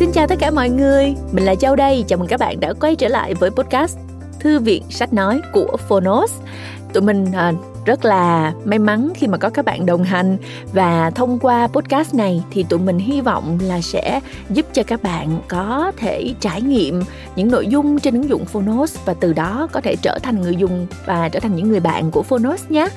Xin 0.00 0.12
chào 0.12 0.26
tất 0.26 0.34
cả 0.38 0.50
mọi 0.50 0.70
người, 0.70 1.14
mình 1.32 1.44
là 1.44 1.54
Châu 1.54 1.76
đây. 1.76 2.04
Chào 2.08 2.18
mừng 2.18 2.28
các 2.28 2.40
bạn 2.40 2.60
đã 2.60 2.72
quay 2.72 2.96
trở 2.96 3.08
lại 3.08 3.34
với 3.34 3.50
podcast 3.50 3.98
Thư 4.38 4.58
viện 4.58 4.82
sách 4.90 5.12
nói 5.12 5.40
của 5.52 5.76
Phonos. 5.88 6.32
Tụi 6.92 7.02
mình 7.02 7.32
à, 7.32 7.52
rất 7.86 8.04
là 8.04 8.52
may 8.64 8.78
mắn 8.78 9.12
khi 9.14 9.26
mà 9.26 9.38
có 9.38 9.50
các 9.50 9.64
bạn 9.64 9.86
đồng 9.86 10.02
hành 10.02 10.36
và 10.72 11.10
thông 11.10 11.38
qua 11.38 11.66
podcast 11.66 12.14
này 12.14 12.42
thì 12.50 12.62
tụi 12.68 12.78
mình 12.78 12.98
hy 12.98 13.20
vọng 13.20 13.58
là 13.62 13.80
sẽ 13.80 14.20
giúp 14.50 14.66
cho 14.72 14.82
các 14.82 15.02
bạn 15.02 15.40
có 15.48 15.92
thể 15.96 16.34
trải 16.40 16.62
nghiệm 16.62 17.02
những 17.36 17.50
nội 17.50 17.66
dung 17.66 17.98
trên 17.98 18.14
ứng 18.14 18.28
dụng 18.28 18.44
Phonos 18.44 18.96
và 19.04 19.14
từ 19.14 19.32
đó 19.32 19.68
có 19.72 19.80
thể 19.80 19.96
trở 19.96 20.18
thành 20.22 20.40
người 20.40 20.56
dùng 20.56 20.86
và 21.06 21.28
trở 21.28 21.40
thành 21.40 21.56
những 21.56 21.68
người 21.68 21.80
bạn 21.80 22.10
của 22.10 22.22
Phonos 22.22 22.64
nhé. 22.68 22.88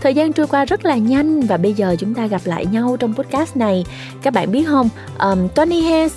Thời 0.00 0.14
gian 0.14 0.32
trôi 0.32 0.46
qua 0.46 0.64
rất 0.64 0.84
là 0.84 0.96
nhanh 0.96 1.40
và 1.40 1.56
bây 1.56 1.72
giờ 1.72 1.96
chúng 1.98 2.14
ta 2.14 2.26
gặp 2.26 2.40
lại 2.44 2.66
nhau 2.66 2.96
trong 3.00 3.14
podcast 3.14 3.56
này. 3.56 3.84
Các 4.22 4.34
bạn 4.34 4.52
biết 4.52 4.64
không, 4.68 4.88
um, 5.18 5.48
Tony 5.48 5.82
Hayes 5.82 6.12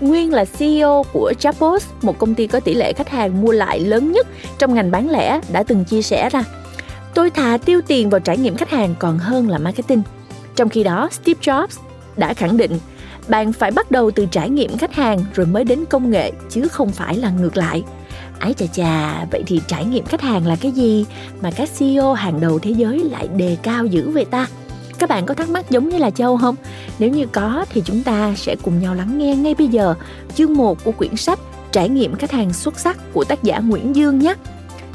nguyên 0.00 0.32
là 0.32 0.44
CEO 0.44 1.04
của 1.12 1.32
Zappos, 1.40 1.80
một 2.02 2.18
công 2.18 2.34
ty 2.34 2.46
có 2.46 2.60
tỷ 2.60 2.74
lệ 2.74 2.92
khách 2.92 3.08
hàng 3.08 3.42
mua 3.42 3.52
lại 3.52 3.80
lớn 3.80 4.12
nhất 4.12 4.26
trong 4.58 4.74
ngành 4.74 4.90
bán 4.90 5.10
lẻ 5.10 5.40
đã 5.52 5.62
từng 5.62 5.84
chia 5.84 6.02
sẻ 6.02 6.28
ra. 6.30 6.44
Tôi 7.14 7.30
thà 7.30 7.58
tiêu 7.58 7.80
tiền 7.86 8.10
vào 8.10 8.20
trải 8.20 8.38
nghiệm 8.38 8.56
khách 8.56 8.70
hàng 8.70 8.94
còn 8.98 9.18
hơn 9.18 9.50
là 9.50 9.58
marketing. 9.58 10.02
Trong 10.56 10.68
khi 10.68 10.84
đó, 10.84 11.08
Steve 11.12 11.40
Jobs 11.40 11.78
đã 12.16 12.34
khẳng 12.34 12.56
định 12.56 12.78
bạn 13.28 13.52
phải 13.52 13.70
bắt 13.70 13.90
đầu 13.90 14.10
từ 14.10 14.26
trải 14.26 14.50
nghiệm 14.50 14.78
khách 14.78 14.94
hàng 14.94 15.24
rồi 15.34 15.46
mới 15.46 15.64
đến 15.64 15.84
công 15.90 16.10
nghệ 16.10 16.32
chứ 16.50 16.68
không 16.68 16.90
phải 16.90 17.16
là 17.16 17.30
ngược 17.30 17.56
lại. 17.56 17.84
Ái 18.38 18.54
chà 18.54 18.66
chà, 18.66 19.24
vậy 19.30 19.42
thì 19.46 19.60
trải 19.66 19.84
nghiệm 19.84 20.04
khách 20.04 20.20
hàng 20.20 20.46
là 20.46 20.56
cái 20.60 20.72
gì 20.72 21.06
mà 21.40 21.50
các 21.50 21.68
CEO 21.78 22.14
hàng 22.14 22.40
đầu 22.40 22.58
thế 22.58 22.70
giới 22.70 22.98
lại 22.98 23.28
đề 23.28 23.56
cao 23.62 23.86
dữ 23.86 24.10
vậy 24.10 24.24
ta? 24.24 24.46
Các 24.98 25.08
bạn 25.08 25.26
có 25.26 25.34
thắc 25.34 25.48
mắc 25.48 25.70
giống 25.70 25.88
như 25.88 25.98
là 25.98 26.10
Châu 26.10 26.36
không? 26.36 26.54
Nếu 26.98 27.10
như 27.10 27.26
có 27.26 27.64
thì 27.70 27.82
chúng 27.84 28.02
ta 28.02 28.34
sẽ 28.36 28.56
cùng 28.62 28.80
nhau 28.80 28.94
lắng 28.94 29.18
nghe 29.18 29.36
ngay 29.36 29.54
bây 29.54 29.68
giờ 29.68 29.94
chương 30.34 30.54
1 30.54 30.84
của 30.84 30.92
quyển 30.92 31.16
sách 31.16 31.38
Trải 31.72 31.88
nghiệm 31.88 32.14
khách 32.14 32.30
hàng 32.30 32.52
xuất 32.52 32.78
sắc 32.78 32.98
của 33.12 33.24
tác 33.24 33.42
giả 33.42 33.58
Nguyễn 33.58 33.96
Dương 33.96 34.18
nhé. 34.18 34.34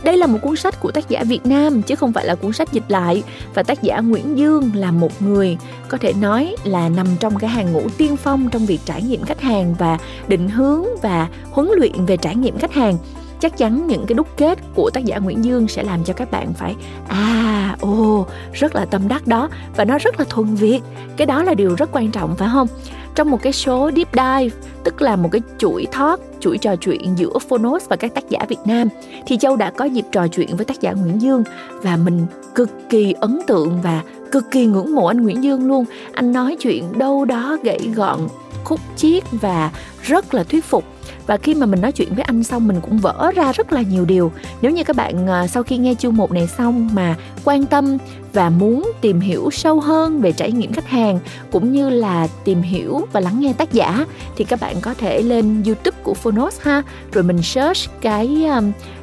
Đây 0.03 0.17
là 0.17 0.27
một 0.27 0.39
cuốn 0.41 0.55
sách 0.55 0.79
của 0.79 0.91
tác 0.91 1.09
giả 1.09 1.23
Việt 1.23 1.45
Nam, 1.45 1.81
chứ 1.81 1.95
không 1.95 2.13
phải 2.13 2.25
là 2.25 2.35
cuốn 2.35 2.53
sách 2.53 2.71
dịch 2.71 2.83
lại 2.87 3.23
và 3.53 3.63
tác 3.63 3.81
giả 3.81 3.99
Nguyễn 3.99 4.37
Dương 4.37 4.71
là 4.75 4.91
một 4.91 5.21
người 5.21 5.57
có 5.87 5.97
thể 5.97 6.13
nói 6.13 6.55
là 6.63 6.89
nằm 6.89 7.07
trong 7.19 7.39
cái 7.39 7.49
hàng 7.49 7.73
ngũ 7.73 7.89
tiên 7.97 8.17
phong 8.17 8.49
trong 8.49 8.65
việc 8.65 8.79
trải 8.85 9.01
nghiệm 9.01 9.23
khách 9.23 9.41
hàng 9.41 9.75
và 9.79 9.97
định 10.27 10.49
hướng 10.49 10.85
và 11.01 11.27
huấn 11.51 11.69
luyện 11.77 12.05
về 12.05 12.17
trải 12.17 12.35
nghiệm 12.35 12.57
khách 12.57 12.73
hàng 12.73 12.97
chắc 13.43 13.57
chắn 13.57 13.87
những 13.87 14.05
cái 14.07 14.13
đúc 14.13 14.27
kết 14.37 14.59
của 14.75 14.89
tác 14.93 15.05
giả 15.05 15.17
Nguyễn 15.17 15.45
Dương 15.45 15.67
sẽ 15.67 15.83
làm 15.83 16.03
cho 16.03 16.13
các 16.13 16.31
bạn 16.31 16.53
phải 16.53 16.75
à 17.07 17.75
ô, 17.81 18.25
rất 18.53 18.75
là 18.75 18.85
tâm 18.85 19.07
đắc 19.07 19.27
đó. 19.27 19.49
Và 19.75 19.85
nó 19.85 19.97
rất 19.97 20.19
là 20.19 20.25
thuần 20.29 20.55
Việt. 20.55 20.79
Cái 21.17 21.27
đó 21.27 21.43
là 21.43 21.53
điều 21.53 21.75
rất 21.75 21.89
quan 21.91 22.11
trọng, 22.11 22.35
phải 22.35 22.49
không? 22.53 22.67
Trong 23.15 23.31
một 23.31 23.41
cái 23.41 23.53
số 23.53 23.91
deep 23.95 24.07
dive, 24.13 24.57
tức 24.83 25.01
là 25.01 25.15
một 25.15 25.29
cái 25.31 25.41
chuỗi 25.57 25.87
thoát 25.91 26.19
chuỗi 26.39 26.57
trò 26.57 26.75
chuyện 26.75 27.15
giữa 27.17 27.39
Phonos 27.49 27.89
và 27.89 27.95
các 27.95 28.13
tác 28.15 28.29
giả 28.29 28.39
Việt 28.49 28.59
Nam, 28.65 28.87
thì 29.27 29.37
Châu 29.37 29.55
đã 29.55 29.71
có 29.71 29.85
dịp 29.85 30.05
trò 30.11 30.27
chuyện 30.27 30.55
với 30.55 30.65
tác 30.65 30.81
giả 30.81 30.91
Nguyễn 30.91 31.21
Dương. 31.21 31.43
Và 31.81 31.97
mình 31.97 32.25
cực 32.55 32.69
kỳ 32.89 33.13
ấn 33.19 33.39
tượng 33.47 33.81
và 33.81 34.01
cực 34.31 34.51
kỳ 34.51 34.65
ngưỡng 34.65 34.95
mộ 34.95 35.05
anh 35.05 35.23
Nguyễn 35.23 35.43
Dương 35.43 35.67
luôn. 35.67 35.85
Anh 36.13 36.31
nói 36.31 36.57
chuyện 36.59 36.99
đâu 36.99 37.25
đó 37.25 37.57
gãy 37.63 37.91
gọn, 37.95 38.19
khúc 38.63 38.79
chiết 38.95 39.23
và 39.31 39.71
rất 40.03 40.33
là 40.33 40.43
thuyết 40.43 40.65
phục 40.65 40.83
và 41.27 41.37
khi 41.37 41.55
mà 41.55 41.65
mình 41.65 41.81
nói 41.81 41.91
chuyện 41.91 42.15
với 42.15 42.23
anh 42.23 42.43
xong 42.43 42.67
mình 42.67 42.81
cũng 42.81 42.97
vỡ 42.97 43.31
ra 43.35 43.51
rất 43.51 43.73
là 43.73 43.81
nhiều 43.81 44.05
điều. 44.05 44.31
Nếu 44.61 44.71
như 44.71 44.83
các 44.83 44.95
bạn 44.95 45.27
à, 45.27 45.47
sau 45.47 45.63
khi 45.63 45.77
nghe 45.77 45.95
chương 45.95 46.15
một 46.15 46.31
này 46.31 46.47
xong 46.47 46.89
mà 46.93 47.15
quan 47.43 47.65
tâm 47.65 47.97
và 48.33 48.49
muốn 48.49 48.91
tìm 49.01 49.19
hiểu 49.19 49.49
sâu 49.51 49.79
hơn 49.79 50.21
về 50.21 50.31
trải 50.31 50.51
nghiệm 50.51 50.73
khách 50.73 50.87
hàng 50.87 51.19
cũng 51.51 51.71
như 51.71 51.89
là 51.89 52.27
tìm 52.43 52.61
hiểu 52.61 53.01
và 53.11 53.19
lắng 53.19 53.39
nghe 53.39 53.53
tác 53.53 53.73
giả 53.73 54.05
thì 54.35 54.43
các 54.43 54.59
bạn 54.59 54.75
có 54.81 54.93
thể 54.93 55.21
lên 55.21 55.63
youtube 55.65 55.97
của 56.03 56.13
phonos 56.13 56.61
ha. 56.61 56.81
Rồi 57.11 57.23
mình 57.23 57.41
search 57.41 58.01
cái 58.01 58.45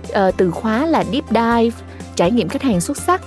uh, 0.09 0.37
từ 0.37 0.51
khóa 0.51 0.87
là 0.87 1.05
deep 1.13 1.25
dive 1.31 1.77
trải 2.17 2.31
nghiệm 2.31 2.49
khách 2.49 2.63
hàng 2.63 2.81
xuất 2.81 2.97
sắc 2.97 3.23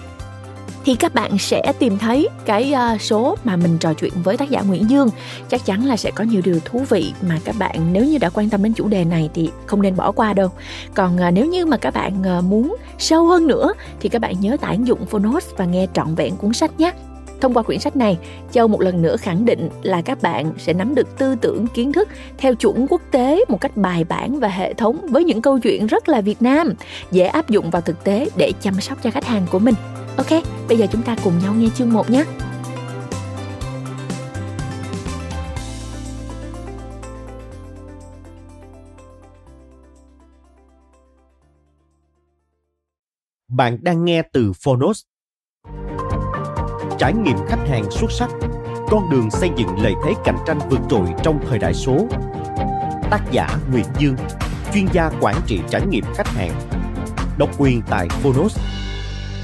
thì 0.85 0.95
các 0.95 1.13
bạn 1.13 1.37
sẽ 1.37 1.73
tìm 1.79 1.97
thấy 1.97 2.29
cái 2.45 2.73
ờ, 2.73 2.97
số 2.99 3.35
mà 3.43 3.55
mình 3.55 3.77
trò 3.77 3.93
chuyện 3.93 4.13
với 4.23 4.37
tác 4.37 4.49
giả 4.49 4.61
Nguyễn 4.61 4.89
Dương. 4.89 5.09
Chắc 5.49 5.65
chắn 5.65 5.85
là 5.85 5.97
sẽ 5.97 6.11
có 6.11 6.23
nhiều 6.23 6.41
điều 6.45 6.59
thú 6.65 6.85
vị 6.89 7.13
mà 7.21 7.39
các 7.45 7.55
bạn 7.59 7.93
nếu 7.93 8.05
như 8.05 8.17
đã 8.17 8.29
quan 8.29 8.49
tâm 8.49 8.63
đến 8.63 8.73
chủ 8.73 8.87
đề 8.87 9.05
này 9.05 9.29
thì 9.33 9.49
không 9.65 9.81
nên 9.81 9.95
bỏ 9.95 10.11
qua 10.11 10.33
đâu. 10.33 10.49
Còn 10.93 11.17
ờ, 11.17 11.31
nếu 11.31 11.45
như 11.45 11.65
mà 11.65 11.77
các 11.77 11.93
bạn 11.93 12.23
ờ, 12.23 12.41
muốn 12.41 12.75
sâu 12.97 13.25
hơn 13.25 13.47
nữa 13.47 13.73
thì 13.99 14.09
các 14.09 14.19
bạn 14.19 14.39
nhớ 14.39 14.57
tải 14.61 14.75
ứng 14.75 14.87
dụng 14.87 15.05
Phonos 15.05 15.45
và 15.57 15.65
nghe 15.65 15.87
trọn 15.93 16.15
vẹn 16.15 16.35
cuốn 16.35 16.53
sách 16.53 16.79
nhé. 16.79 16.91
Thông 17.41 17.53
qua 17.53 17.63
quyển 17.63 17.79
sách 17.79 17.95
này, 17.95 18.17
Châu 18.51 18.67
một 18.67 18.81
lần 18.81 19.01
nữa 19.01 19.17
khẳng 19.17 19.45
định 19.45 19.69
là 19.81 20.01
các 20.01 20.21
bạn 20.21 20.53
sẽ 20.57 20.73
nắm 20.73 20.95
được 20.95 21.17
tư 21.17 21.35
tưởng 21.41 21.67
kiến 21.67 21.93
thức 21.93 22.09
theo 22.37 22.55
chuẩn 22.55 22.87
quốc 22.89 23.01
tế 23.11 23.45
một 23.47 23.61
cách 23.61 23.77
bài 23.77 24.03
bản 24.03 24.39
và 24.39 24.47
hệ 24.47 24.73
thống 24.73 24.97
với 25.09 25.23
những 25.23 25.41
câu 25.41 25.59
chuyện 25.59 25.87
rất 25.87 26.09
là 26.09 26.21
Việt 26.21 26.41
Nam, 26.41 26.73
dễ 27.11 27.25
áp 27.25 27.49
dụng 27.49 27.69
vào 27.69 27.81
thực 27.81 28.03
tế 28.03 28.29
để 28.37 28.51
chăm 28.61 28.81
sóc 28.81 28.97
cho 29.03 29.11
khách 29.11 29.25
hàng 29.25 29.45
của 29.51 29.59
mình. 29.59 29.75
Ok, 30.17 30.43
bây 30.67 30.77
giờ 30.77 30.85
chúng 30.91 31.03
ta 31.03 31.15
cùng 31.23 31.39
nhau 31.39 31.53
nghe 31.53 31.67
chương 31.75 31.93
1 31.93 32.09
nhé. 32.09 32.23
Bạn 43.47 43.77
đang 43.81 44.05
nghe 44.05 44.21
từ 44.33 44.51
Phonos. 44.63 45.01
Trải 46.99 47.13
nghiệm 47.13 47.37
khách 47.47 47.67
hàng 47.67 47.91
xuất 47.91 48.11
sắc, 48.11 48.29
con 48.89 49.09
đường 49.09 49.31
xây 49.31 49.49
dựng 49.57 49.79
lợi 49.83 49.93
thế 50.05 50.13
cạnh 50.25 50.37
tranh 50.47 50.59
vượt 50.69 50.79
trội 50.89 51.07
trong 51.23 51.39
thời 51.49 51.59
đại 51.59 51.73
số. 51.73 52.07
Tác 53.11 53.21
giả 53.31 53.47
Nguyễn 53.71 53.85
Dương, 53.99 54.15
chuyên 54.73 54.85
gia 54.93 55.11
quản 55.21 55.35
trị 55.45 55.59
trải 55.69 55.87
nghiệm 55.87 56.03
khách 56.15 56.27
hàng. 56.27 56.51
Độc 57.37 57.49
quyền 57.57 57.81
tại 57.89 58.07
Phonos. 58.09 58.82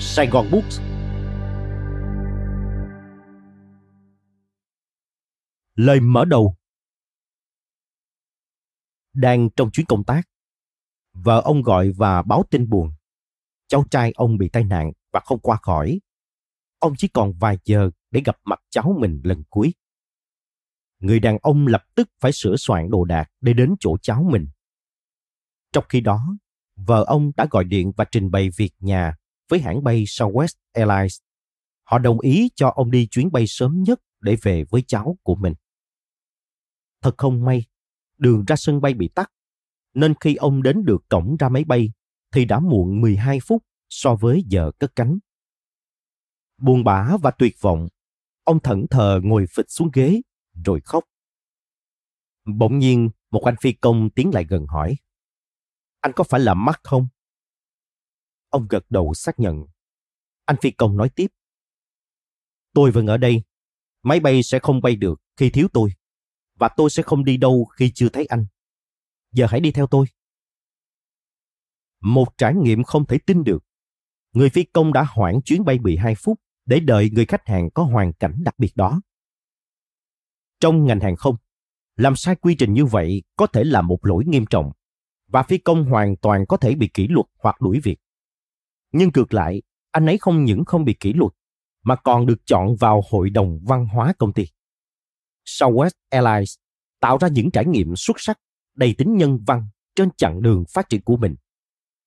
Sài 0.01 0.27
Gòn 0.27 0.47
Books. 0.51 0.81
Lời 5.75 5.99
mở 5.99 6.25
đầu 6.25 6.55
Đang 9.13 9.49
trong 9.55 9.71
chuyến 9.71 9.85
công 9.85 10.03
tác, 10.03 10.21
vợ 11.13 11.41
ông 11.45 11.61
gọi 11.61 11.91
và 11.91 12.21
báo 12.21 12.43
tin 12.49 12.69
buồn. 12.69 12.91
Cháu 13.67 13.83
trai 13.91 14.11
ông 14.15 14.37
bị 14.37 14.49
tai 14.49 14.63
nạn 14.63 14.91
và 15.11 15.19
không 15.19 15.39
qua 15.39 15.57
khỏi. 15.61 15.99
Ông 16.79 16.93
chỉ 16.97 17.07
còn 17.07 17.33
vài 17.39 17.57
giờ 17.65 17.89
để 18.11 18.21
gặp 18.25 18.37
mặt 18.43 18.59
cháu 18.69 18.95
mình 18.99 19.21
lần 19.23 19.43
cuối. 19.49 19.73
Người 20.99 21.19
đàn 21.19 21.37
ông 21.41 21.67
lập 21.67 21.83
tức 21.95 22.09
phải 22.19 22.31
sửa 22.31 22.55
soạn 22.57 22.89
đồ 22.89 23.05
đạc 23.05 23.31
để 23.41 23.53
đến 23.53 23.75
chỗ 23.79 23.97
cháu 24.01 24.23
mình. 24.31 24.47
Trong 25.71 25.85
khi 25.89 26.01
đó, 26.01 26.37
vợ 26.75 27.03
ông 27.07 27.31
đã 27.37 27.47
gọi 27.51 27.63
điện 27.63 27.91
và 27.97 28.05
trình 28.11 28.31
bày 28.31 28.49
việc 28.57 28.71
nhà 28.79 29.18
với 29.49 29.59
hãng 29.59 29.83
bay 29.83 30.03
Southwest 30.03 30.55
Airlines. 30.73 31.19
Họ 31.83 31.99
đồng 31.99 32.19
ý 32.19 32.49
cho 32.55 32.69
ông 32.69 32.91
đi 32.91 33.07
chuyến 33.11 33.31
bay 33.31 33.47
sớm 33.47 33.83
nhất 33.83 33.99
để 34.21 34.37
về 34.41 34.63
với 34.69 34.83
cháu 34.87 35.17
của 35.23 35.35
mình. 35.35 35.53
Thật 37.01 37.13
không 37.17 37.45
may, 37.45 37.65
đường 38.17 38.45
ra 38.47 38.55
sân 38.55 38.81
bay 38.81 38.93
bị 38.93 39.09
tắc, 39.15 39.31
nên 39.93 40.13
khi 40.19 40.35
ông 40.35 40.63
đến 40.63 40.85
được 40.85 41.09
cổng 41.09 41.37
ra 41.39 41.49
máy 41.49 41.63
bay 41.63 41.91
thì 42.31 42.45
đã 42.45 42.59
muộn 42.59 43.01
12 43.01 43.39
phút 43.39 43.63
so 43.89 44.15
với 44.15 44.43
giờ 44.47 44.71
cất 44.79 44.95
cánh. 44.95 45.19
Buồn 46.57 46.83
bã 46.83 47.17
và 47.21 47.31
tuyệt 47.31 47.55
vọng, 47.61 47.87
ông 48.43 48.59
thẫn 48.59 48.85
thờ 48.91 49.19
ngồi 49.23 49.45
phịch 49.55 49.65
xuống 49.69 49.89
ghế 49.93 50.21
rồi 50.65 50.81
khóc. 50.81 51.03
Bỗng 52.45 52.79
nhiên, 52.79 53.09
một 53.31 53.41
anh 53.45 53.55
phi 53.61 53.73
công 53.73 54.09
tiến 54.09 54.31
lại 54.33 54.45
gần 54.49 54.65
hỏi. 54.67 54.95
Anh 56.01 56.11
có 56.15 56.23
phải 56.23 56.39
là 56.39 56.53
mắt 56.53 56.79
không? 56.83 57.07
Ông 58.49 58.67
gật 58.69 58.85
đầu 58.89 59.13
xác 59.13 59.39
nhận. 59.39 59.65
Anh 60.45 60.55
phi 60.61 60.71
công 60.71 60.97
nói 60.97 61.09
tiếp. 61.15 61.27
Tôi 62.73 62.91
vẫn 62.91 63.07
ở 63.07 63.17
đây. 63.17 63.43
Máy 64.03 64.19
bay 64.19 64.43
sẽ 64.43 64.59
không 64.59 64.81
bay 64.81 64.95
được 64.95 65.21
khi 65.37 65.49
thiếu 65.49 65.67
tôi. 65.73 65.89
Và 66.55 66.69
tôi 66.77 66.89
sẽ 66.89 67.03
không 67.03 67.25
đi 67.25 67.37
đâu 67.37 67.65
khi 67.65 67.91
chưa 67.95 68.09
thấy 68.09 68.25
anh. 68.25 68.45
Giờ 69.31 69.45
hãy 69.49 69.59
đi 69.59 69.71
theo 69.71 69.87
tôi. 69.87 70.05
Một 72.01 72.37
trải 72.37 72.55
nghiệm 72.55 72.83
không 72.83 73.05
thể 73.05 73.17
tin 73.25 73.43
được. 73.43 73.63
Người 74.33 74.49
phi 74.49 74.63
công 74.63 74.93
đã 74.93 75.05
hoãn 75.09 75.41
chuyến 75.45 75.65
bay 75.65 75.79
12 75.79 76.15
phút 76.15 76.39
để 76.65 76.79
đợi 76.79 77.09
người 77.13 77.25
khách 77.25 77.47
hàng 77.47 77.69
có 77.73 77.83
hoàn 77.83 78.13
cảnh 78.13 78.35
đặc 78.43 78.59
biệt 78.59 78.71
đó. 78.75 79.01
Trong 80.59 80.85
ngành 80.85 80.99
hàng 80.99 81.15
không, 81.15 81.35
làm 81.95 82.15
sai 82.15 82.35
quy 82.35 82.55
trình 82.59 82.73
như 82.73 82.85
vậy 82.85 83.23
có 83.35 83.47
thể 83.47 83.63
là 83.63 83.81
một 83.81 83.99
lỗi 84.01 84.23
nghiêm 84.27 84.45
trọng 84.49 84.71
và 85.27 85.43
phi 85.43 85.57
công 85.57 85.85
hoàn 85.85 86.15
toàn 86.17 86.45
có 86.45 86.57
thể 86.57 86.75
bị 86.75 86.89
kỷ 86.93 87.07
luật 87.07 87.25
hoặc 87.37 87.61
đuổi 87.61 87.79
việc. 87.83 87.97
Nhưng 88.91 89.09
ngược 89.13 89.33
lại, 89.33 89.61
anh 89.91 90.05
ấy 90.05 90.17
không 90.17 90.45
những 90.45 90.65
không 90.65 90.85
bị 90.85 90.93
kỷ 90.93 91.13
luật, 91.13 91.31
mà 91.83 91.95
còn 91.95 92.25
được 92.25 92.45
chọn 92.45 92.75
vào 92.75 93.01
hội 93.09 93.29
đồng 93.29 93.59
văn 93.63 93.85
hóa 93.85 94.13
công 94.17 94.33
ty. 94.33 94.47
Southwest 95.45 95.91
Airlines 96.09 96.55
tạo 96.99 97.17
ra 97.17 97.27
những 97.27 97.51
trải 97.51 97.65
nghiệm 97.65 97.95
xuất 97.95 98.19
sắc, 98.19 98.39
đầy 98.75 98.95
tính 98.97 99.17
nhân 99.17 99.39
văn 99.47 99.67
trên 99.95 100.09
chặng 100.17 100.41
đường 100.41 100.63
phát 100.73 100.89
triển 100.89 101.01
của 101.01 101.17
mình. 101.17 101.35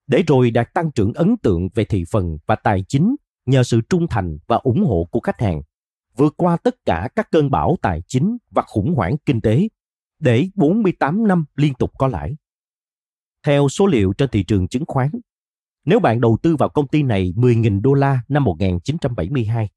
Để 0.06 0.22
rồi 0.26 0.50
đạt 0.50 0.74
tăng 0.74 0.92
trưởng 0.92 1.12
ấn 1.12 1.36
tượng 1.42 1.68
về 1.74 1.84
thị 1.84 2.04
phần 2.10 2.38
và 2.46 2.56
tài 2.56 2.84
chính 2.88 3.16
nhờ 3.46 3.62
sự 3.62 3.80
trung 3.88 4.06
thành 4.10 4.38
và 4.46 4.56
ủng 4.56 4.84
hộ 4.84 5.08
của 5.10 5.20
khách 5.20 5.40
hàng, 5.40 5.62
vượt 6.16 6.34
qua 6.36 6.56
tất 6.56 6.76
cả 6.84 7.08
các 7.16 7.30
cơn 7.30 7.50
bão 7.50 7.76
tài 7.82 8.02
chính 8.08 8.36
và 8.50 8.62
khủng 8.62 8.94
hoảng 8.94 9.16
kinh 9.26 9.40
tế, 9.40 9.68
để 10.18 10.48
48 10.54 11.28
năm 11.28 11.44
liên 11.56 11.74
tục 11.74 11.90
có 11.98 12.08
lãi. 12.08 12.36
Theo 13.46 13.68
số 13.68 13.86
liệu 13.86 14.12
trên 14.12 14.28
thị 14.28 14.44
trường 14.44 14.68
chứng 14.68 14.84
khoán, 14.86 15.10
nếu 15.84 16.00
bạn 16.00 16.20
đầu 16.20 16.38
tư 16.42 16.56
vào 16.56 16.68
công 16.68 16.88
ty 16.88 17.02
này 17.02 17.32
10.000 17.36 17.82
đô 17.82 17.94
la 17.94 18.20
năm 18.28 18.44
1972, 18.44 19.68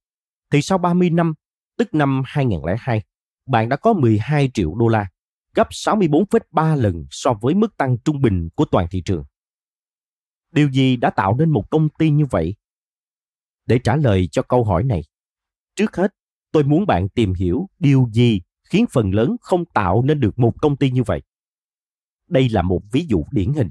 thì 0.52 0.62
sau 0.62 0.78
30 0.78 1.10
năm, 1.10 1.34
tức 1.78 1.94
năm 1.94 2.22
2002, 2.26 3.04
bạn 3.48 3.70
đã 3.70 3.76
có 3.76 3.94
12 3.94 4.52
triệu 4.54 4.76
đô 4.76 4.88
la, 4.88 5.10
gấp 5.56 5.68
64,3 5.70 6.76
lần 6.76 7.06
so 7.10 7.34
với 7.42 7.54
mức 7.54 7.78
tăng 7.78 7.98
trung 8.06 8.22
bình 8.22 8.50
của 8.56 8.66
toàn 8.66 8.88
thị 8.92 9.02
trường. 9.06 9.24
Điều 10.52 10.70
gì 10.70 10.96
đã 10.96 11.10
tạo 11.10 11.36
nên 11.36 11.50
một 11.50 11.70
công 11.72 11.90
ty 11.90 12.10
như 12.10 12.26
vậy? 12.26 12.56
Để 13.66 13.80
trả 13.84 13.96
lời 13.96 14.28
cho 14.32 14.42
câu 14.42 14.64
hỏi 14.64 14.84
này, 14.84 15.02
trước 15.76 15.96
hết 15.96 16.14
tôi 16.52 16.64
muốn 16.64 16.86
bạn 16.86 17.10
tìm 17.10 17.34
hiểu 17.34 17.70
điều 17.80 18.08
gì 18.12 18.42
khiến 18.70 18.86
phần 18.92 19.12
lớn 19.12 19.36
không 19.42 19.66
tạo 19.66 20.02
nên 20.02 20.20
được 20.20 20.40
một 20.40 20.62
công 20.62 20.78
ty 20.78 20.92
như 20.92 21.04
vậy. 21.04 21.22
Đây 22.30 22.50
là 22.50 22.62
một 22.62 22.82
ví 22.92 23.06
dụ 23.10 23.24
điển 23.32 23.54
hình. 23.54 23.70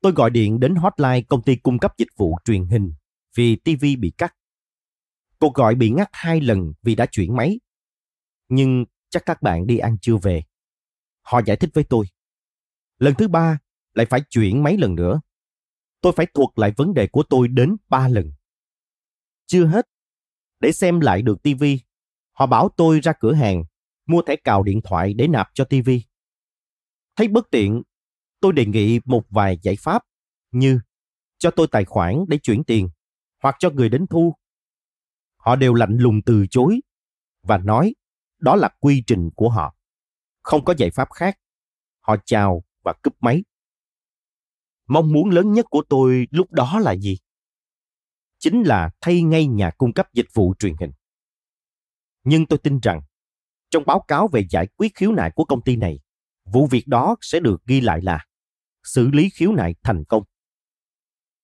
Tôi 0.00 0.12
gọi 0.12 0.30
điện 0.30 0.60
đến 0.60 0.74
hotline 0.74 1.22
công 1.28 1.42
ty 1.42 1.56
cung 1.56 1.78
cấp 1.78 1.92
dịch 1.98 2.08
vụ 2.16 2.38
truyền 2.44 2.66
hình 2.66 2.92
vì 3.34 3.56
TV 3.56 3.84
bị 3.98 4.12
cắt. 4.18 4.34
Cuộc 5.38 5.54
gọi 5.54 5.74
bị 5.74 5.90
ngắt 5.90 6.08
hai 6.12 6.40
lần 6.40 6.72
vì 6.82 6.94
đã 6.94 7.06
chuyển 7.06 7.36
máy. 7.36 7.60
Nhưng 8.48 8.84
chắc 9.10 9.22
các 9.26 9.42
bạn 9.42 9.66
đi 9.66 9.78
ăn 9.78 9.96
chưa 10.02 10.16
về. 10.16 10.42
Họ 11.22 11.40
giải 11.46 11.56
thích 11.56 11.70
với 11.74 11.84
tôi. 11.84 12.06
Lần 12.98 13.14
thứ 13.18 13.28
ba 13.28 13.58
lại 13.94 14.06
phải 14.06 14.20
chuyển 14.30 14.62
mấy 14.62 14.76
lần 14.76 14.94
nữa. 14.94 15.20
Tôi 16.00 16.12
phải 16.16 16.26
thuộc 16.34 16.58
lại 16.58 16.72
vấn 16.76 16.94
đề 16.94 17.06
của 17.06 17.22
tôi 17.30 17.48
đến 17.48 17.76
ba 17.88 18.08
lần. 18.08 18.32
Chưa 19.46 19.66
hết. 19.66 19.86
Để 20.60 20.72
xem 20.72 21.00
lại 21.00 21.22
được 21.22 21.42
TV, 21.42 21.64
họ 22.32 22.46
bảo 22.46 22.68
tôi 22.76 23.00
ra 23.00 23.12
cửa 23.20 23.34
hàng, 23.34 23.64
mua 24.06 24.22
thẻ 24.22 24.36
cào 24.44 24.62
điện 24.62 24.80
thoại 24.84 25.14
để 25.14 25.28
nạp 25.28 25.48
cho 25.54 25.64
TV. 25.64 25.90
Thấy 27.16 27.28
bất 27.28 27.50
tiện, 27.50 27.82
tôi 28.40 28.52
đề 28.52 28.66
nghị 28.66 29.00
một 29.04 29.22
vài 29.30 29.58
giải 29.62 29.76
pháp 29.76 30.02
như 30.50 30.80
cho 31.38 31.50
tôi 31.50 31.66
tài 31.70 31.84
khoản 31.84 32.24
để 32.28 32.38
chuyển 32.38 32.64
tiền 32.64 32.88
hoặc 33.42 33.56
cho 33.58 33.70
người 33.70 33.88
đến 33.88 34.06
thu. 34.06 34.34
Họ 35.36 35.56
đều 35.56 35.74
lạnh 35.74 35.96
lùng 35.96 36.20
từ 36.26 36.46
chối 36.50 36.80
và 37.42 37.58
nói 37.58 37.94
đó 38.38 38.56
là 38.56 38.68
quy 38.80 39.02
trình 39.06 39.30
của 39.36 39.48
họ. 39.48 39.76
Không 40.42 40.64
có 40.64 40.74
giải 40.78 40.90
pháp 40.90 41.08
khác. 41.14 41.38
Họ 42.00 42.16
chào 42.24 42.64
và 42.84 42.92
cúp 43.02 43.14
máy. 43.20 43.44
Mong 44.86 45.12
muốn 45.12 45.30
lớn 45.30 45.52
nhất 45.52 45.66
của 45.70 45.82
tôi 45.88 46.26
lúc 46.30 46.52
đó 46.52 46.78
là 46.78 46.92
gì? 46.92 47.18
Chính 48.38 48.62
là 48.62 48.90
thay 49.00 49.22
ngay 49.22 49.46
nhà 49.46 49.70
cung 49.78 49.92
cấp 49.92 50.08
dịch 50.12 50.28
vụ 50.34 50.54
truyền 50.58 50.74
hình. 50.80 50.92
Nhưng 52.24 52.46
tôi 52.46 52.58
tin 52.58 52.80
rằng 52.80 53.00
trong 53.70 53.84
báo 53.86 54.04
cáo 54.08 54.28
về 54.28 54.46
giải 54.50 54.66
quyết 54.76 54.94
khiếu 54.94 55.12
nại 55.12 55.30
của 55.34 55.44
công 55.44 55.62
ty 55.62 55.76
này, 55.76 56.00
vụ 56.44 56.66
việc 56.66 56.86
đó 56.86 57.16
sẽ 57.20 57.40
được 57.40 57.64
ghi 57.66 57.80
lại 57.80 58.00
là 58.02 58.26
xử 58.84 59.08
lý 59.08 59.30
khiếu 59.30 59.52
nại 59.52 59.74
thành 59.82 60.04
công. 60.04 60.22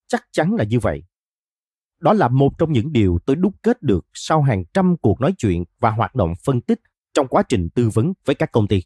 Chắc 0.06 0.24
chắn 0.32 0.54
là 0.54 0.64
như 0.64 0.80
vậy. 0.80 1.02
Đó 1.98 2.12
là 2.12 2.28
một 2.28 2.52
trong 2.58 2.72
những 2.72 2.92
điều 2.92 3.18
tôi 3.26 3.36
đúc 3.36 3.54
kết 3.62 3.82
được 3.82 4.06
sau 4.14 4.42
hàng 4.42 4.64
trăm 4.74 4.96
cuộc 4.96 5.20
nói 5.20 5.34
chuyện 5.38 5.64
và 5.78 5.90
hoạt 5.90 6.14
động 6.14 6.32
phân 6.44 6.60
tích 6.60 6.80
trong 7.12 7.28
quá 7.28 7.42
trình 7.48 7.68
tư 7.74 7.90
vấn 7.94 8.12
với 8.24 8.34
các 8.34 8.52
công 8.52 8.68
ty. 8.68 8.82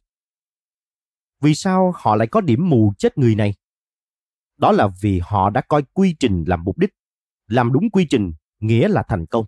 Vì 1.40 1.54
sao 1.54 1.92
họ 1.96 2.16
lại 2.16 2.28
có 2.28 2.40
điểm 2.40 2.68
mù 2.68 2.92
chết 2.98 3.18
người 3.18 3.34
này? 3.34 3.54
Đó 4.56 4.72
là 4.72 4.88
vì 5.00 5.20
họ 5.22 5.50
đã 5.50 5.60
coi 5.60 5.82
quy 5.92 6.16
trình 6.20 6.44
làm 6.46 6.64
mục 6.64 6.78
đích. 6.78 6.90
Làm 7.46 7.72
đúng 7.72 7.90
quy 7.90 8.06
trình 8.10 8.32
nghĩa 8.60 8.88
là 8.88 9.02
thành 9.08 9.26
công. 9.26 9.46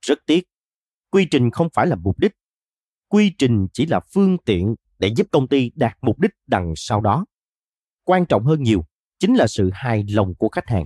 Rất 0.00 0.18
tiếc, 0.26 0.48
quy 1.10 1.26
trình 1.30 1.50
không 1.50 1.68
phải 1.74 1.86
là 1.86 1.96
mục 1.96 2.18
đích. 2.18 2.32
Quy 3.08 3.32
trình 3.38 3.66
chỉ 3.72 3.86
là 3.86 4.00
phương 4.14 4.38
tiện 4.44 4.74
để 4.98 5.12
giúp 5.16 5.26
công 5.32 5.48
ty 5.48 5.70
đạt 5.74 5.98
mục 6.00 6.20
đích 6.20 6.30
đằng 6.46 6.72
sau 6.76 7.00
đó. 7.00 7.24
Quan 8.06 8.26
trọng 8.26 8.44
hơn 8.44 8.62
nhiều 8.62 8.84
chính 9.18 9.34
là 9.34 9.46
sự 9.46 9.70
hài 9.72 10.04
lòng 10.08 10.34
của 10.34 10.48
khách 10.48 10.68
hàng. 10.68 10.84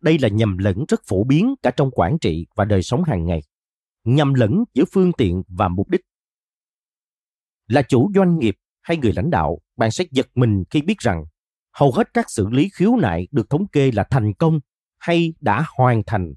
Đây 0.00 0.18
là 0.18 0.28
nhầm 0.28 0.58
lẫn 0.58 0.84
rất 0.88 1.00
phổ 1.06 1.24
biến 1.24 1.54
cả 1.62 1.70
trong 1.70 1.90
quản 1.90 2.18
trị 2.20 2.46
và 2.56 2.64
đời 2.64 2.82
sống 2.82 3.04
hàng 3.04 3.26
ngày. 3.26 3.40
Nhầm 4.04 4.34
lẫn 4.34 4.64
giữa 4.74 4.84
phương 4.92 5.12
tiện 5.12 5.42
và 5.48 5.68
mục 5.68 5.88
đích. 5.88 6.00
Là 7.66 7.82
chủ 7.82 8.10
doanh 8.14 8.38
nghiệp 8.38 8.56
hay 8.82 8.96
người 8.96 9.12
lãnh 9.12 9.30
đạo, 9.30 9.58
bạn 9.76 9.90
sẽ 9.90 10.04
giật 10.10 10.26
mình 10.34 10.64
khi 10.70 10.82
biết 10.82 10.98
rằng 10.98 11.24
hầu 11.72 11.92
hết 11.92 12.14
các 12.14 12.26
xử 12.30 12.48
lý 12.48 12.68
khiếu 12.74 12.96
nại 12.96 13.28
được 13.30 13.50
thống 13.50 13.68
kê 13.68 13.90
là 13.92 14.04
thành 14.10 14.34
công 14.34 14.60
hay 14.98 15.34
đã 15.40 15.64
hoàn 15.76 16.02
thành 16.06 16.32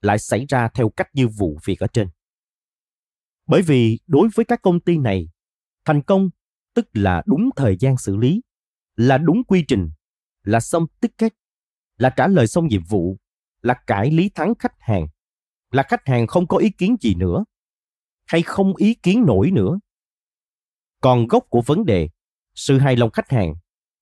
lại 0.00 0.18
xảy 0.18 0.46
ra 0.48 0.68
theo 0.74 0.88
cách 0.88 1.08
như 1.12 1.28
vụ 1.28 1.58
việc 1.64 1.80
ở 1.80 1.86
trên. 1.86 2.08
Bởi 3.46 3.62
vì 3.62 3.98
đối 4.06 4.28
với 4.34 4.44
các 4.44 4.62
công 4.62 4.80
ty 4.80 4.98
này, 4.98 5.28
thành 5.84 6.02
công 6.02 6.28
tức 6.74 6.86
là 6.92 7.22
đúng 7.26 7.50
thời 7.56 7.76
gian 7.80 7.96
xử 7.96 8.16
lý, 8.16 8.40
là 8.98 9.18
đúng 9.18 9.44
quy 9.44 9.64
trình, 9.68 9.90
là 10.42 10.60
xong 10.60 10.86
ticket, 11.00 11.34
là 11.96 12.10
trả 12.10 12.26
lời 12.26 12.46
xong 12.46 12.68
nhiệm 12.68 12.84
vụ, 12.84 13.16
là 13.62 13.74
cải 13.86 14.10
lý 14.10 14.30
thắng 14.34 14.54
khách 14.58 14.74
hàng, 14.78 15.06
là 15.70 15.82
khách 15.82 16.06
hàng 16.06 16.26
không 16.26 16.46
có 16.46 16.56
ý 16.56 16.70
kiến 16.70 16.96
gì 17.00 17.14
nữa, 17.14 17.44
hay 18.26 18.42
không 18.42 18.76
ý 18.76 18.94
kiến 18.94 19.24
nổi 19.26 19.50
nữa. 19.50 19.78
Còn 21.00 21.26
gốc 21.26 21.46
của 21.50 21.62
vấn 21.66 21.84
đề, 21.84 22.08
sự 22.54 22.78
hài 22.78 22.96
lòng 22.96 23.10
khách 23.10 23.30
hàng 23.30 23.54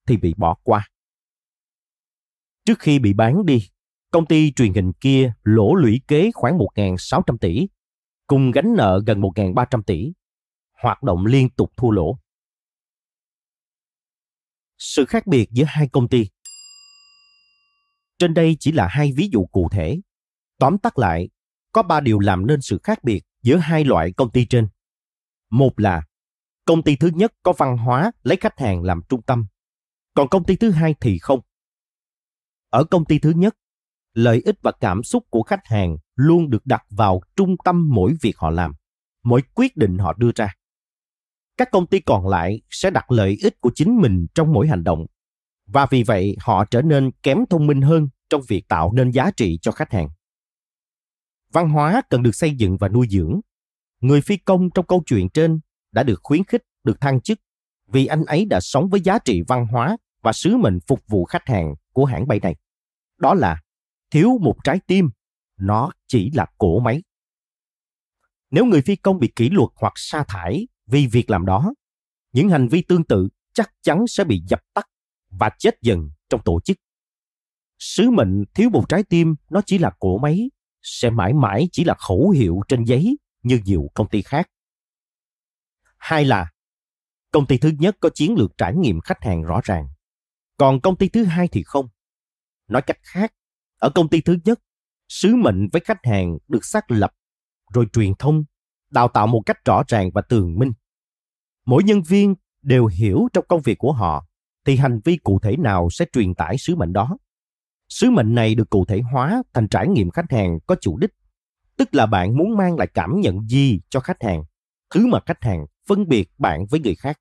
thì 0.06 0.16
bị 0.16 0.34
bỏ 0.36 0.56
qua. 0.62 0.88
Trước 2.64 2.78
khi 2.78 2.98
bị 2.98 3.12
bán 3.12 3.46
đi, 3.46 3.68
công 4.10 4.26
ty 4.26 4.52
truyền 4.52 4.74
hình 4.74 4.92
kia 4.92 5.32
lỗ 5.42 5.74
lũy 5.74 6.00
kế 6.08 6.30
khoảng 6.34 6.58
1.600 6.58 7.38
tỷ, 7.38 7.68
cùng 8.26 8.50
gánh 8.50 8.74
nợ 8.76 9.02
gần 9.06 9.20
1.300 9.20 9.82
tỷ, 9.82 10.12
hoạt 10.82 11.02
động 11.02 11.26
liên 11.26 11.50
tục 11.50 11.70
thua 11.76 11.90
lỗ. 11.90 12.18
Sự 14.78 15.04
khác 15.04 15.26
biệt 15.26 15.48
giữa 15.50 15.64
hai 15.68 15.88
công 15.88 16.08
ty 16.08 16.28
Trên 18.18 18.34
đây 18.34 18.56
chỉ 18.60 18.72
là 18.72 18.86
hai 18.86 19.12
ví 19.16 19.28
dụ 19.32 19.46
cụ 19.46 19.68
thể. 19.72 20.00
Tóm 20.58 20.78
tắt 20.78 20.98
lại, 20.98 21.28
có 21.72 21.82
ba 21.82 22.00
điều 22.00 22.18
làm 22.18 22.46
nên 22.46 22.60
sự 22.60 22.78
khác 22.82 23.04
biệt 23.04 23.22
giữa 23.42 23.56
hai 23.56 23.84
loại 23.84 24.12
công 24.12 24.30
ty 24.30 24.46
trên. 24.46 24.68
Một 25.50 25.80
là 25.80 26.02
công 26.64 26.82
ty 26.82 26.96
thứ 26.96 27.10
nhất 27.14 27.32
có 27.42 27.52
văn 27.52 27.76
hóa 27.76 28.12
lấy 28.22 28.36
khách 28.40 28.58
hàng 28.58 28.82
làm 28.82 29.00
trung 29.08 29.22
tâm, 29.22 29.46
còn 30.14 30.28
công 30.28 30.44
ty 30.44 30.56
thứ 30.56 30.70
hai 30.70 30.94
thì 31.00 31.18
không. 31.18 31.40
Ở 32.70 32.84
công 32.84 33.04
ty 33.04 33.18
thứ 33.18 33.30
nhất, 33.36 33.56
lợi 34.14 34.42
ích 34.44 34.56
và 34.62 34.72
cảm 34.80 35.02
xúc 35.02 35.24
của 35.30 35.42
khách 35.42 35.66
hàng 35.66 35.96
luôn 36.14 36.50
được 36.50 36.66
đặt 36.66 36.84
vào 36.90 37.20
trung 37.36 37.56
tâm 37.64 37.88
mỗi 37.92 38.14
việc 38.20 38.38
họ 38.38 38.50
làm, 38.50 38.72
mỗi 39.24 39.42
quyết 39.54 39.76
định 39.76 39.98
họ 39.98 40.12
đưa 40.12 40.30
ra. 40.34 40.54
Các 41.56 41.70
công 41.70 41.86
ty 41.86 42.00
còn 42.00 42.28
lại 42.28 42.60
sẽ 42.70 42.90
đặt 42.90 43.10
lợi 43.10 43.38
ích 43.42 43.60
của 43.60 43.70
chính 43.74 44.00
mình 44.00 44.26
trong 44.34 44.52
mỗi 44.52 44.68
hành 44.68 44.84
động 44.84 45.06
và 45.66 45.86
vì 45.90 46.02
vậy 46.02 46.36
họ 46.40 46.64
trở 46.64 46.82
nên 46.82 47.10
kém 47.22 47.38
thông 47.50 47.66
minh 47.66 47.82
hơn 47.82 48.08
trong 48.30 48.42
việc 48.48 48.68
tạo 48.68 48.92
nên 48.92 49.10
giá 49.10 49.30
trị 49.36 49.58
cho 49.62 49.72
khách 49.72 49.92
hàng. 49.92 50.08
Văn 51.52 51.70
hóa 51.70 52.02
cần 52.10 52.22
được 52.22 52.34
xây 52.34 52.54
dựng 52.54 52.76
và 52.80 52.88
nuôi 52.88 53.06
dưỡng. 53.10 53.40
Người 54.00 54.20
phi 54.20 54.36
công 54.36 54.70
trong 54.70 54.86
câu 54.86 55.02
chuyện 55.06 55.28
trên 55.28 55.60
đã 55.92 56.02
được 56.02 56.20
khuyến 56.22 56.44
khích 56.44 56.62
được 56.84 57.00
thăng 57.00 57.20
chức 57.20 57.38
vì 57.86 58.06
anh 58.06 58.24
ấy 58.24 58.44
đã 58.44 58.60
sống 58.60 58.88
với 58.88 59.00
giá 59.00 59.18
trị 59.18 59.42
văn 59.48 59.66
hóa 59.66 59.96
và 60.22 60.32
sứ 60.32 60.56
mệnh 60.56 60.78
phục 60.86 61.00
vụ 61.08 61.24
khách 61.24 61.48
hàng 61.48 61.74
của 61.92 62.04
hãng 62.04 62.28
bay 62.28 62.40
này. 62.40 62.56
Đó 63.18 63.34
là 63.34 63.60
thiếu 64.10 64.38
một 64.40 64.56
trái 64.64 64.80
tim, 64.86 65.10
nó 65.56 65.90
chỉ 66.06 66.30
là 66.30 66.46
cỗ 66.58 66.80
máy. 66.80 67.02
Nếu 68.50 68.64
người 68.64 68.82
phi 68.82 68.96
công 68.96 69.18
bị 69.18 69.32
kỷ 69.36 69.50
luật 69.50 69.68
hoặc 69.74 69.92
sa 69.96 70.24
thải 70.28 70.68
vì 70.86 71.06
việc 71.06 71.30
làm 71.30 71.46
đó, 71.46 71.74
những 72.32 72.48
hành 72.48 72.68
vi 72.68 72.82
tương 72.82 73.04
tự 73.04 73.28
chắc 73.52 73.72
chắn 73.82 74.04
sẽ 74.08 74.24
bị 74.24 74.42
dập 74.48 74.60
tắt 74.74 74.88
và 75.30 75.50
chết 75.58 75.74
dần 75.82 76.10
trong 76.28 76.40
tổ 76.44 76.60
chức. 76.64 76.76
Sứ 77.78 78.10
mệnh 78.10 78.44
thiếu 78.54 78.70
một 78.70 78.84
trái 78.88 79.02
tim 79.02 79.34
nó 79.50 79.60
chỉ 79.66 79.78
là 79.78 79.90
cổ 79.98 80.18
máy, 80.18 80.50
sẽ 80.82 81.10
mãi 81.10 81.32
mãi 81.32 81.68
chỉ 81.72 81.84
là 81.84 81.94
khẩu 81.94 82.30
hiệu 82.30 82.60
trên 82.68 82.84
giấy 82.84 83.18
như 83.42 83.60
nhiều 83.64 83.90
công 83.94 84.08
ty 84.08 84.22
khác. 84.22 84.50
Hai 85.96 86.24
là 86.24 86.52
công 87.30 87.46
ty 87.46 87.58
thứ 87.58 87.72
nhất 87.78 87.96
có 88.00 88.10
chiến 88.14 88.34
lược 88.38 88.52
trải 88.58 88.74
nghiệm 88.74 89.00
khách 89.00 89.22
hàng 89.22 89.42
rõ 89.42 89.60
ràng, 89.64 89.88
còn 90.56 90.80
công 90.80 90.96
ty 90.96 91.08
thứ 91.08 91.24
hai 91.24 91.48
thì 91.48 91.62
không. 91.62 91.88
Nói 92.68 92.82
cách 92.82 92.98
khác, 93.02 93.32
ở 93.78 93.90
công 93.94 94.08
ty 94.08 94.20
thứ 94.20 94.36
nhất, 94.44 94.60
sứ 95.08 95.36
mệnh 95.36 95.68
với 95.72 95.80
khách 95.84 96.04
hàng 96.04 96.38
được 96.48 96.64
xác 96.64 96.90
lập, 96.90 97.12
rồi 97.72 97.86
truyền 97.92 98.12
thông, 98.18 98.44
đào 98.90 99.08
tạo 99.08 99.26
một 99.26 99.42
cách 99.46 99.64
rõ 99.64 99.82
ràng 99.88 100.10
và 100.14 100.22
tường 100.22 100.58
minh. 100.58 100.72
Mỗi 101.66 101.82
nhân 101.82 102.02
viên 102.02 102.34
đều 102.62 102.86
hiểu 102.86 103.28
trong 103.32 103.44
công 103.48 103.62
việc 103.62 103.78
của 103.78 103.92
họ 103.92 104.26
thì 104.64 104.76
hành 104.76 105.00
vi 105.04 105.16
cụ 105.16 105.38
thể 105.42 105.56
nào 105.56 105.88
sẽ 105.90 106.04
truyền 106.12 106.34
tải 106.34 106.58
sứ 106.58 106.76
mệnh 106.76 106.92
đó. 106.92 107.18
Sứ 107.88 108.10
mệnh 108.10 108.34
này 108.34 108.54
được 108.54 108.70
cụ 108.70 108.84
thể 108.84 109.00
hóa 109.12 109.42
thành 109.54 109.68
trải 109.68 109.88
nghiệm 109.88 110.10
khách 110.10 110.30
hàng 110.30 110.58
có 110.66 110.76
chủ 110.80 110.98
đích, 110.98 111.10
tức 111.76 111.94
là 111.94 112.06
bạn 112.06 112.36
muốn 112.36 112.56
mang 112.56 112.76
lại 112.76 112.88
cảm 112.94 113.20
nhận 113.20 113.48
gì 113.48 113.80
cho 113.90 114.00
khách 114.00 114.22
hàng, 114.22 114.44
thứ 114.94 115.06
mà 115.06 115.18
khách 115.26 115.42
hàng 115.44 115.66
phân 115.88 116.08
biệt 116.08 116.30
bạn 116.38 116.66
với 116.70 116.80
người 116.80 116.94
khác. 116.94 117.20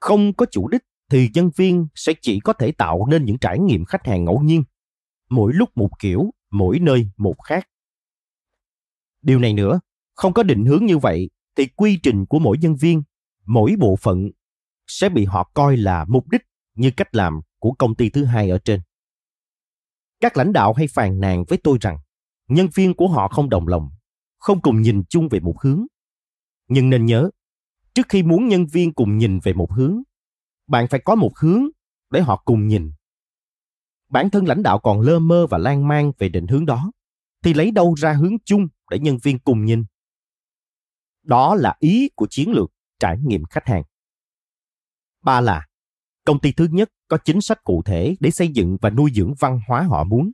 Không 0.00 0.32
có 0.32 0.46
chủ 0.50 0.68
đích 0.68 0.82
thì 1.10 1.30
nhân 1.34 1.50
viên 1.56 1.86
sẽ 1.94 2.12
chỉ 2.22 2.40
có 2.40 2.52
thể 2.52 2.72
tạo 2.72 3.06
nên 3.06 3.24
những 3.24 3.38
trải 3.38 3.58
nghiệm 3.58 3.84
khách 3.84 4.06
hàng 4.06 4.24
ngẫu 4.24 4.40
nhiên, 4.40 4.64
mỗi 5.30 5.52
lúc 5.54 5.68
một 5.74 5.90
kiểu, 5.98 6.30
mỗi 6.50 6.78
nơi 6.78 7.10
một 7.16 7.34
khác. 7.44 7.68
Điều 9.22 9.38
này 9.38 9.54
nữa, 9.54 9.80
không 10.18 10.32
có 10.32 10.42
định 10.42 10.64
hướng 10.64 10.86
như 10.86 10.98
vậy 10.98 11.30
thì 11.56 11.66
quy 11.66 11.98
trình 12.02 12.26
của 12.26 12.38
mỗi 12.38 12.58
nhân 12.58 12.76
viên, 12.76 13.02
mỗi 13.46 13.74
bộ 13.78 13.96
phận 13.96 14.30
sẽ 14.86 15.08
bị 15.08 15.24
họ 15.24 15.50
coi 15.54 15.76
là 15.76 16.04
mục 16.08 16.28
đích 16.28 16.42
như 16.74 16.90
cách 16.96 17.14
làm 17.14 17.40
của 17.58 17.72
công 17.72 17.94
ty 17.94 18.10
thứ 18.10 18.24
hai 18.24 18.50
ở 18.50 18.58
trên. 18.58 18.80
Các 20.20 20.36
lãnh 20.36 20.52
đạo 20.52 20.72
hay 20.72 20.86
phàn 20.88 21.20
nàn 21.20 21.44
với 21.48 21.58
tôi 21.64 21.78
rằng 21.80 21.98
nhân 22.48 22.68
viên 22.74 22.94
của 22.94 23.08
họ 23.08 23.28
không 23.28 23.48
đồng 23.48 23.68
lòng, 23.68 23.90
không 24.38 24.62
cùng 24.62 24.82
nhìn 24.82 25.02
chung 25.08 25.28
về 25.28 25.40
một 25.40 25.60
hướng. 25.62 25.86
Nhưng 26.68 26.90
nên 26.90 27.06
nhớ, 27.06 27.30
trước 27.94 28.06
khi 28.08 28.22
muốn 28.22 28.48
nhân 28.48 28.66
viên 28.66 28.94
cùng 28.94 29.18
nhìn 29.18 29.38
về 29.42 29.52
một 29.52 29.72
hướng, 29.72 30.02
bạn 30.66 30.86
phải 30.88 31.00
có 31.04 31.14
một 31.14 31.38
hướng 31.38 31.62
để 32.10 32.20
họ 32.20 32.42
cùng 32.44 32.68
nhìn. 32.68 32.90
Bản 34.10 34.30
thân 34.30 34.46
lãnh 34.46 34.62
đạo 34.62 34.78
còn 34.78 35.00
lơ 35.00 35.18
mơ 35.18 35.46
và 35.50 35.58
lan 35.58 35.88
man 35.88 36.12
về 36.18 36.28
định 36.28 36.46
hướng 36.46 36.66
đó, 36.66 36.92
thì 37.44 37.54
lấy 37.54 37.70
đâu 37.70 37.94
ra 37.94 38.12
hướng 38.12 38.36
chung 38.44 38.68
để 38.90 38.98
nhân 38.98 39.18
viên 39.22 39.38
cùng 39.38 39.64
nhìn? 39.64 39.84
Đó 41.28 41.54
là 41.54 41.76
ý 41.78 42.08
của 42.14 42.26
chiến 42.30 42.50
lược 42.50 42.70
trải 42.98 43.16
nghiệm 43.24 43.44
khách 43.44 43.66
hàng. 43.66 43.82
Ba 45.22 45.40
là 45.40 45.66
công 46.24 46.40
ty 46.40 46.52
thứ 46.52 46.68
nhất 46.70 46.90
có 47.08 47.18
chính 47.24 47.40
sách 47.40 47.64
cụ 47.64 47.82
thể 47.84 48.16
để 48.20 48.30
xây 48.30 48.48
dựng 48.48 48.76
và 48.80 48.90
nuôi 48.90 49.10
dưỡng 49.14 49.34
văn 49.38 49.60
hóa 49.68 49.82
họ 49.82 50.04
muốn, 50.04 50.30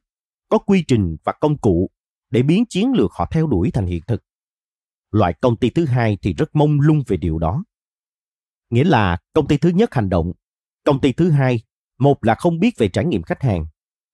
có 0.48 0.58
quy 0.58 0.84
trình 0.88 1.16
và 1.24 1.32
công 1.40 1.58
cụ 1.58 1.90
để 2.30 2.42
biến 2.42 2.64
chiến 2.68 2.92
lược 2.92 3.12
họ 3.12 3.28
theo 3.30 3.46
đuổi 3.46 3.70
thành 3.70 3.86
hiện 3.86 4.02
thực. 4.06 4.22
Loại 5.10 5.34
công 5.40 5.56
ty 5.56 5.70
thứ 5.70 5.86
hai 5.86 6.18
thì 6.22 6.34
rất 6.34 6.56
mông 6.56 6.80
lung 6.80 7.02
về 7.06 7.16
điều 7.16 7.38
đó. 7.38 7.64
Nghĩa 8.70 8.84
là 8.84 9.18
công 9.32 9.48
ty 9.48 9.56
thứ 9.56 9.68
nhất 9.68 9.94
hành 9.94 10.08
động, 10.08 10.32
công 10.84 11.00
ty 11.00 11.12
thứ 11.12 11.30
hai, 11.30 11.62
một 11.98 12.24
là 12.24 12.34
không 12.34 12.58
biết 12.58 12.74
về 12.78 12.88
trải 12.88 13.04
nghiệm 13.04 13.22
khách 13.22 13.42
hàng, 13.42 13.66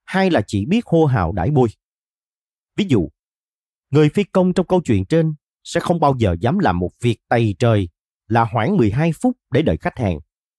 hai 0.04 0.30
là 0.30 0.42
chỉ 0.46 0.66
biết 0.66 0.86
hô 0.86 1.06
hào 1.06 1.32
đãi 1.32 1.50
bôi. 1.50 1.68
Ví 2.76 2.86
dụ, 2.88 3.08
người 3.90 4.08
phi 4.08 4.24
công 4.24 4.52
trong 4.52 4.66
câu 4.66 4.80
chuyện 4.84 5.04
trên 5.04 5.34
sẽ 5.70 5.80
không 5.80 6.00
bao 6.00 6.14
giờ 6.18 6.36
dám 6.40 6.58
làm 6.58 6.78
một 6.78 6.90
việc 7.00 7.18
tày 7.28 7.54
trời 7.58 7.88
là 8.28 8.48
khoảng 8.52 8.76
12 8.76 9.12
phút 9.12 9.36
để 9.50 9.62
đợi 9.62 9.76
khách 9.76 9.98
hàng 9.98 10.18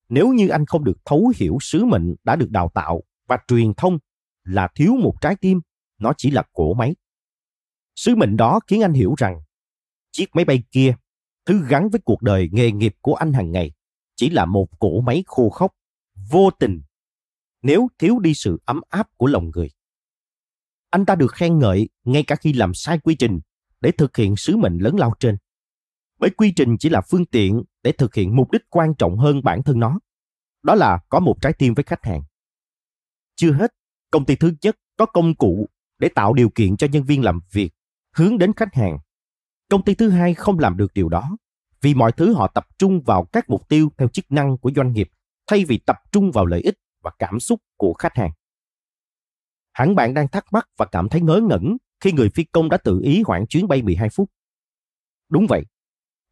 nếu 0.10 0.34
như 0.34 0.48
anh 0.48 0.66
không 0.66 0.84
được 0.84 0.98
thấu 1.06 1.32
hiểu 1.36 1.58
sứ 1.62 1.86
mệnh 1.86 2.16
đã 2.24 2.36
được 2.36 2.50
đào 2.50 2.72
tạo 2.74 3.02
và 3.28 3.38
truyền 3.48 3.74
thông 3.74 3.98
là 4.44 4.68
thiếu 4.76 4.96
một 5.04 5.14
trái 5.22 5.36
tim, 5.42 5.62
nó 5.98 6.14
chỉ 6.18 6.32
là 6.32 6.44
cỗ 6.54 6.74
máy. 6.74 6.96
Sứ 7.96 8.16
mệnh 8.16 8.38
đó 8.38 8.60
khiến 8.68 8.82
anh 8.82 8.94
hiểu 8.94 9.14
rằng 9.18 9.42
chiếc 10.12 10.36
máy 10.36 10.46
bay 10.46 10.64
kia, 10.72 10.96
thứ 11.46 11.66
gắn 11.68 11.90
với 11.90 12.02
cuộc 12.06 12.22
đời 12.22 12.50
nghề 12.52 12.72
nghiệp 12.72 12.96
của 13.02 13.14
anh 13.14 13.34
hàng 13.34 13.52
ngày, 13.52 13.72
chỉ 14.16 14.30
là 14.30 14.46
một 14.46 14.68
cỗ 14.80 15.02
máy 15.02 15.24
khô 15.28 15.50
khốc, 15.50 15.72
vô 16.32 16.50
tình, 16.60 16.82
nếu 17.62 17.88
thiếu 17.98 18.20
đi 18.20 18.34
sự 18.34 18.62
ấm 18.66 18.82
áp 18.90 19.08
của 19.18 19.28
lòng 19.28 19.52
người. 19.56 19.70
Anh 20.90 21.06
ta 21.06 21.16
được 21.16 21.34
khen 21.34 21.60
ngợi 21.60 21.90
ngay 22.04 22.24
cả 22.24 22.36
khi 22.36 22.54
làm 22.54 22.74
sai 22.74 23.00
quy 23.00 23.16
trình 23.16 23.40
để 23.82 23.92
thực 23.92 24.18
hiện 24.18 24.36
sứ 24.36 24.58
mệnh 24.58 24.78
lớn 24.78 24.96
lao 24.96 25.14
trên. 25.20 25.38
Bởi 26.20 26.30
quy 26.30 26.54
trình 26.56 26.78
chỉ 26.78 26.90
là 26.90 27.02
phương 27.02 27.26
tiện 27.26 27.64
để 27.84 27.92
thực 27.92 28.16
hiện 28.16 28.36
mục 28.36 28.52
đích 28.52 28.62
quan 28.70 28.94
trọng 28.96 29.18
hơn 29.18 29.44
bản 29.44 29.64
thân 29.64 29.80
nó. 29.80 30.00
Đó 30.64 30.76
là 30.76 31.00
có 31.10 31.20
một 31.20 31.36
trái 31.42 31.54
tim 31.54 31.74
với 31.74 31.84
khách 31.84 32.06
hàng. 32.06 32.24
Chưa 33.36 33.52
hết, 33.52 33.72
công 34.12 34.26
ty 34.26 34.36
thứ 34.36 34.52
nhất 34.62 34.76
có 34.98 35.06
công 35.06 35.36
cụ 35.36 35.70
để 36.00 36.10
tạo 36.16 36.34
điều 36.34 36.50
kiện 36.50 36.78
cho 36.78 36.88
nhân 36.92 37.04
viên 37.04 37.24
làm 37.24 37.40
việc 37.52 37.72
hướng 38.16 38.38
đến 38.38 38.54
khách 38.54 38.74
hàng. 38.74 38.98
Công 39.70 39.84
ty 39.84 39.96
thứ 39.96 40.10
hai 40.10 40.34
không 40.34 40.60
làm 40.60 40.78
được 40.78 40.94
điều 40.94 41.10
đó 41.10 41.38
vì 41.82 41.94
mọi 41.94 42.12
thứ 42.12 42.34
họ 42.34 42.48
tập 42.48 42.68
trung 42.78 43.02
vào 43.02 43.26
các 43.26 43.50
mục 43.50 43.70
tiêu 43.70 43.90
theo 43.98 44.08
chức 44.08 44.32
năng 44.32 44.58
của 44.58 44.72
doanh 44.76 44.94
nghiệp 44.94 45.10
thay 45.48 45.66
vì 45.66 45.78
tập 45.78 45.96
trung 46.12 46.32
vào 46.32 46.46
lợi 46.46 46.62
ích 46.62 46.76
và 47.04 47.12
cảm 47.20 47.40
xúc 47.40 47.60
của 47.78 47.94
khách 47.94 48.16
hàng. 48.16 48.32
Hẳn 49.74 49.96
bạn 49.96 50.14
đang 50.14 50.28
thắc 50.28 50.46
mắc 50.52 50.68
và 50.78 50.86
cảm 50.86 51.10
thấy 51.10 51.22
ngớ 51.22 51.42
ngẩn 51.50 51.78
khi 52.02 52.12
người 52.12 52.30
phi 52.30 52.44
công 52.44 52.70
đã 52.70 52.78
tự 52.78 53.00
ý 53.04 53.24
hoãn 53.26 53.46
chuyến 53.50 53.68
bay 53.68 53.82
12 53.82 54.10
phút. 54.10 54.30
Đúng 55.30 55.46
vậy, 55.50 55.66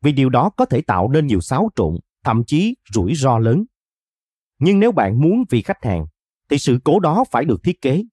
vì 0.02 0.12
điều 0.12 0.30
đó 0.30 0.50
có 0.58 0.66
thể 0.66 0.82
tạo 0.82 1.10
nên 1.10 1.28
nhiều 1.28 1.42
xáo 1.42 1.70
trộn, 1.76 1.96
thậm 2.24 2.44
chí 2.48 2.76
rủi 2.94 3.16
ro 3.16 3.40
lớn. 3.40 3.64
Nhưng 4.60 4.80
nếu 4.80 4.92
bạn 4.92 5.22
muốn 5.22 5.44
vì 5.50 5.62
khách 5.62 5.84
hàng, 5.84 6.06
thì 6.50 6.58
sự 6.58 6.80
cố 6.84 7.00
đó 7.00 7.24
phải 7.32 7.46
được 7.46 7.64
thiết 7.64 7.82
kế. 7.82 8.04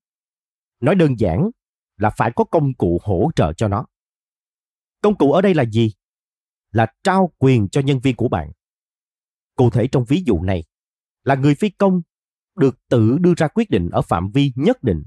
Nói 0.79 0.95
đơn 0.95 1.19
giản 1.19 1.49
là 1.97 2.09
phải 2.17 2.31
có 2.35 2.43
công 2.43 2.73
cụ 2.73 2.99
hỗ 3.03 3.29
trợ 3.35 3.53
cho 3.53 3.67
nó. 3.67 3.85
Công 5.01 5.17
cụ 5.17 5.31
ở 5.31 5.41
đây 5.41 5.53
là 5.53 5.65
gì? 5.65 5.91
Là 6.71 6.87
trao 7.03 7.31
quyền 7.37 7.69
cho 7.69 7.81
nhân 7.81 7.99
viên 7.99 8.15
của 8.15 8.29
bạn. 8.29 8.51
Cụ 9.55 9.69
thể 9.69 9.87
trong 9.87 10.03
ví 10.07 10.23
dụ 10.25 10.41
này, 10.41 10.63
là 11.23 11.35
người 11.35 11.55
phi 11.55 11.69
công 11.69 12.01
được 12.55 12.75
tự 12.89 13.17
đưa 13.17 13.33
ra 13.37 13.47
quyết 13.47 13.69
định 13.69 13.89
ở 13.91 14.01
phạm 14.01 14.31
vi 14.33 14.51
nhất 14.55 14.83
định 14.83 15.03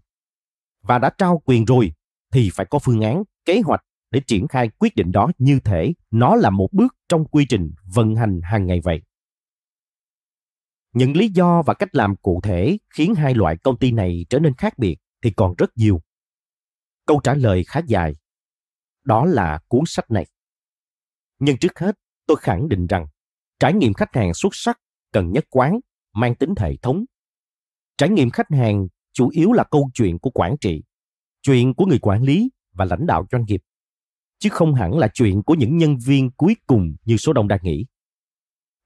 và 0.82 0.98
đã 0.98 1.10
trao 1.18 1.42
quyền 1.44 1.64
rồi 1.64 1.92
thì 2.32 2.50
phải 2.54 2.66
có 2.66 2.78
phương 2.78 3.00
án, 3.00 3.22
kế 3.44 3.60
hoạch 3.64 3.84
để 4.10 4.20
triển 4.26 4.48
khai 4.48 4.68
quyết 4.78 4.94
định 4.96 5.12
đó 5.12 5.30
như 5.38 5.60
thể 5.64 5.92
nó 6.10 6.36
là 6.36 6.50
một 6.50 6.68
bước 6.72 6.96
trong 7.08 7.24
quy 7.24 7.46
trình 7.48 7.72
vận 7.94 8.14
hành 8.16 8.40
hàng 8.42 8.66
ngày 8.66 8.80
vậy. 8.84 9.02
Những 10.92 11.16
lý 11.16 11.28
do 11.28 11.62
và 11.62 11.74
cách 11.74 11.94
làm 11.94 12.16
cụ 12.16 12.40
thể 12.42 12.78
khiến 12.94 13.14
hai 13.14 13.34
loại 13.34 13.56
công 13.56 13.78
ty 13.78 13.92
này 13.92 14.26
trở 14.30 14.38
nên 14.38 14.54
khác 14.54 14.78
biệt 14.78 14.96
thì 15.22 15.30
còn 15.30 15.54
rất 15.58 15.70
nhiều. 15.76 16.00
Câu 17.06 17.20
trả 17.24 17.34
lời 17.34 17.64
khá 17.64 17.80
dài. 17.86 18.14
Đó 19.04 19.26
là 19.26 19.58
cuốn 19.68 19.82
sách 19.86 20.10
này. 20.10 20.26
Nhưng 21.38 21.56
trước 21.56 21.78
hết, 21.78 21.96
tôi 22.26 22.36
khẳng 22.40 22.68
định 22.68 22.86
rằng 22.86 23.06
trải 23.58 23.72
nghiệm 23.72 23.94
khách 23.94 24.14
hàng 24.14 24.34
xuất 24.34 24.50
sắc 24.52 24.80
cần 25.12 25.30
nhất 25.30 25.44
quán, 25.50 25.80
mang 26.12 26.34
tính 26.34 26.54
hệ 26.58 26.76
thống. 26.82 27.04
Trải 27.98 28.08
nghiệm 28.08 28.30
khách 28.30 28.50
hàng 28.50 28.86
chủ 29.12 29.28
yếu 29.28 29.52
là 29.52 29.64
câu 29.70 29.90
chuyện 29.94 30.18
của 30.18 30.30
quản 30.30 30.56
trị, 30.60 30.82
chuyện 31.42 31.74
của 31.74 31.86
người 31.86 31.98
quản 31.98 32.22
lý 32.22 32.50
và 32.72 32.84
lãnh 32.84 33.06
đạo 33.06 33.26
doanh 33.32 33.44
nghiệp 33.44 33.60
chứ 34.40 34.48
không 34.52 34.74
hẳn 34.74 34.98
là 34.98 35.08
chuyện 35.14 35.42
của 35.42 35.54
những 35.54 35.76
nhân 35.76 35.96
viên 36.06 36.30
cuối 36.30 36.56
cùng 36.66 36.94
như 37.04 37.16
số 37.16 37.32
đông 37.32 37.48
đang 37.48 37.58
nghĩ. 37.62 37.86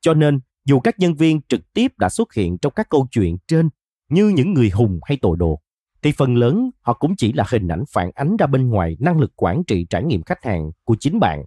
Cho 0.00 0.14
nên, 0.14 0.40
dù 0.64 0.80
các 0.80 0.99
nhân 0.99 1.14
viên 1.14 1.40
trực 1.49 1.73
tiếp 1.73 1.92
đã 1.99 2.08
xuất 2.08 2.34
hiện 2.34 2.58
trong 2.58 2.73
các 2.76 2.88
câu 2.90 3.06
chuyện 3.11 3.37
trên 3.46 3.68
như 4.11 4.28
những 4.28 4.54
người 4.54 4.70
hùng 4.70 5.00
hay 5.02 5.18
tội 5.23 5.37
đồ, 5.37 5.61
thì 6.02 6.12
phần 6.12 6.37
lớn 6.37 6.70
họ 6.80 6.92
cũng 6.92 7.16
chỉ 7.16 7.32
là 7.32 7.44
hình 7.50 7.68
ảnh 7.68 7.84
phản 7.92 8.11
ánh 8.14 8.37
ra 8.37 8.46
bên 8.46 8.68
ngoài 8.68 8.96
năng 9.00 9.18
lực 9.18 9.32
quản 9.37 9.62
trị 9.66 9.87
trải 9.90 10.04
nghiệm 10.04 10.23
khách 10.23 10.44
hàng 10.44 10.70
của 10.84 10.96
chính 11.00 11.20
bạn 11.20 11.44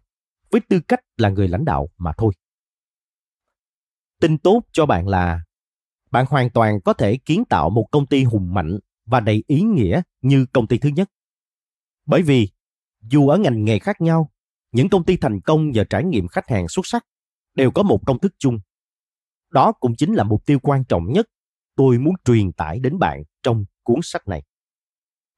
với 0.52 0.62
tư 0.70 0.80
cách 0.88 1.00
là 1.18 1.30
người 1.30 1.48
lãnh 1.48 1.66
đạo 1.66 1.90
mà 1.98 2.12
thôi. 2.18 2.34
Tin 4.22 4.38
tốt 4.38 4.64
cho 4.72 4.86
bạn 4.86 5.08
là 5.08 5.42
bạn 6.12 6.26
hoàn 6.30 6.50
toàn 6.50 6.82
có 6.82 6.94
thể 6.94 7.18
kiến 7.18 7.44
tạo 7.46 7.70
một 7.70 7.88
công 7.92 8.06
ty 8.06 8.24
hùng 8.24 8.54
mạnh 8.54 8.80
và 9.08 9.20
đầy 9.20 9.44
ý 9.48 9.62
nghĩa 9.62 10.02
như 10.22 10.46
công 10.54 10.68
ty 10.68 10.78
thứ 10.78 10.90
nhất. 10.90 11.10
Bởi 12.06 12.22
vì 12.22 12.50
dù 13.02 13.28
ở 13.28 13.38
ngành 13.38 13.66
nghề 13.66 13.80
khác 13.80 14.02
nhau, 14.02 14.32
những 14.72 14.90
công 14.90 15.04
ty 15.04 15.18
thành 15.18 15.42
công 15.42 15.72
nhờ 15.72 15.84
trải 15.84 16.04
nghiệm 16.04 16.28
khách 16.28 16.50
hàng 16.50 16.68
xuất 16.68 16.86
sắc 16.86 17.06
đều 17.56 17.72
có 17.72 17.84
một 17.84 18.00
công 18.06 18.20
thức 18.20 18.34
chung. 18.38 18.60
Đó 19.50 19.72
cũng 19.72 19.96
chính 19.96 20.14
là 20.14 20.24
mục 20.24 20.46
tiêu 20.46 20.60
quan 20.60 20.84
trọng 20.86 21.12
nhất 21.12 21.28
tôi 21.76 21.98
muốn 21.98 22.14
truyền 22.26 22.52
tải 22.52 22.80
đến 22.80 23.00
bạn 23.00 23.24
trong 23.44 23.66
cuốn 23.84 24.00
sách 24.04 24.28
này. 24.28 24.44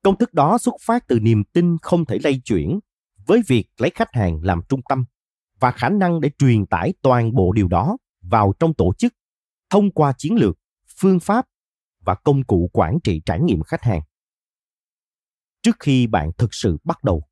Công 0.03 0.17
thức 0.17 0.33
đó 0.33 0.57
xuất 0.57 0.75
phát 0.81 1.07
từ 1.07 1.19
niềm 1.19 1.43
tin 1.43 1.77
không 1.81 2.05
thể 2.05 2.17
lay 2.23 2.41
chuyển 2.45 2.79
với 3.25 3.41
việc 3.47 3.65
lấy 3.77 3.91
khách 3.95 4.13
hàng 4.13 4.39
làm 4.43 4.61
trung 4.69 4.81
tâm 4.89 5.05
và 5.59 5.71
khả 5.71 5.89
năng 5.89 6.21
để 6.21 6.29
truyền 6.37 6.65
tải 6.65 6.93
toàn 7.01 7.35
bộ 7.35 7.51
điều 7.51 7.67
đó 7.67 7.97
vào 8.21 8.53
trong 8.59 8.73
tổ 8.73 8.93
chức 8.97 9.13
thông 9.69 9.91
qua 9.91 10.13
chiến 10.17 10.35
lược, 10.35 10.57
phương 10.97 11.19
pháp 11.19 11.45
và 11.99 12.15
công 12.15 12.43
cụ 12.43 12.69
quản 12.73 12.97
trị 13.03 13.21
trải 13.25 13.39
nghiệm 13.41 13.63
khách 13.63 13.81
hàng. 13.81 14.01
Trước 15.61 15.75
khi 15.79 16.07
bạn 16.07 16.31
thực 16.37 16.49
sự 16.51 16.77
bắt 16.83 17.03
đầu 17.03 17.29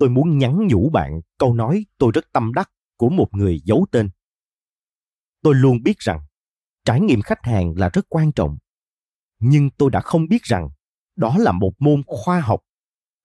tôi 0.00 0.08
muốn 0.08 0.38
nhắn 0.38 0.66
nhủ 0.68 0.90
bạn 0.90 1.20
câu 1.38 1.54
nói 1.54 1.86
tôi 1.98 2.10
rất 2.14 2.32
tâm 2.32 2.54
đắc 2.54 2.70
của 2.96 3.08
một 3.08 3.28
người 3.32 3.60
giấu 3.64 3.86
tên. 3.92 4.10
Tôi 5.42 5.54
luôn 5.54 5.82
biết 5.82 5.98
rằng 5.98 6.20
trải 6.84 7.00
nghiệm 7.00 7.22
khách 7.22 7.42
hàng 7.42 7.72
là 7.76 7.88
rất 7.92 8.06
quan 8.08 8.32
trọng, 8.32 8.58
nhưng 9.38 9.70
tôi 9.70 9.90
đã 9.90 10.00
không 10.00 10.28
biết 10.28 10.42
rằng 10.42 10.68
đó 11.16 11.36
là 11.38 11.52
một 11.52 11.72
môn 11.78 12.02
khoa 12.06 12.40
học 12.40 12.60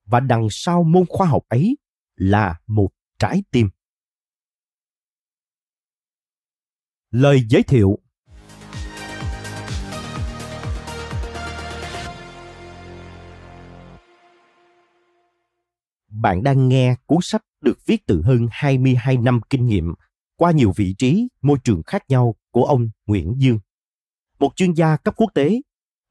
và 0.06 0.20
đằng 0.20 0.48
sau 0.52 0.84
môn 0.84 1.06
khoa 1.10 1.28
học 1.28 1.44
ấy 1.50 1.78
là 2.16 2.60
một 2.68 2.90
trái 3.20 3.44
tim. 3.52 3.70
Lời 7.10 7.46
giới 7.50 7.64
thiệu 7.64 8.00
bạn 16.26 16.44
đang 16.44 16.70
nghe 16.70 16.96
cuốn 17.06 17.20
sách 17.22 17.42
được 17.62 17.86
viết 17.86 18.06
từ 18.08 18.22
hơn 18.22 18.48
22 18.52 19.18
năm 19.18 19.40
kinh 19.50 19.66
nghiệm 19.66 19.94
qua 20.36 20.52
nhiều 20.52 20.72
vị 20.76 20.96
trí, 20.98 21.28
môi 21.42 21.58
trường 21.64 21.84
khác 21.84 22.04
nhau 22.10 22.36
của 22.52 22.66
ông 22.66 22.90
Nguyễn 23.06 23.34
Dương. 23.38 23.60
Một 24.40 24.52
chuyên 24.56 24.74
gia 24.74 24.98
cấp 24.98 25.14
quốc 25.18 25.32
tế, 25.34 25.62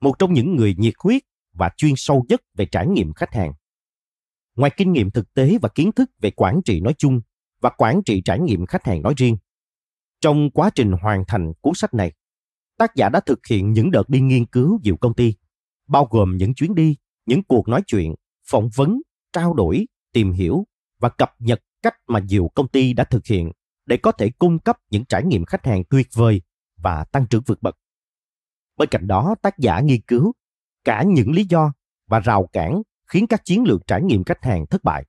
một 0.01 0.19
trong 0.19 0.33
những 0.33 0.57
người 0.57 0.75
nhiệt 0.79 0.95
huyết 0.99 1.23
và 1.53 1.71
chuyên 1.77 1.93
sâu 1.97 2.25
nhất 2.29 2.41
về 2.57 2.67
trải 2.67 2.87
nghiệm 2.87 3.13
khách 3.13 3.35
hàng. 3.35 3.53
Ngoài 4.57 4.71
kinh 4.77 4.93
nghiệm 4.93 5.11
thực 5.11 5.35
tế 5.35 5.59
và 5.63 5.69
kiến 5.69 5.93
thức 5.93 6.11
về 6.21 6.31
quản 6.31 6.61
trị 6.65 6.81
nói 6.81 6.95
chung 6.99 7.21
và 7.61 7.71
quản 7.79 8.03
trị 8.07 8.23
trải 8.25 8.41
nghiệm 8.41 8.67
khách 8.67 8.85
hàng 8.85 9.03
nói 9.03 9.15
riêng, 9.17 9.37
trong 10.21 10.51
quá 10.51 10.71
trình 10.75 10.93
hoàn 10.93 11.25
thành 11.29 11.53
cuốn 11.61 11.75
sách 11.75 11.95
này, 11.95 12.13
tác 12.79 12.95
giả 12.97 13.09
đã 13.09 13.21
thực 13.21 13.47
hiện 13.47 13.73
những 13.73 13.91
đợt 13.91 14.09
đi 14.09 14.21
nghiên 14.21 14.47
cứu 14.47 14.81
nhiều 14.83 14.97
công 14.97 15.15
ty, 15.15 15.35
bao 15.89 16.09
gồm 16.11 16.37
những 16.37 16.55
chuyến 16.55 16.75
đi, 16.75 16.97
những 17.27 17.43
cuộc 17.43 17.69
nói 17.69 17.83
chuyện, 17.87 18.15
phỏng 18.51 18.69
vấn, 18.75 19.01
trao 19.33 19.55
đổi 19.55 19.87
tìm 20.15 20.33
hiểu 20.33 20.67
và 20.99 21.09
cập 21.09 21.35
nhật 21.39 21.61
cách 21.83 21.97
mà 22.09 22.21
nhiều 22.21 22.51
công 22.55 22.69
ty 22.69 22.93
đã 22.93 23.05
thực 23.05 23.27
hiện 23.27 23.53
để 23.87 23.97
có 23.97 24.13
thể 24.13 24.31
cung 24.39 24.59
cấp 24.59 24.79
những 24.91 25.05
trải 25.05 25.25
nghiệm 25.25 25.45
khách 25.45 25.67
hàng 25.67 25.85
tuyệt 25.91 26.09
vời 26.15 26.43
và 26.77 27.05
tăng 27.05 27.27
trưởng 27.27 27.43
vượt 27.47 27.63
bậc. 27.63 27.79
Bên 28.77 28.89
cạnh 28.89 29.07
đó, 29.07 29.35
tác 29.43 29.59
giả 29.59 29.81
nghiên 29.81 30.01
cứu 30.01 30.33
cả 30.85 31.03
những 31.03 31.33
lý 31.33 31.45
do 31.45 31.73
và 32.07 32.21
rào 32.21 32.49
cản 32.53 32.83
khiến 33.07 33.27
các 33.27 33.45
chiến 33.45 33.65
lược 33.65 33.87
trải 33.87 34.03
nghiệm 34.03 34.25
khách 34.25 34.45
hàng 34.45 34.67
thất 34.67 34.85
bại. 34.85 35.05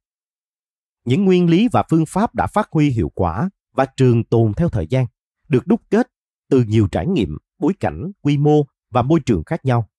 Những 1.05 1.25
nguyên 1.25 1.49
lý 1.49 1.67
và 1.71 1.83
phương 1.89 2.05
pháp 2.05 2.35
đã 2.35 2.47
phát 2.47 2.69
huy 2.71 2.89
hiệu 2.89 3.11
quả 3.15 3.49
và 3.73 3.85
trường 3.85 4.23
tồn 4.23 4.53
theo 4.53 4.69
thời 4.69 4.87
gian, 4.87 5.05
được 5.47 5.67
đúc 5.67 5.81
kết 5.89 6.07
từ 6.49 6.63
nhiều 6.67 6.87
trải 6.91 7.07
nghiệm, 7.07 7.37
bối 7.59 7.73
cảnh, 7.79 8.11
quy 8.21 8.37
mô 8.37 8.63
và 8.89 9.01
môi 9.01 9.19
trường 9.25 9.43
khác 9.43 9.65
nhau, 9.65 9.89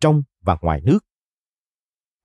trong 0.00 0.22
và 0.40 0.56
ngoài 0.60 0.80
nước. 0.80 0.98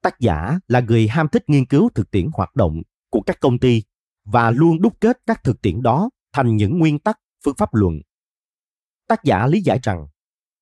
Tác 0.01 0.19
giả 0.19 0.59
là 0.67 0.79
người 0.79 1.07
ham 1.07 1.27
thích 1.27 1.43
nghiên 1.47 1.65
cứu 1.65 1.89
thực 1.95 2.11
tiễn 2.11 2.29
hoạt 2.33 2.55
động 2.55 2.81
của 3.09 3.21
các 3.21 3.39
công 3.39 3.59
ty 3.59 3.83
và 4.25 4.51
luôn 4.51 4.81
đúc 4.81 4.93
kết 5.01 5.17
các 5.25 5.43
thực 5.43 5.61
tiễn 5.61 5.81
đó 5.81 6.09
thành 6.33 6.55
những 6.55 6.79
nguyên 6.79 6.99
tắc 6.99 7.19
phương 7.45 7.55
pháp 7.57 7.73
luận. 7.73 7.93
Tác 9.07 9.23
giả 9.23 9.47
lý 9.47 9.61
giải 9.61 9.79
rằng 9.83 10.07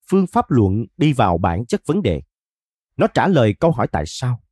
phương 0.10 0.28
pháp 0.28 0.52
luận 0.52 0.86
đi 0.98 1.14
vào 1.14 1.38
bản 1.38 1.66
chất 1.66 1.82
vấn 1.86 2.02
đề. 2.02 2.22
Nó 2.98 3.08
trả 3.08 3.28
lời 3.28 3.56
câu 3.60 3.72
hỏi 3.72 3.88
tại 3.88 4.04
sao. 4.08 4.44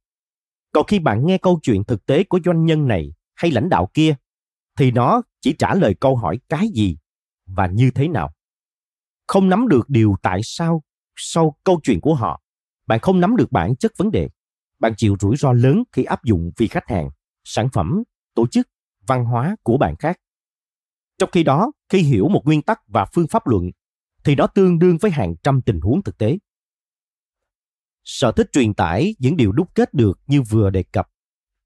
Còn 0.71 0.85
khi 0.87 0.99
bạn 0.99 1.25
nghe 1.25 1.37
câu 1.37 1.59
chuyện 1.63 1.83
thực 1.83 2.05
tế 2.05 2.23
của 2.23 2.39
doanh 2.45 2.65
nhân 2.65 2.87
này 2.87 3.13
hay 3.35 3.51
lãnh 3.51 3.69
đạo 3.69 3.89
kia, 3.93 4.15
thì 4.77 4.91
nó 4.91 5.21
chỉ 5.41 5.55
trả 5.59 5.75
lời 5.75 5.95
câu 5.99 6.15
hỏi 6.15 6.39
cái 6.49 6.67
gì 6.75 6.97
và 7.45 7.67
như 7.67 7.91
thế 7.91 8.07
nào. 8.07 8.33
Không 9.27 9.49
nắm 9.49 9.67
được 9.67 9.89
điều 9.89 10.15
tại 10.21 10.41
sao 10.43 10.83
sau 11.15 11.57
câu 11.63 11.79
chuyện 11.83 12.01
của 12.01 12.15
họ, 12.15 12.41
bạn 12.87 12.99
không 12.99 13.19
nắm 13.19 13.35
được 13.35 13.51
bản 13.51 13.75
chất 13.75 13.91
vấn 13.97 14.11
đề. 14.11 14.29
Bạn 14.79 14.93
chịu 14.97 15.15
rủi 15.19 15.35
ro 15.37 15.53
lớn 15.53 15.83
khi 15.91 16.03
áp 16.03 16.23
dụng 16.23 16.51
vì 16.57 16.67
khách 16.67 16.87
hàng, 16.87 17.09
sản 17.43 17.67
phẩm, 17.73 18.03
tổ 18.35 18.47
chức, 18.47 18.67
văn 19.07 19.25
hóa 19.25 19.55
của 19.63 19.77
bạn 19.77 19.95
khác. 19.99 20.17
Trong 21.17 21.29
khi 21.31 21.43
đó, 21.43 21.71
khi 21.89 21.99
hiểu 21.99 22.27
một 22.27 22.41
nguyên 22.45 22.61
tắc 22.61 22.79
và 22.87 23.05
phương 23.13 23.27
pháp 23.27 23.47
luận 23.47 23.63
thì 24.23 24.35
đó 24.35 24.47
tương 24.47 24.79
đương 24.79 24.97
với 25.01 25.11
hàng 25.11 25.35
trăm 25.43 25.61
tình 25.61 25.79
huống 25.79 26.03
thực 26.03 26.17
tế. 26.17 26.37
Sở 28.03 28.31
thích 28.31 28.49
truyền 28.51 28.73
tải 28.73 29.15
những 29.19 29.37
điều 29.37 29.51
đúc 29.51 29.75
kết 29.75 29.93
được 29.93 30.19
như 30.27 30.41
vừa 30.41 30.69
đề 30.69 30.83
cập 30.83 31.07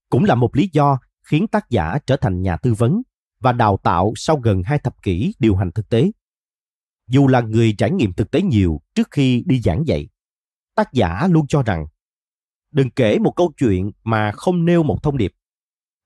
cũng 0.09 0.23
là 0.23 0.35
một 0.35 0.55
lý 0.55 0.69
do 0.73 0.99
khiến 1.23 1.47
tác 1.47 1.69
giả 1.69 1.97
trở 2.05 2.17
thành 2.17 2.41
nhà 2.41 2.57
tư 2.57 2.73
vấn 2.73 3.01
và 3.39 3.51
đào 3.51 3.79
tạo 3.83 4.13
sau 4.15 4.37
gần 4.37 4.61
hai 4.65 4.79
thập 4.79 5.03
kỷ 5.03 5.33
điều 5.39 5.55
hành 5.55 5.71
thực 5.71 5.89
tế. 5.89 6.11
Dù 7.07 7.27
là 7.27 7.41
người 7.41 7.75
trải 7.77 7.91
nghiệm 7.91 8.13
thực 8.13 8.31
tế 8.31 8.41
nhiều 8.41 8.81
trước 8.95 9.07
khi 9.11 9.43
đi 9.45 9.61
giảng 9.61 9.87
dạy, 9.87 10.07
tác 10.75 10.93
giả 10.93 11.27
luôn 11.31 11.47
cho 11.47 11.63
rằng 11.63 11.85
đừng 12.71 12.91
kể 12.91 13.19
một 13.19 13.31
câu 13.35 13.51
chuyện 13.57 13.91
mà 14.03 14.31
không 14.31 14.65
nêu 14.65 14.83
một 14.83 15.03
thông 15.03 15.17
điệp. 15.17 15.33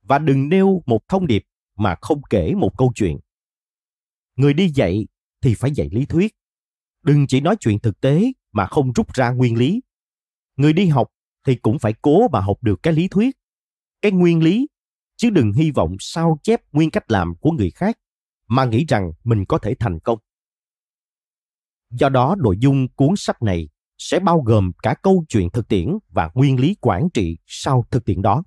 Và 0.01 0.19
đừng 0.19 0.49
nêu 0.49 0.83
một 0.85 1.07
thông 1.07 1.27
điệp 1.27 1.43
mà 1.77 1.95
không 2.01 2.21
kể 2.29 2.53
một 2.55 2.77
câu 2.77 2.91
chuyện. 2.95 3.17
Người 4.35 4.53
đi 4.53 4.69
dạy 4.69 5.07
thì 5.41 5.53
phải 5.53 5.71
dạy 5.71 5.89
lý 5.91 6.05
thuyết, 6.05 6.35
đừng 7.03 7.27
chỉ 7.27 7.41
nói 7.41 7.55
chuyện 7.59 7.79
thực 7.79 8.01
tế 8.01 8.31
mà 8.51 8.65
không 8.65 8.93
rút 8.93 9.13
ra 9.13 9.29
nguyên 9.29 9.57
lý. 9.57 9.81
Người 10.55 10.73
đi 10.73 10.87
học 10.87 11.07
thì 11.45 11.55
cũng 11.55 11.79
phải 11.79 11.93
cố 12.01 12.27
mà 12.27 12.39
học 12.39 12.57
được 12.61 12.83
cái 12.83 12.93
lý 12.93 13.07
thuyết 13.07 13.35
cái 14.03 14.11
nguyên 14.11 14.43
lý 14.43 14.67
chứ 15.15 15.29
đừng 15.29 15.53
hy 15.53 15.71
vọng 15.71 15.95
sao 15.99 16.39
chép 16.43 16.61
nguyên 16.71 16.91
cách 16.91 17.11
làm 17.11 17.35
của 17.39 17.51
người 17.51 17.71
khác 17.71 17.97
mà 18.47 18.65
nghĩ 18.65 18.85
rằng 18.87 19.11
mình 19.23 19.45
có 19.45 19.57
thể 19.57 19.75
thành 19.79 19.99
công. 19.99 20.19
Do 21.89 22.09
đó 22.09 22.35
nội 22.39 22.57
dung 22.59 22.87
cuốn 22.95 23.13
sách 23.17 23.41
này 23.41 23.69
sẽ 23.97 24.19
bao 24.19 24.41
gồm 24.41 24.71
cả 24.83 24.95
câu 25.01 25.25
chuyện 25.29 25.49
thực 25.49 25.67
tiễn 25.67 25.87
và 26.09 26.29
nguyên 26.33 26.59
lý 26.59 26.75
quản 26.81 27.09
trị 27.13 27.37
sau 27.45 27.85
thực 27.91 28.05
tiễn 28.05 28.21
đó 28.21 28.43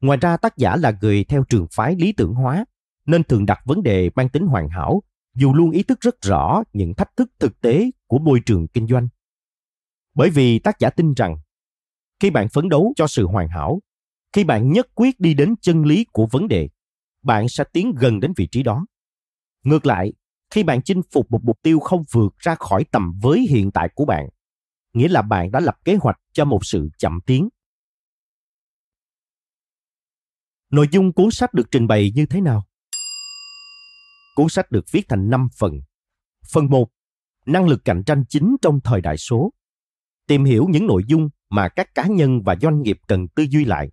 ngoài 0.00 0.18
ra 0.20 0.36
tác 0.36 0.56
giả 0.56 0.76
là 0.76 0.92
người 1.00 1.24
theo 1.24 1.44
trường 1.48 1.66
phái 1.72 1.96
lý 1.96 2.12
tưởng 2.12 2.34
hóa 2.34 2.64
nên 3.06 3.24
thường 3.24 3.46
đặt 3.46 3.58
vấn 3.64 3.82
đề 3.82 4.10
mang 4.14 4.28
tính 4.28 4.46
hoàn 4.46 4.68
hảo 4.68 5.02
dù 5.34 5.54
luôn 5.54 5.70
ý 5.70 5.82
thức 5.82 6.00
rất 6.00 6.22
rõ 6.22 6.62
những 6.72 6.94
thách 6.94 7.16
thức 7.16 7.30
thực 7.38 7.60
tế 7.60 7.90
của 8.06 8.18
môi 8.18 8.40
trường 8.46 8.68
kinh 8.68 8.86
doanh. 8.86 9.08
Bởi 10.14 10.30
vì 10.30 10.58
tác 10.58 10.78
giả 10.78 10.90
tin 10.90 11.14
rằng 11.14 11.36
khi 12.20 12.30
bạn 12.30 12.48
phấn 12.48 12.68
đấu 12.68 12.92
cho 12.96 13.06
sự 13.06 13.26
hoàn 13.26 13.48
hảo, 13.48 13.80
khi 14.32 14.44
bạn 14.44 14.72
nhất 14.72 14.88
quyết 14.94 15.20
đi 15.20 15.34
đến 15.34 15.54
chân 15.60 15.84
lý 15.84 16.04
của 16.12 16.26
vấn 16.26 16.48
đề, 16.48 16.68
bạn 17.22 17.48
sẽ 17.48 17.64
tiến 17.72 17.94
gần 17.98 18.20
đến 18.20 18.32
vị 18.36 18.48
trí 18.52 18.62
đó. 18.62 18.86
Ngược 19.64 19.86
lại, 19.86 20.12
khi 20.50 20.62
bạn 20.62 20.82
chinh 20.82 21.02
phục 21.12 21.30
một 21.30 21.44
mục 21.44 21.58
tiêu 21.62 21.80
không 21.80 22.02
vượt 22.12 22.34
ra 22.38 22.54
khỏi 22.54 22.84
tầm 22.92 23.12
với 23.22 23.40
hiện 23.40 23.70
tại 23.70 23.88
của 23.94 24.04
bạn, 24.04 24.28
nghĩa 24.92 25.08
là 25.08 25.22
bạn 25.22 25.50
đã 25.50 25.60
lập 25.60 25.74
kế 25.84 25.96
hoạch 25.96 26.20
cho 26.32 26.44
một 26.44 26.60
sự 26.62 26.88
chậm 26.98 27.18
tiến. 27.26 27.48
Nội 30.70 30.88
dung 30.90 31.12
cuốn 31.12 31.30
sách 31.30 31.54
được 31.54 31.68
trình 31.70 31.86
bày 31.86 32.12
như 32.14 32.26
thế 32.26 32.40
nào? 32.40 32.66
Cuốn 34.34 34.48
sách 34.48 34.70
được 34.70 34.84
viết 34.90 35.02
thành 35.08 35.30
5 35.30 35.48
phần. 35.58 35.72
Phần 36.52 36.66
1. 36.66 36.88
Năng 37.46 37.68
lực 37.68 37.80
cạnh 37.84 38.02
tranh 38.06 38.24
chính 38.28 38.56
trong 38.62 38.80
thời 38.84 39.00
đại 39.00 39.16
số. 39.16 39.52
Tìm 40.26 40.44
hiểu 40.44 40.66
những 40.70 40.86
nội 40.86 41.02
dung 41.06 41.28
mà 41.48 41.68
các 41.68 41.94
cá 41.94 42.06
nhân 42.06 42.42
và 42.42 42.56
doanh 42.62 42.82
nghiệp 42.82 42.98
cần 43.08 43.28
tư 43.28 43.46
duy 43.50 43.64
lại, 43.64 43.90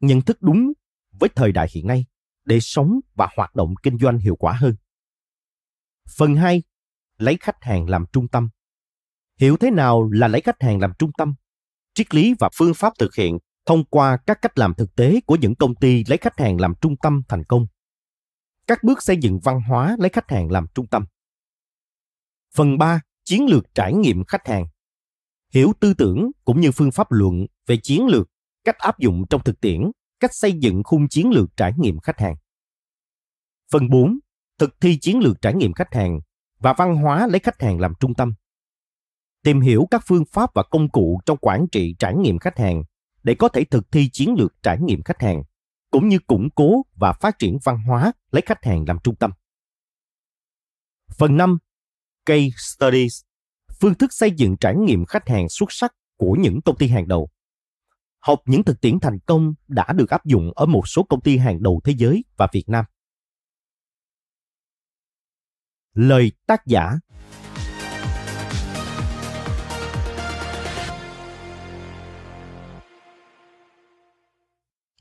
nhận 0.00 0.22
thức 0.22 0.38
đúng 0.40 0.72
với 1.10 1.28
thời 1.34 1.52
đại 1.52 1.68
hiện 1.74 1.86
nay 1.86 2.06
để 2.44 2.60
sống 2.60 3.00
và 3.14 3.28
hoạt 3.36 3.54
động 3.54 3.74
kinh 3.82 3.98
doanh 3.98 4.18
hiệu 4.18 4.36
quả 4.36 4.52
hơn. 4.52 4.76
Phần 6.16 6.34
2. 6.36 6.62
Lấy 7.18 7.36
khách 7.40 7.62
hàng 7.62 7.88
làm 7.90 8.04
trung 8.12 8.28
tâm. 8.28 8.48
Hiểu 9.40 9.56
thế 9.56 9.70
nào 9.70 10.08
là 10.10 10.28
lấy 10.28 10.40
khách 10.40 10.62
hàng 10.62 10.80
làm 10.80 10.92
trung 10.98 11.10
tâm? 11.18 11.34
Triết 11.94 12.14
lý 12.14 12.34
và 12.38 12.48
phương 12.56 12.74
pháp 12.74 12.92
thực 12.98 13.14
hiện 13.14 13.38
thông 13.66 13.84
qua 13.84 14.18
các 14.26 14.38
cách 14.42 14.58
làm 14.58 14.74
thực 14.74 14.96
tế 14.96 15.20
của 15.26 15.36
những 15.36 15.54
công 15.54 15.74
ty 15.74 16.04
lấy 16.08 16.18
khách 16.18 16.38
hàng 16.38 16.60
làm 16.60 16.74
trung 16.80 16.96
tâm 16.96 17.22
thành 17.28 17.44
công 17.44 17.66
các 18.66 18.84
bước 18.84 19.02
xây 19.02 19.16
dựng 19.16 19.38
văn 19.38 19.60
hóa 19.60 19.96
lấy 19.98 20.08
khách 20.08 20.30
hàng 20.30 20.50
làm 20.50 20.66
trung 20.74 20.86
tâm. 20.86 21.06
Phần 22.54 22.78
3. 22.78 23.00
Chiến 23.24 23.46
lược 23.46 23.74
trải 23.74 23.94
nghiệm 23.94 24.24
khách 24.24 24.46
hàng. 24.46 24.66
Hiểu 25.52 25.72
tư 25.80 25.94
tưởng 25.94 26.30
cũng 26.44 26.60
như 26.60 26.72
phương 26.72 26.90
pháp 26.90 27.12
luận 27.12 27.46
về 27.66 27.76
chiến 27.82 28.06
lược, 28.06 28.28
cách 28.64 28.78
áp 28.78 28.98
dụng 28.98 29.24
trong 29.30 29.44
thực 29.44 29.60
tiễn, 29.60 29.90
cách 30.20 30.34
xây 30.34 30.52
dựng 30.52 30.82
khung 30.84 31.08
chiến 31.08 31.30
lược 31.30 31.56
trải 31.56 31.72
nghiệm 31.78 31.98
khách 31.98 32.20
hàng. 32.20 32.36
Phần 33.72 33.90
4. 33.90 34.18
Thực 34.58 34.80
thi 34.80 34.98
chiến 35.00 35.18
lược 35.18 35.42
trải 35.42 35.54
nghiệm 35.54 35.72
khách 35.72 35.94
hàng 35.94 36.20
và 36.58 36.72
văn 36.72 36.96
hóa 36.96 37.26
lấy 37.26 37.40
khách 37.40 37.62
hàng 37.62 37.80
làm 37.80 37.92
trung 38.00 38.14
tâm. 38.14 38.34
Tìm 39.46 39.60
hiểu 39.60 39.88
các 39.90 40.02
phương 40.06 40.24
pháp 40.24 40.54
và 40.54 40.62
công 40.62 40.88
cụ 40.88 41.20
trong 41.26 41.38
quản 41.40 41.66
trị, 41.72 41.94
trải 41.98 42.14
nghiệm 42.14 42.38
khách 42.38 42.58
hàng, 42.58 42.82
để 43.22 43.34
có 43.38 43.48
thể 43.48 43.64
thực 43.64 43.90
thi 43.92 44.08
chiến 44.12 44.34
lược 44.38 44.54
trải 44.62 44.78
nghiệm 44.80 45.02
khách 45.02 45.22
hàng, 45.22 45.42
cũng 45.90 46.08
như 46.08 46.18
củng 46.26 46.48
cố 46.54 46.82
và 46.94 47.12
phát 47.12 47.38
triển 47.38 47.58
văn 47.64 47.78
hóa 47.86 48.12
lấy 48.30 48.42
khách 48.46 48.64
hàng 48.64 48.84
làm 48.88 48.98
trung 49.04 49.16
tâm. 49.16 49.30
Phần 51.18 51.36
5. 51.36 51.58
Case 52.26 52.48
Studies, 52.56 53.20
Phương 53.80 53.94
thức 53.94 54.12
xây 54.12 54.30
dựng 54.30 54.56
trải 54.60 54.74
nghiệm 54.76 55.04
khách 55.04 55.28
hàng 55.28 55.48
xuất 55.48 55.72
sắc 55.72 55.92
của 56.16 56.36
những 56.40 56.60
công 56.64 56.76
ty 56.76 56.88
hàng 56.88 57.08
đầu. 57.08 57.28
Học 58.20 58.40
những 58.46 58.64
thực 58.64 58.80
tiễn 58.80 59.00
thành 59.00 59.18
công 59.26 59.54
đã 59.68 59.92
được 59.92 60.10
áp 60.10 60.24
dụng 60.24 60.52
ở 60.56 60.66
một 60.66 60.88
số 60.88 61.02
công 61.02 61.20
ty 61.20 61.36
hàng 61.36 61.62
đầu 61.62 61.80
thế 61.84 61.94
giới 61.96 62.24
và 62.36 62.48
Việt 62.52 62.68
Nam. 62.68 62.84
Lời 65.94 66.32
tác 66.46 66.66
giả 66.66 66.92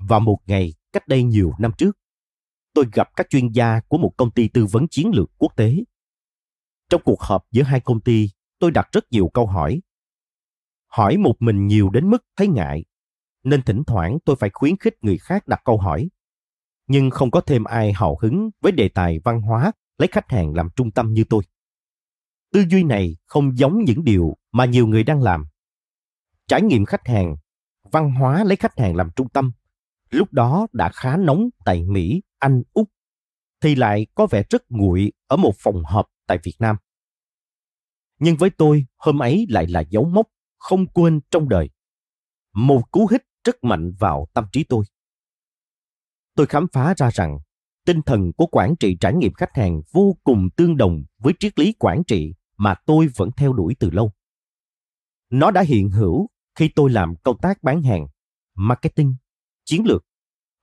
Vào 0.07 0.19
một 0.19 0.37
ngày 0.45 0.73
cách 0.93 1.07
đây 1.07 1.23
nhiều 1.23 1.51
năm 1.59 1.71
trước, 1.77 1.97
tôi 2.73 2.85
gặp 2.93 3.09
các 3.15 3.27
chuyên 3.29 3.47
gia 3.51 3.79
của 3.79 3.97
một 3.97 4.11
công 4.17 4.31
ty 4.31 4.47
tư 4.47 4.65
vấn 4.71 4.87
chiến 4.87 5.11
lược 5.13 5.31
quốc 5.37 5.55
tế. 5.55 5.75
Trong 6.89 7.01
cuộc 7.05 7.21
họp 7.21 7.45
giữa 7.51 7.63
hai 7.63 7.79
công 7.79 8.01
ty, 8.01 8.29
tôi 8.59 8.71
đặt 8.71 8.87
rất 8.91 9.05
nhiều 9.11 9.29
câu 9.33 9.47
hỏi. 9.47 9.81
Hỏi 10.87 11.17
một 11.17 11.35
mình 11.39 11.67
nhiều 11.67 11.89
đến 11.89 12.09
mức 12.09 12.25
thấy 12.37 12.47
ngại, 12.47 12.85
nên 13.43 13.61
thỉnh 13.61 13.83
thoảng 13.87 14.17
tôi 14.25 14.35
phải 14.35 14.49
khuyến 14.53 14.77
khích 14.77 14.93
người 15.01 15.17
khác 15.17 15.47
đặt 15.47 15.61
câu 15.65 15.77
hỏi. 15.77 16.09
Nhưng 16.87 17.09
không 17.09 17.31
có 17.31 17.41
thêm 17.41 17.63
ai 17.63 17.93
hào 17.93 18.17
hứng 18.21 18.49
với 18.61 18.71
đề 18.71 18.89
tài 18.89 19.19
văn 19.23 19.41
hóa 19.41 19.71
lấy 19.97 20.07
khách 20.11 20.31
hàng 20.31 20.53
làm 20.53 20.69
trung 20.75 20.91
tâm 20.91 21.13
như 21.13 21.23
tôi. 21.29 21.43
Tư 22.53 22.63
duy 22.69 22.83
này 22.83 23.17
không 23.25 23.57
giống 23.57 23.83
những 23.83 24.03
điều 24.03 24.37
mà 24.51 24.65
nhiều 24.65 24.87
người 24.87 25.03
đang 25.03 25.21
làm. 25.21 25.45
Trải 26.47 26.61
nghiệm 26.61 26.85
khách 26.85 27.07
hàng, 27.07 27.35
văn 27.91 28.11
hóa 28.11 28.43
lấy 28.43 28.55
khách 28.55 28.79
hàng 28.79 28.95
làm 28.95 29.09
trung 29.15 29.29
tâm 29.29 29.51
lúc 30.09 30.33
đó 30.33 30.67
đã 30.73 30.89
khá 30.93 31.17
nóng 31.17 31.49
tại 31.65 31.83
Mỹ, 31.83 32.21
Anh, 32.39 32.63
Úc, 32.73 32.89
thì 33.61 33.75
lại 33.75 34.07
có 34.15 34.27
vẻ 34.27 34.43
rất 34.49 34.63
nguội 34.69 35.11
ở 35.27 35.37
một 35.37 35.53
phòng 35.59 35.83
họp 35.83 36.05
tại 36.27 36.39
Việt 36.43 36.55
Nam. 36.59 36.75
Nhưng 38.19 38.37
với 38.37 38.49
tôi, 38.49 38.85
hôm 38.97 39.19
ấy 39.19 39.45
lại 39.49 39.67
là 39.67 39.83
dấu 39.89 40.05
mốc 40.05 40.27
không 40.57 40.87
quên 40.87 41.19
trong 41.31 41.49
đời. 41.49 41.69
Một 42.53 42.91
cú 42.91 43.07
hích 43.11 43.23
rất 43.43 43.63
mạnh 43.63 43.91
vào 43.99 44.27
tâm 44.33 44.45
trí 44.51 44.63
tôi. 44.63 44.85
Tôi 46.35 46.45
khám 46.45 46.67
phá 46.73 46.93
ra 46.97 47.09
rằng 47.11 47.37
tinh 47.85 48.01
thần 48.01 48.31
của 48.33 48.45
quản 48.45 48.75
trị 48.75 48.97
trải 48.99 49.13
nghiệm 49.13 49.33
khách 49.33 49.55
hàng 49.55 49.81
vô 49.91 50.17
cùng 50.23 50.49
tương 50.55 50.77
đồng 50.77 51.03
với 51.17 51.33
triết 51.39 51.59
lý 51.59 51.73
quản 51.79 52.03
trị 52.07 52.33
mà 52.57 52.75
tôi 52.85 53.07
vẫn 53.15 53.29
theo 53.37 53.53
đuổi 53.53 53.75
từ 53.79 53.89
lâu. 53.89 54.11
Nó 55.29 55.51
đã 55.51 55.61
hiện 55.61 55.89
hữu 55.89 56.27
khi 56.55 56.69
tôi 56.75 56.89
làm 56.89 57.15
công 57.23 57.37
tác 57.37 57.63
bán 57.63 57.83
hàng, 57.83 58.07
marketing 58.55 59.15
chiến 59.65 59.85
lược 59.85 60.05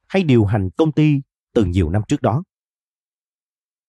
hay 0.09 0.23
điều 0.23 0.45
hành 0.45 0.71
công 0.77 0.93
ty 0.93 1.21
từ 1.55 1.65
nhiều 1.65 1.91
năm 1.91 2.03
trước 2.09 2.23
đó. 2.23 2.43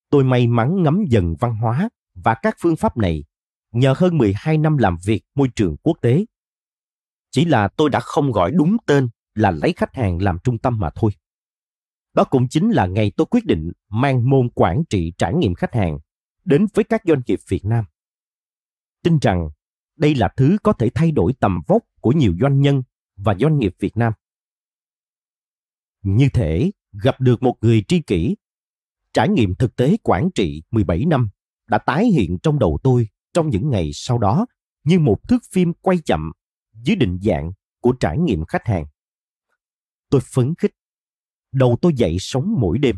tôi 0.10 0.24
may 0.24 0.48
mắn 0.48 0.84
ngắm 0.84 1.04
dần 1.10 1.36
văn 1.40 1.56
hóa 1.56 1.90
và 2.16 2.36
các 2.42 2.56
phương 2.60 2.76
pháp 2.76 2.98
này 2.98 3.24
nhờ 3.72 3.94
hơn 3.98 4.18
12 4.18 4.58
năm 4.58 4.78
làm 4.78 4.98
việc 5.06 5.24
môi 5.36 5.48
trường 5.56 5.78
quốc 5.78 5.98
tế. 6.02 6.26
Chỉ 7.32 7.46
là 7.46 7.68
tôi 7.68 7.90
đã 7.90 8.00
không 8.00 8.32
gọi 8.32 8.52
đúng 8.52 8.78
tên 8.86 9.10
là 9.36 9.52
lấy 9.52 9.74
khách 9.74 9.96
hàng 9.96 10.22
làm 10.22 10.38
trung 10.44 10.58
tâm 10.58 10.80
mà 10.80 10.90
thôi. 10.96 11.12
Đó 12.14 12.24
cũng 12.24 12.48
chính 12.50 12.70
là 12.70 12.86
ngày 12.86 13.12
tôi 13.18 13.28
quyết 13.30 13.46
định 13.46 13.72
mang 13.90 14.30
môn 14.30 14.50
quản 14.56 14.84
trị 14.90 15.14
trải 15.18 15.34
nghiệm 15.34 15.56
khách 15.56 15.74
hàng 15.74 16.00
đến 16.46 16.66
với 16.74 16.84
các 16.84 17.02
doanh 17.06 17.22
nghiệp 17.26 17.40
Việt 17.48 17.66
Nam. 17.66 17.86
Tin 19.04 19.18
rằng 19.22 19.50
đây 19.98 20.16
là 20.16 20.30
thứ 20.38 20.58
có 20.64 20.74
thể 20.74 20.90
thay 20.96 21.12
đổi 21.12 21.34
tầm 21.40 21.60
vóc 21.68 21.84
của 22.02 22.12
nhiều 22.12 22.34
doanh 22.42 22.62
nhân 22.62 22.84
và 23.16 23.36
doanh 23.40 23.58
nghiệp 23.58 23.76
Việt 23.80 23.98
Nam. 23.98 24.14
Như 26.04 26.30
thể 26.34 26.72
gặp 27.04 27.22
được 27.22 27.44
một 27.44 27.56
người 27.62 27.84
tri 27.88 28.02
kỷ, 28.02 28.36
trải 29.14 29.30
nghiệm 29.30 29.56
thực 29.56 29.76
tế 29.76 29.98
quản 30.04 30.30
trị 30.36 30.64
17 30.72 31.06
năm 31.06 31.30
đã 31.68 31.78
tái 31.78 32.06
hiện 32.06 32.38
trong 32.44 32.60
đầu 32.60 32.80
tôi 32.84 33.08
trong 33.34 33.50
những 33.50 33.70
ngày 33.70 33.90
sau 33.94 34.18
đó 34.18 34.46
như 34.84 35.00
một 35.00 35.18
thước 35.30 35.40
phim 35.52 35.74
quay 35.74 35.98
chậm 36.06 36.32
dưới 36.74 36.96
định 36.96 37.20
dạng 37.22 37.52
của 37.80 37.94
trải 38.00 38.18
nghiệm 38.18 38.46
khách 38.46 38.66
hàng. 38.66 38.86
Tôi 40.10 40.22
phấn 40.34 40.54
khích, 40.58 40.72
đầu 41.52 41.78
tôi 41.82 41.94
dậy 41.96 42.18
sống 42.20 42.56
mỗi 42.60 42.78
đêm. 42.78 42.96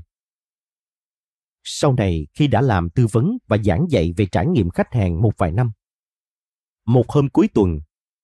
Sau 1.64 1.94
này 1.94 2.28
khi 2.34 2.48
đã 2.48 2.62
làm 2.62 2.90
tư 2.90 3.08
vấn 3.12 3.38
và 3.48 3.58
giảng 3.58 3.86
dạy 3.90 4.14
về 4.18 4.26
trải 4.26 4.48
nghiệm 4.48 4.70
khách 4.70 4.94
hàng 4.94 5.22
một 5.22 5.32
vài 5.38 5.52
năm, 5.52 5.72
một 6.86 7.10
hôm 7.10 7.30
cuối 7.30 7.48
tuần, 7.54 7.80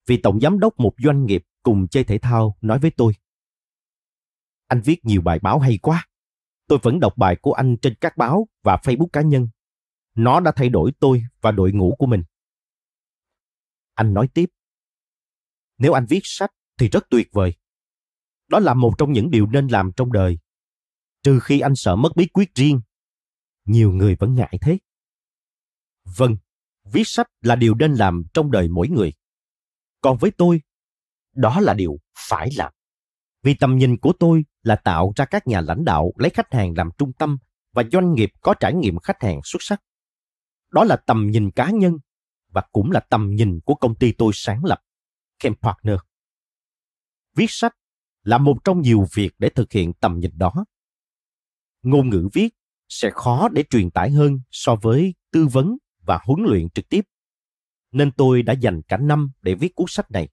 vị 0.08 0.18
tổng 0.18 0.40
giám 0.40 0.60
đốc 0.60 0.80
một 0.80 0.94
doanh 1.04 1.26
nghiệp 1.26 1.44
cùng 1.64 1.88
chơi 1.88 2.04
thể 2.04 2.18
thao 2.18 2.58
nói 2.62 2.80
với 2.80 2.92
tôi. 2.92 3.14
Anh 4.72 4.82
viết 4.82 5.06
nhiều 5.06 5.22
bài 5.22 5.40
báo 5.40 5.60
hay 5.60 5.78
quá. 5.82 6.08
Tôi 6.68 6.80
vẫn 6.84 7.00
đọc 7.00 7.14
bài 7.18 7.36
của 7.42 7.54
anh 7.54 7.78
trên 7.82 7.96
các 8.02 8.18
báo 8.18 8.48
và 8.64 8.76
Facebook 8.84 9.08
cá 9.14 9.22
nhân. 9.22 9.50
Nó 10.16 10.40
đã 10.40 10.52
thay 10.56 10.70
đổi 10.70 10.92
tôi 11.00 11.24
và 11.42 11.52
đội 11.52 11.72
ngũ 11.72 11.96
của 12.00 12.06
mình. 12.06 12.24
Anh 13.94 14.14
nói 14.14 14.30
tiếp. 14.34 14.46
Nếu 15.78 15.94
anh 15.94 16.06
viết 16.10 16.20
sách 16.24 16.52
thì 16.78 16.90
rất 16.90 17.04
tuyệt 17.10 17.28
vời. 17.32 17.54
Đó 18.48 18.60
là 18.60 18.74
một 18.74 18.94
trong 18.98 19.12
những 19.12 19.32
điều 19.32 19.48
nên 19.48 19.68
làm 19.68 19.92
trong 19.96 20.12
đời. 20.12 20.40
Trừ 21.24 21.40
khi 21.44 21.60
anh 21.60 21.76
sợ 21.76 21.96
mất 21.96 22.10
bí 22.16 22.28
quyết 22.28 22.56
riêng. 22.56 22.82
Nhiều 23.66 23.92
người 23.92 24.16
vẫn 24.20 24.36
ngại 24.36 24.58
thế. 24.62 24.78
Vâng, 26.18 26.38
viết 26.86 27.04
sách 27.06 27.28
là 27.42 27.56
điều 27.56 27.76
nên 27.76 27.94
làm 27.94 28.24
trong 28.34 28.52
đời 28.52 28.68
mỗi 28.68 28.88
người. 28.88 29.14
Còn 30.02 30.18
với 30.18 30.32
tôi, 30.38 30.62
đó 31.36 31.60
là 31.60 31.74
điều 31.74 31.98
phải 32.30 32.50
làm. 32.56 32.74
Vì 33.44 33.54
tầm 33.54 33.78
nhìn 33.78 33.98
của 33.98 34.14
tôi 34.20 34.46
là 34.64 34.76
tạo 34.76 35.14
ra 35.16 35.26
các 35.26 35.48
nhà 35.48 35.62
lãnh 35.62 35.86
đạo 35.86 36.12
lấy 36.16 36.30
khách 36.30 36.54
hàng 36.54 36.74
làm 36.78 36.90
trung 36.98 37.14
tâm 37.14 37.38
và 37.74 37.84
doanh 37.92 38.14
nghiệp 38.14 38.32
có 38.42 38.54
trải 38.60 38.74
nghiệm 38.74 38.98
khách 38.98 39.24
hàng 39.24 39.40
xuất 39.44 39.62
sắc. 39.62 39.82
Đó 40.72 40.84
là 40.84 40.96
tầm 40.96 41.28
nhìn 41.32 41.52
cá 41.52 41.70
nhân 41.70 41.94
và 42.48 42.64
cũng 42.72 42.92
là 42.92 43.00
tầm 43.00 43.36
nhìn 43.36 43.60
của 43.66 43.76
công 43.76 43.96
ty 43.96 44.12
tôi 44.12 44.32
sáng 44.36 44.66
lập, 44.66 44.82
Kem 45.40 45.54
Partner. 45.56 45.96
Viết 47.36 47.46
sách 47.50 47.74
là 48.24 48.38
một 48.38 48.58
trong 48.64 48.82
nhiều 48.82 49.06
việc 49.14 49.32
để 49.40 49.50
thực 49.50 49.72
hiện 49.72 49.94
tầm 49.94 50.20
nhìn 50.20 50.32
đó. 50.38 50.54
Ngôn 51.84 52.10
ngữ 52.10 52.30
viết 52.34 52.50
sẽ 52.90 53.10
khó 53.14 53.50
để 53.50 53.64
truyền 53.70 53.92
tải 53.92 54.12
hơn 54.12 54.40
so 54.52 54.76
với 54.76 55.14
tư 55.32 55.48
vấn 55.48 55.78
và 56.06 56.20
huấn 56.24 56.40
luyện 56.44 56.70
trực 56.70 56.90
tiếp. 56.90 57.02
Nên 57.92 58.12
tôi 58.12 58.44
đã 58.44 58.54
dành 58.54 58.82
cả 58.88 58.98
năm 58.98 59.32
để 59.42 59.56
viết 59.56 59.76
cuốn 59.76 59.86
sách 59.90 60.12
này. 60.12 60.30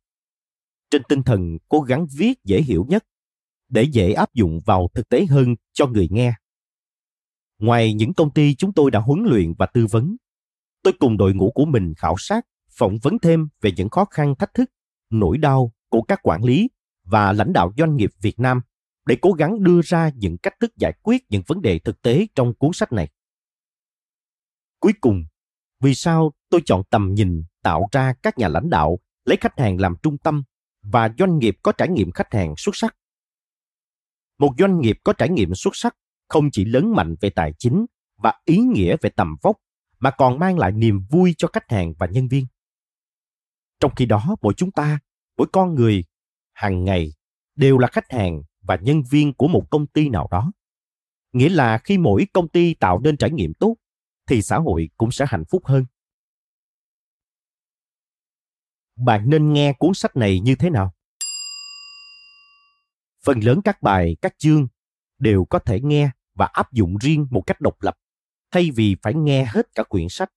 Trên 0.90 1.02
tinh 1.08 1.22
thần 1.22 1.58
cố 1.68 1.80
gắng 1.80 2.06
viết 2.16 2.44
dễ 2.44 2.62
hiểu 2.62 2.86
nhất 2.88 3.04
để 3.68 3.82
dễ 3.82 4.12
áp 4.12 4.34
dụng 4.34 4.60
vào 4.66 4.88
thực 4.94 5.08
tế 5.08 5.26
hơn 5.26 5.54
cho 5.72 5.86
người 5.86 6.08
nghe. 6.10 6.32
Ngoài 7.58 7.94
những 7.94 8.14
công 8.14 8.32
ty 8.32 8.54
chúng 8.54 8.72
tôi 8.72 8.90
đã 8.90 9.00
huấn 9.00 9.24
luyện 9.24 9.54
và 9.58 9.66
tư 9.66 9.86
vấn, 9.90 10.16
tôi 10.82 10.92
cùng 10.98 11.16
đội 11.16 11.34
ngũ 11.34 11.50
của 11.54 11.64
mình 11.64 11.94
khảo 11.96 12.14
sát, 12.18 12.46
phỏng 12.70 12.98
vấn 13.02 13.18
thêm 13.18 13.48
về 13.60 13.72
những 13.76 13.88
khó 13.88 14.04
khăn 14.04 14.34
thách 14.38 14.54
thức, 14.54 14.70
nỗi 15.10 15.38
đau 15.38 15.72
của 15.88 16.02
các 16.02 16.20
quản 16.22 16.44
lý 16.44 16.68
và 17.04 17.32
lãnh 17.32 17.52
đạo 17.52 17.72
doanh 17.78 17.96
nghiệp 17.96 18.10
Việt 18.20 18.40
Nam 18.40 18.60
để 19.06 19.16
cố 19.20 19.32
gắng 19.32 19.62
đưa 19.62 19.80
ra 19.82 20.10
những 20.14 20.38
cách 20.38 20.54
thức 20.60 20.76
giải 20.76 20.92
quyết 21.02 21.22
những 21.28 21.42
vấn 21.46 21.62
đề 21.62 21.78
thực 21.78 22.02
tế 22.02 22.26
trong 22.34 22.54
cuốn 22.54 22.70
sách 22.74 22.92
này. 22.92 23.08
Cuối 24.80 24.92
cùng, 25.00 25.24
vì 25.80 25.94
sao 25.94 26.32
tôi 26.50 26.60
chọn 26.64 26.82
tầm 26.90 27.14
nhìn 27.14 27.42
tạo 27.62 27.88
ra 27.92 28.14
các 28.22 28.38
nhà 28.38 28.48
lãnh 28.48 28.70
đạo 28.70 28.98
lấy 29.24 29.36
khách 29.40 29.58
hàng 29.58 29.80
làm 29.80 29.94
trung 30.02 30.18
tâm 30.18 30.42
và 30.82 31.10
doanh 31.18 31.38
nghiệp 31.38 31.56
có 31.62 31.72
trải 31.72 31.88
nghiệm 31.88 32.10
khách 32.10 32.34
hàng 32.34 32.54
xuất 32.56 32.76
sắc. 32.76 32.96
Một 34.38 34.54
doanh 34.58 34.80
nghiệp 34.80 34.96
có 35.04 35.12
trải 35.12 35.28
nghiệm 35.28 35.54
xuất 35.54 35.76
sắc 35.76 35.94
không 36.28 36.50
chỉ 36.52 36.64
lớn 36.64 36.92
mạnh 36.96 37.14
về 37.20 37.30
tài 37.30 37.52
chính 37.58 37.86
và 38.16 38.32
ý 38.44 38.58
nghĩa 38.58 38.96
về 39.00 39.10
tầm 39.10 39.36
vóc, 39.42 39.56
mà 39.98 40.10
còn 40.10 40.38
mang 40.38 40.58
lại 40.58 40.72
niềm 40.72 41.00
vui 41.10 41.34
cho 41.38 41.48
khách 41.52 41.70
hàng 41.70 41.92
và 41.98 42.06
nhân 42.06 42.28
viên. 42.28 42.46
Trong 43.80 43.94
khi 43.96 44.06
đó, 44.06 44.36
mỗi 44.42 44.54
chúng 44.56 44.72
ta, 44.72 44.98
mỗi 45.36 45.46
con 45.52 45.74
người, 45.74 46.04
hàng 46.52 46.84
ngày 46.84 47.12
đều 47.56 47.78
là 47.78 47.88
khách 47.92 48.12
hàng 48.12 48.42
và 48.60 48.76
nhân 48.76 49.02
viên 49.10 49.34
của 49.34 49.48
một 49.48 49.70
công 49.70 49.86
ty 49.86 50.08
nào 50.08 50.28
đó. 50.30 50.52
Nghĩa 51.32 51.48
là 51.48 51.78
khi 51.78 51.98
mỗi 51.98 52.26
công 52.32 52.48
ty 52.48 52.74
tạo 52.74 53.00
nên 53.00 53.16
trải 53.16 53.30
nghiệm 53.30 53.52
tốt, 53.54 53.76
thì 54.26 54.42
xã 54.42 54.58
hội 54.58 54.88
cũng 54.96 55.10
sẽ 55.10 55.24
hạnh 55.28 55.44
phúc 55.50 55.66
hơn 55.66 55.84
bạn 58.98 59.30
nên 59.30 59.52
nghe 59.52 59.72
cuốn 59.72 59.94
sách 59.94 60.16
này 60.16 60.40
như 60.40 60.54
thế 60.54 60.70
nào? 60.70 60.94
Phần 63.24 63.40
lớn 63.40 63.60
các 63.64 63.82
bài, 63.82 64.16
các 64.22 64.34
chương 64.38 64.68
đều 65.18 65.44
có 65.44 65.58
thể 65.58 65.80
nghe 65.80 66.10
và 66.34 66.46
áp 66.46 66.72
dụng 66.72 66.96
riêng 67.00 67.26
một 67.30 67.42
cách 67.46 67.60
độc 67.60 67.82
lập, 67.82 67.98
thay 68.50 68.70
vì 68.70 68.96
phải 69.02 69.14
nghe 69.14 69.44
hết 69.44 69.74
cả 69.74 69.82
quyển 69.82 70.08
sách. 70.08 70.32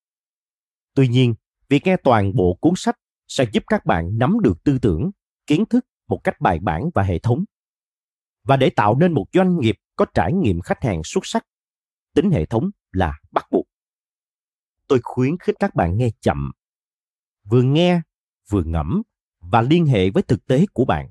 Tuy 0.94 1.08
nhiên, 1.08 1.36
việc 1.70 1.82
nghe 1.86 1.98
toàn 1.98 2.36
bộ 2.36 2.58
cuốn 2.62 2.74
sách 2.76 3.00
sẽ 3.28 3.46
giúp 3.54 3.64
các 3.68 3.86
bạn 3.86 4.18
nắm 4.18 4.38
được 4.44 4.64
tư 4.64 4.80
tưởng, 4.82 5.12
kiến 5.48 5.66
thức 5.66 5.86
một 6.08 6.22
cách 6.24 6.42
bài 6.42 6.60
bản 6.60 6.90
và 6.94 7.04
hệ 7.04 7.20
thống, 7.20 7.44
và 8.44 8.58
để 8.58 8.70
tạo 8.70 8.96
nên 8.96 9.14
một 9.14 9.26
doanh 9.34 9.60
nghiệp 9.60 9.76
có 9.96 10.06
trải 10.14 10.34
nghiệm 10.34 10.62
khách 10.62 10.84
hàng 10.84 11.02
xuất 11.04 11.26
sắc. 11.26 11.46
Tính 12.14 12.32
hệ 12.32 12.46
thống 12.46 12.70
là 12.92 13.20
bắt 13.32 13.46
buộc. 13.52 13.66
Tôi 14.88 15.00
khuyến 15.04 15.38
khích 15.38 15.56
các 15.60 15.76
bạn 15.76 15.98
nghe 15.98 16.10
chậm. 16.22 16.52
Vừa 17.44 17.62
nghe 17.62 18.02
vừa 18.52 18.64
ngẫm 18.64 19.02
và 19.40 19.62
liên 19.62 19.86
hệ 19.86 20.10
với 20.10 20.24
thực 20.24 20.46
tế 20.46 20.66
của 20.74 20.86
bạn. 20.86 21.10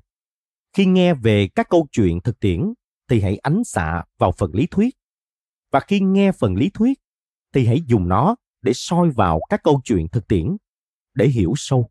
Khi 0.73 0.85
nghe 0.85 1.13
về 1.13 1.47
các 1.55 1.69
câu 1.69 1.87
chuyện 1.91 2.21
thực 2.21 2.39
tiễn, 2.39 2.73
thì 3.09 3.21
hãy 3.21 3.37
ánh 3.37 3.63
xạ 3.63 4.03
vào 4.17 4.31
phần 4.31 4.51
lý 4.53 4.67
thuyết. 4.71 4.95
Và 5.71 5.79
khi 5.79 5.99
nghe 5.99 6.31
phần 6.31 6.55
lý 6.55 6.69
thuyết, 6.73 6.99
thì 7.53 7.65
hãy 7.65 7.81
dùng 7.87 8.07
nó 8.07 8.35
để 8.61 8.71
soi 8.75 9.09
vào 9.09 9.39
các 9.49 9.63
câu 9.63 9.81
chuyện 9.83 10.07
thực 10.07 10.27
tiễn 10.27 10.57
để 11.13 11.27
hiểu 11.27 11.53
sâu. 11.55 11.89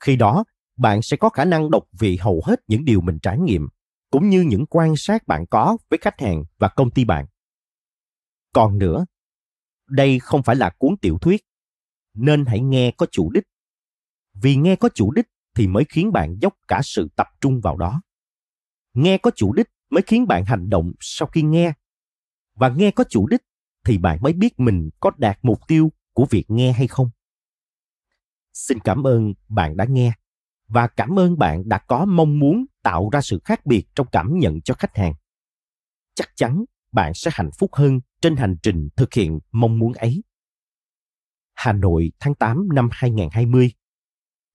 Khi 0.00 0.16
đó, 0.16 0.44
bạn 0.76 1.02
sẽ 1.02 1.16
có 1.16 1.28
khả 1.28 1.44
năng 1.44 1.70
đọc 1.70 1.84
vị 1.98 2.16
hầu 2.16 2.42
hết 2.46 2.60
những 2.66 2.84
điều 2.84 3.00
mình 3.00 3.18
trải 3.22 3.38
nghiệm, 3.38 3.68
cũng 4.10 4.28
như 4.28 4.40
những 4.40 4.66
quan 4.66 4.96
sát 4.96 5.26
bạn 5.26 5.46
có 5.50 5.76
với 5.90 5.98
khách 6.02 6.20
hàng 6.20 6.44
và 6.58 6.68
công 6.68 6.90
ty 6.90 7.04
bạn. 7.04 7.26
Còn 8.52 8.78
nữa, 8.78 9.06
đây 9.88 10.18
không 10.18 10.42
phải 10.42 10.56
là 10.56 10.70
cuốn 10.78 10.96
tiểu 10.96 11.18
thuyết, 11.18 11.42
nên 12.14 12.44
hãy 12.44 12.60
nghe 12.60 12.90
có 12.96 13.06
chủ 13.10 13.30
đích 13.30 13.44
vì 14.34 14.56
nghe 14.56 14.76
có 14.76 14.88
chủ 14.94 15.12
đích 15.12 15.26
thì 15.54 15.66
mới 15.66 15.84
khiến 15.88 16.12
bạn 16.12 16.36
dốc 16.40 16.54
cả 16.68 16.80
sự 16.84 17.08
tập 17.16 17.26
trung 17.40 17.60
vào 17.60 17.76
đó. 17.76 18.02
Nghe 18.94 19.18
có 19.18 19.30
chủ 19.36 19.52
đích 19.52 19.68
mới 19.90 20.02
khiến 20.06 20.26
bạn 20.26 20.44
hành 20.44 20.70
động 20.70 20.92
sau 21.00 21.28
khi 21.28 21.42
nghe. 21.42 21.72
Và 22.54 22.68
nghe 22.68 22.90
có 22.90 23.04
chủ 23.10 23.26
đích 23.26 23.42
thì 23.84 23.98
bạn 23.98 24.18
mới 24.22 24.32
biết 24.32 24.60
mình 24.60 24.90
có 25.00 25.10
đạt 25.16 25.38
mục 25.42 25.60
tiêu 25.68 25.92
của 26.12 26.26
việc 26.30 26.44
nghe 26.48 26.72
hay 26.72 26.86
không. 26.86 27.10
Xin 28.52 28.78
cảm 28.78 29.06
ơn 29.06 29.32
bạn 29.48 29.76
đã 29.76 29.84
nghe. 29.88 30.12
Và 30.68 30.86
cảm 30.86 31.18
ơn 31.18 31.38
bạn 31.38 31.68
đã 31.68 31.78
có 31.78 32.04
mong 32.04 32.38
muốn 32.38 32.64
tạo 32.82 33.08
ra 33.12 33.20
sự 33.20 33.40
khác 33.44 33.66
biệt 33.66 33.84
trong 33.94 34.06
cảm 34.12 34.38
nhận 34.38 34.60
cho 34.60 34.74
khách 34.74 34.96
hàng. 34.96 35.14
Chắc 36.14 36.28
chắn 36.34 36.64
bạn 36.92 37.12
sẽ 37.14 37.30
hạnh 37.34 37.50
phúc 37.58 37.74
hơn 37.74 38.00
trên 38.20 38.36
hành 38.36 38.56
trình 38.62 38.88
thực 38.96 39.14
hiện 39.14 39.38
mong 39.52 39.78
muốn 39.78 39.92
ấy. 39.92 40.24
Hà 41.54 41.72
Nội 41.72 42.12
tháng 42.20 42.34
8 42.34 42.68
năm 42.74 42.88
2020 42.92 43.72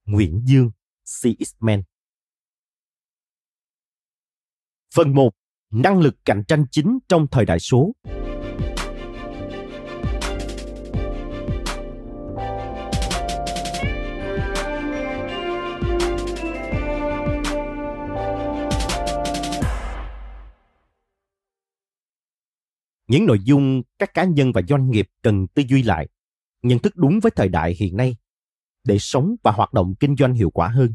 Nguyễn 0.10 0.41
Dương 0.45 0.72
CXman 1.22 1.82
Phần 4.95 5.13
1. 5.13 5.32
Năng 5.74 6.00
lực 6.00 6.15
cạnh 6.26 6.43
tranh 6.48 6.65
chính 6.72 7.00
trong 7.10 7.28
thời 7.32 7.45
đại 7.45 7.60
số. 7.60 7.91
Những 23.08 23.26
nội 23.26 23.39
dung 23.43 23.82
các 24.00 24.13
cá 24.13 24.24
nhân 24.24 24.52
và 24.52 24.62
doanh 24.69 24.91
nghiệp 24.91 25.08
cần 25.22 25.48
tư 25.48 25.63
duy 25.69 25.84
lại, 25.84 26.08
nhận 26.62 26.80
thức 26.80 26.95
đúng 26.95 27.19
với 27.19 27.32
thời 27.36 27.50
đại 27.50 27.76
hiện 27.80 27.98
nay 27.98 28.15
để 28.84 28.98
sống 29.00 29.36
và 29.44 29.52
hoạt 29.52 29.74
động 29.74 29.96
kinh 30.00 30.15
doanh 30.15 30.34
hiệu 30.34 30.50
quả 30.50 30.68
hơn 30.68 30.94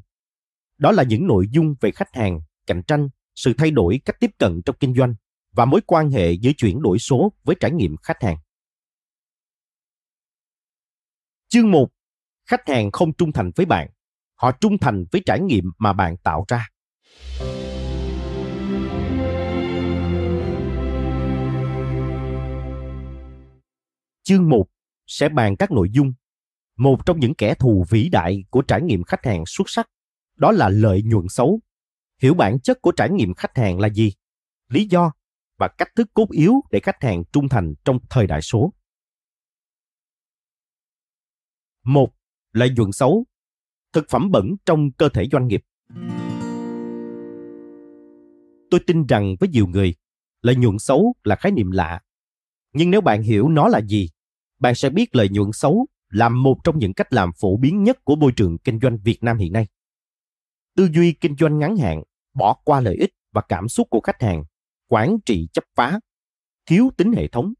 đó 0.78 0.92
là 0.92 1.02
những 1.02 1.26
nội 1.26 1.46
dung 1.50 1.74
về 1.80 1.90
khách 1.90 2.14
hàng, 2.14 2.40
cạnh 2.66 2.82
tranh, 2.86 3.08
sự 3.34 3.52
thay 3.58 3.70
đổi 3.70 4.00
cách 4.04 4.16
tiếp 4.20 4.30
cận 4.38 4.62
trong 4.64 4.76
kinh 4.80 4.94
doanh 4.94 5.14
và 5.52 5.64
mối 5.64 5.80
quan 5.86 6.10
hệ 6.10 6.32
giữa 6.32 6.50
chuyển 6.56 6.82
đổi 6.82 6.98
số 6.98 7.32
với 7.44 7.56
trải 7.60 7.70
nghiệm 7.70 7.96
khách 7.96 8.22
hàng 8.22 8.36
Chương 11.48 11.70
1. 11.70 11.88
Khách 12.46 12.68
hàng 12.68 12.90
không 12.92 13.12
trung 13.12 13.32
thành 13.32 13.50
với 13.56 13.66
bạn. 13.66 13.88
Họ 14.34 14.52
trung 14.52 14.78
thành 14.78 15.04
với 15.12 15.22
trải 15.26 15.40
nghiệm 15.40 15.64
mà 15.78 15.92
bạn 15.92 16.16
tạo 16.16 16.44
ra. 16.48 16.68
Chương 24.22 24.48
1 24.48 24.66
sẽ 25.06 25.28
bàn 25.28 25.56
các 25.56 25.70
nội 25.70 25.88
dung. 25.92 26.12
Một 26.76 27.06
trong 27.06 27.20
những 27.20 27.34
kẻ 27.34 27.54
thù 27.54 27.84
vĩ 27.90 28.08
đại 28.08 28.44
của 28.50 28.62
trải 28.62 28.82
nghiệm 28.82 29.02
khách 29.02 29.26
hàng 29.26 29.44
xuất 29.46 29.64
sắc 29.66 29.90
đó 30.36 30.52
là 30.52 30.68
lợi 30.68 31.02
nhuận 31.04 31.28
xấu. 31.28 31.60
Hiểu 32.22 32.34
bản 32.34 32.60
chất 32.60 32.78
của 32.82 32.92
trải 32.92 33.10
nghiệm 33.10 33.34
khách 33.34 33.56
hàng 33.56 33.78
là 33.78 33.88
gì? 33.88 34.12
Lý 34.68 34.86
do 34.90 35.12
và 35.58 35.68
cách 35.78 35.88
thức 35.96 36.10
cốt 36.14 36.30
yếu 36.30 36.54
để 36.70 36.80
khách 36.80 37.02
hàng 37.02 37.22
trung 37.32 37.48
thành 37.48 37.74
trong 37.84 37.98
thời 38.10 38.26
đại 38.26 38.42
số. 38.42 38.72
Một, 41.84 42.14
lợi 42.52 42.70
nhuận 42.76 42.92
xấu. 42.92 43.24
Thực 43.92 44.04
phẩm 44.08 44.30
bẩn 44.30 44.56
trong 44.66 44.92
cơ 44.92 45.08
thể 45.08 45.24
doanh 45.32 45.48
nghiệp. 45.48 45.62
Tôi 48.70 48.80
tin 48.86 49.06
rằng 49.06 49.36
với 49.40 49.48
nhiều 49.48 49.66
người, 49.66 49.94
lợi 50.42 50.56
nhuận 50.56 50.78
xấu 50.78 51.14
là 51.24 51.36
khái 51.36 51.52
niệm 51.52 51.70
lạ. 51.70 52.00
Nhưng 52.72 52.90
nếu 52.90 53.00
bạn 53.00 53.22
hiểu 53.22 53.48
nó 53.48 53.68
là 53.68 53.80
gì, 53.80 54.08
bạn 54.58 54.74
sẽ 54.74 54.90
biết 54.90 55.14
lợi 55.16 55.28
nhuận 55.28 55.52
xấu 55.52 55.86
là 56.14 56.28
một 56.28 56.56
trong 56.64 56.78
những 56.78 56.94
cách 56.94 57.12
làm 57.12 57.30
phổ 57.40 57.56
biến 57.56 57.82
nhất 57.82 58.04
của 58.04 58.16
môi 58.16 58.32
trường 58.36 58.58
kinh 58.58 58.78
doanh 58.82 58.98
Việt 58.98 59.22
Nam 59.22 59.38
hiện 59.38 59.52
nay. 59.52 59.66
Tư 60.76 60.88
duy 60.94 61.12
kinh 61.12 61.36
doanh 61.36 61.58
ngắn 61.58 61.76
hạn, 61.76 62.02
bỏ 62.34 62.56
qua 62.64 62.80
lợi 62.80 62.96
ích 62.96 63.10
và 63.32 63.42
cảm 63.48 63.68
xúc 63.68 63.86
của 63.90 64.00
khách 64.00 64.22
hàng, 64.22 64.44
quản 64.88 65.16
trị 65.26 65.48
chấp 65.52 65.64
phá, 65.76 66.00
thiếu 66.66 66.90
tính 66.96 67.12
hệ 67.12 67.28
thống 67.28 67.52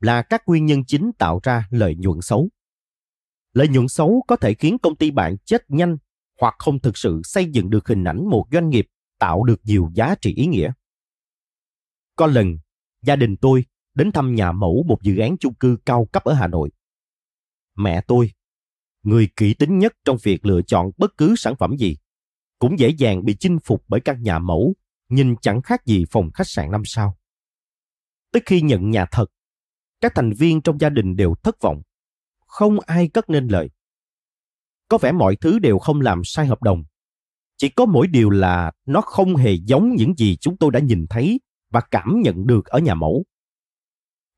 là 0.00 0.22
các 0.22 0.42
nguyên 0.46 0.66
nhân 0.66 0.84
chính 0.84 1.10
tạo 1.18 1.40
ra 1.42 1.68
lợi 1.70 1.96
nhuận 1.96 2.20
xấu. 2.20 2.48
Lợi 3.52 3.68
nhuận 3.68 3.88
xấu 3.88 4.24
có 4.28 4.36
thể 4.36 4.54
khiến 4.54 4.78
công 4.78 4.96
ty 4.96 5.10
bạn 5.10 5.36
chết 5.44 5.70
nhanh 5.70 5.96
hoặc 6.40 6.54
không 6.58 6.80
thực 6.80 6.96
sự 6.96 7.20
xây 7.24 7.50
dựng 7.52 7.70
được 7.70 7.88
hình 7.88 8.04
ảnh 8.04 8.30
một 8.30 8.46
doanh 8.52 8.68
nghiệp 8.68 8.86
tạo 9.18 9.44
được 9.44 9.60
nhiều 9.64 9.90
giá 9.94 10.14
trị 10.20 10.34
ý 10.34 10.46
nghĩa. 10.46 10.72
Có 12.16 12.26
lần, 12.26 12.56
gia 13.02 13.16
đình 13.16 13.36
tôi 13.36 13.64
đến 13.94 14.12
thăm 14.12 14.34
nhà 14.34 14.52
mẫu 14.52 14.84
một 14.88 15.02
dự 15.02 15.18
án 15.18 15.36
chung 15.38 15.54
cư 15.54 15.76
cao 15.86 16.08
cấp 16.12 16.24
ở 16.24 16.34
Hà 16.34 16.46
Nội. 16.46 16.70
Mẹ 17.76 18.00
tôi, 18.06 18.30
người 19.02 19.28
kỹ 19.36 19.54
tính 19.54 19.78
nhất 19.78 19.92
trong 20.04 20.16
việc 20.22 20.46
lựa 20.46 20.62
chọn 20.62 20.90
bất 20.96 21.16
cứ 21.16 21.36
sản 21.36 21.56
phẩm 21.56 21.76
gì, 21.78 21.96
cũng 22.58 22.78
dễ 22.78 22.88
dàng 22.88 23.24
bị 23.24 23.36
chinh 23.40 23.58
phục 23.64 23.84
bởi 23.88 24.00
căn 24.00 24.22
nhà 24.22 24.38
mẫu 24.38 24.74
nhìn 25.12 25.34
chẳng 25.40 25.62
khác 25.62 25.86
gì 25.86 26.04
phòng 26.10 26.30
khách 26.34 26.46
sạn 26.46 26.70
năm 26.70 26.82
sao. 26.84 27.18
Tới 28.32 28.42
khi 28.46 28.60
nhận 28.60 28.90
nhà 28.90 29.06
thật, 29.10 29.26
các 30.00 30.12
thành 30.14 30.32
viên 30.32 30.60
trong 30.62 30.80
gia 30.80 30.88
đình 30.88 31.16
đều 31.16 31.34
thất 31.42 31.56
vọng. 31.60 31.82
Không 32.46 32.80
ai 32.80 33.08
cất 33.08 33.30
nên 33.30 33.48
lời. 33.48 33.70
Có 34.88 34.98
vẻ 34.98 35.12
mọi 35.12 35.36
thứ 35.36 35.58
đều 35.58 35.78
không 35.78 36.00
làm 36.00 36.22
sai 36.24 36.46
hợp 36.46 36.62
đồng. 36.62 36.84
Chỉ 37.56 37.68
có 37.68 37.86
mỗi 37.86 38.06
điều 38.06 38.30
là 38.30 38.72
nó 38.86 39.00
không 39.00 39.36
hề 39.36 39.52
giống 39.52 39.94
những 39.94 40.14
gì 40.16 40.36
chúng 40.36 40.56
tôi 40.56 40.70
đã 40.70 40.80
nhìn 40.80 41.06
thấy 41.10 41.40
và 41.70 41.80
cảm 41.90 42.20
nhận 42.24 42.46
được 42.46 42.64
ở 42.64 42.78
nhà 42.78 42.94
mẫu. 42.94 43.24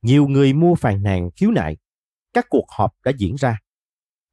Nhiều 0.02 0.26
người 0.26 0.52
mua 0.52 0.74
phàn 0.74 1.02
nàn 1.02 1.30
khiếu 1.36 1.50
nại. 1.50 1.76
Các 2.34 2.46
cuộc 2.50 2.66
họp 2.68 2.92
đã 3.04 3.12
diễn 3.18 3.34
ra. 3.34 3.58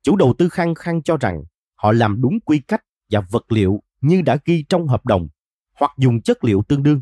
Chủ 0.01 0.15
đầu 0.15 0.35
tư 0.37 0.49
khăng 0.49 0.75
khăng 0.75 1.03
cho 1.03 1.17
rằng 1.17 1.43
họ 1.75 1.91
làm 1.91 2.21
đúng 2.21 2.39
quy 2.39 2.61
cách 2.67 2.81
và 3.09 3.21
vật 3.31 3.51
liệu 3.51 3.79
như 4.01 4.21
đã 4.21 4.37
ghi 4.45 4.65
trong 4.69 4.87
hợp 4.87 5.05
đồng 5.05 5.27
hoặc 5.79 5.91
dùng 5.97 6.21
chất 6.21 6.43
liệu 6.43 6.63
tương 6.67 6.83
đương. 6.83 7.01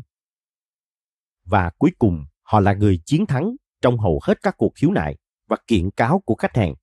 Và 1.44 1.70
cuối 1.78 1.90
cùng, 1.98 2.24
họ 2.42 2.60
là 2.60 2.74
người 2.74 3.00
chiến 3.04 3.26
thắng 3.26 3.56
trong 3.82 3.98
hầu 3.98 4.20
hết 4.22 4.42
các 4.42 4.54
cuộc 4.58 4.72
khiếu 4.74 4.90
nại 4.90 5.16
và 5.48 5.56
kiện 5.66 5.90
cáo 5.90 6.20
của 6.20 6.34
khách 6.34 6.56
hàng 6.56 6.74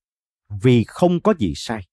vì 0.61 0.83
không 0.87 1.21
có 1.21 1.33
gì 1.39 1.53
sai. 1.55 1.87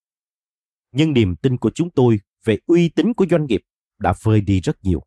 Nhưng 0.93 1.13
niềm 1.13 1.37
tin 1.37 1.59
của 1.59 1.71
chúng 1.75 1.91
tôi 1.91 2.21
về 2.45 2.59
uy 2.67 2.89
tín 2.89 3.15
của 3.15 3.27
doanh 3.31 3.47
nghiệp 3.47 3.61
đã 3.99 4.15
vơi 4.23 4.41
đi 4.41 4.61
rất 4.61 4.77
nhiều. 4.83 5.03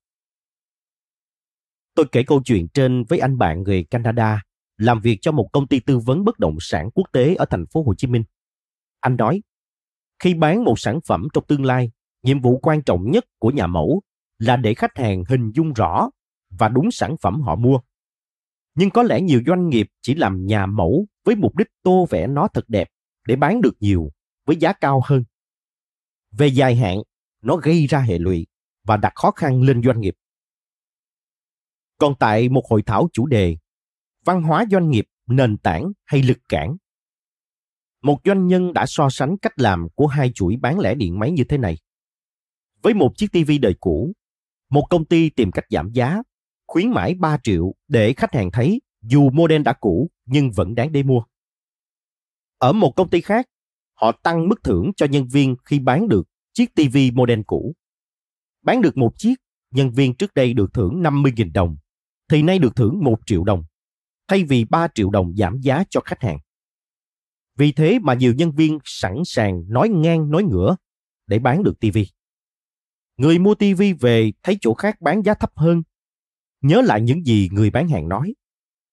Tôi 1.96 2.06
kể 2.12 2.24
câu 2.28 2.42
chuyện 2.46 2.68
trên 2.74 3.04
với 3.04 3.20
anh 3.20 3.38
bạn 3.38 3.64
người 3.64 3.84
Canada 3.84 4.44
làm 4.78 5.00
việc 5.00 5.18
cho 5.22 5.32
một 5.32 5.50
công 5.54 5.68
ty 5.68 5.80
tư 5.80 6.00
vấn 6.00 6.24
bất 6.24 6.40
động 6.40 6.58
sản 6.60 6.90
quốc 6.94 7.06
tế 7.12 7.36
ở 7.36 7.46
thành 7.46 7.66
phố 7.66 7.84
Hồ 7.84 7.94
Chí 7.98 8.08
Minh. 8.08 8.24
Anh 9.00 9.16
nói, 9.16 9.42
khi 10.20 10.34
bán 10.34 10.64
một 10.64 10.80
sản 10.80 11.00
phẩm 11.08 11.28
trong 11.34 11.46
tương 11.48 11.66
lai, 11.66 11.92
nhiệm 12.24 12.42
vụ 12.42 12.60
quan 12.60 12.84
trọng 12.84 13.12
nhất 13.12 13.26
của 13.40 13.52
nhà 13.52 13.68
mẫu 13.68 14.02
là 14.38 14.58
để 14.58 14.74
khách 14.74 14.98
hàng 14.98 15.24
hình 15.30 15.52
dung 15.56 15.74
rõ 15.74 16.10
và 16.50 16.70
đúng 16.70 16.92
sản 16.92 17.16
phẩm 17.22 17.42
họ 17.42 17.56
mua. 17.56 17.80
Nhưng 18.76 18.90
có 18.90 19.04
lẽ 19.04 19.22
nhiều 19.22 19.42
doanh 19.48 19.70
nghiệp 19.70 19.88
chỉ 20.02 20.16
làm 20.16 20.46
nhà 20.46 20.66
mẫu 20.66 21.08
với 21.26 21.36
mục 21.36 21.56
đích 21.56 21.68
tô 21.84 22.08
vẽ 22.10 22.28
nó 22.28 22.48
thật 22.54 22.66
đẹp 22.68 22.88
để 23.28 23.36
bán 23.36 23.62
được 23.62 23.74
nhiều 23.80 24.10
với 24.46 24.56
giá 24.56 24.74
cao 24.74 25.02
hơn. 25.06 25.24
Về 26.32 26.48
dài 26.48 26.76
hạn, 26.76 26.98
nó 27.42 27.56
gây 27.56 27.88
ra 27.88 28.00
hệ 28.00 28.18
lụy 28.18 28.48
và 28.84 28.98
đặt 28.98 29.14
khó 29.16 29.32
khăn 29.32 29.62
lên 29.62 29.84
doanh 29.84 30.02
nghiệp. 30.02 30.16
Còn 31.98 32.14
tại 32.20 32.50
một 32.50 32.64
hội 32.70 32.84
thảo 32.86 33.10
chủ 33.14 33.26
đề 33.26 33.58
văn 34.28 34.44
hóa 34.44 34.66
doanh 34.72 34.90
nghiệp, 34.90 35.06
nền 35.28 35.58
tảng 35.58 35.92
hay 36.06 36.22
lực 36.22 36.38
cản. 36.50 36.78
Một 38.04 38.20
doanh 38.26 38.48
nhân 38.48 38.74
đã 38.74 38.86
so 38.88 39.10
sánh 39.10 39.38
cách 39.38 39.60
làm 39.60 39.88
của 39.96 40.08
hai 40.08 40.32
chuỗi 40.36 40.56
bán 40.62 40.80
lẻ 40.80 40.96
điện 40.96 41.20
máy 41.20 41.32
như 41.32 41.44
thế 41.44 41.58
này. 41.58 41.78
Với 42.82 42.94
một 42.94 43.12
chiếc 43.16 43.32
tivi 43.32 43.58
đời 43.58 43.76
cũ, 43.80 44.14
một 44.70 44.88
công 44.90 45.06
ty 45.06 45.30
tìm 45.30 45.52
cách 45.52 45.66
giảm 45.70 45.90
giá, 45.94 46.22
khuyến 46.68 46.90
mãi 46.90 47.14
3 47.14 47.38
triệu 47.44 47.74
để 47.88 48.14
khách 48.14 48.34
hàng 48.34 48.52
thấy 48.52 48.82
dù 49.02 49.30
model 49.30 49.62
đã 49.62 49.74
cũ 49.74 50.10
nhưng 50.26 50.52
vẫn 50.52 50.76
đáng 50.76 50.92
để 50.92 51.04
mua. 51.04 51.24
Ở 52.58 52.74
một 52.74 52.94
công 52.96 53.10
ty 53.10 53.22
khác, 53.22 53.46
họ 53.94 54.12
tăng 54.12 54.50
mức 54.50 54.64
thưởng 54.64 54.92
cho 54.96 55.06
nhân 55.06 55.28
viên 55.28 55.56
khi 55.66 55.80
bán 55.80 56.08
được 56.08 56.28
chiếc 56.54 56.76
TV 56.76 56.98
model 57.14 57.42
cũ. 57.48 57.74
Bán 58.64 58.82
được 58.82 58.98
một 58.98 59.12
chiếc, 59.18 59.36
nhân 59.72 59.92
viên 59.92 60.16
trước 60.16 60.34
đây 60.34 60.54
được 60.54 60.74
thưởng 60.74 61.02
50.000 61.02 61.52
đồng, 61.54 61.78
thì 62.30 62.42
nay 62.42 62.60
được 62.60 62.76
thưởng 62.76 63.00
1 63.04 63.20
triệu 63.26 63.44
đồng, 63.44 63.64
thay 64.28 64.44
vì 64.44 64.66
3 64.66 64.88
triệu 64.96 65.10
đồng 65.10 65.36
giảm 65.36 65.60
giá 65.62 65.84
cho 65.90 66.02
khách 66.02 66.22
hàng. 66.22 66.40
Vì 67.56 67.72
thế 67.72 68.00
mà 68.00 68.14
nhiều 68.14 68.34
nhân 68.34 68.52
viên 68.52 68.80
sẵn 68.84 69.16
sàng 69.26 69.64
nói 69.68 69.90
ngang 69.90 70.30
nói 70.30 70.44
ngửa 70.44 70.76
để 71.28 71.40
bán 71.40 71.64
được 71.64 71.80
TV. 71.80 71.98
Người 73.18 73.40
mua 73.40 73.56
TV 73.56 73.82
về 74.00 74.32
thấy 74.44 74.58
chỗ 74.62 74.74
khác 74.74 75.02
bán 75.02 75.24
giá 75.24 75.34
thấp 75.34 75.52
hơn. 75.56 75.84
Nhớ 76.62 76.82
lại 76.82 77.02
những 77.02 77.26
gì 77.26 77.50
người 77.52 77.70
bán 77.70 77.88
hàng 77.88 78.10
nói. 78.10 78.34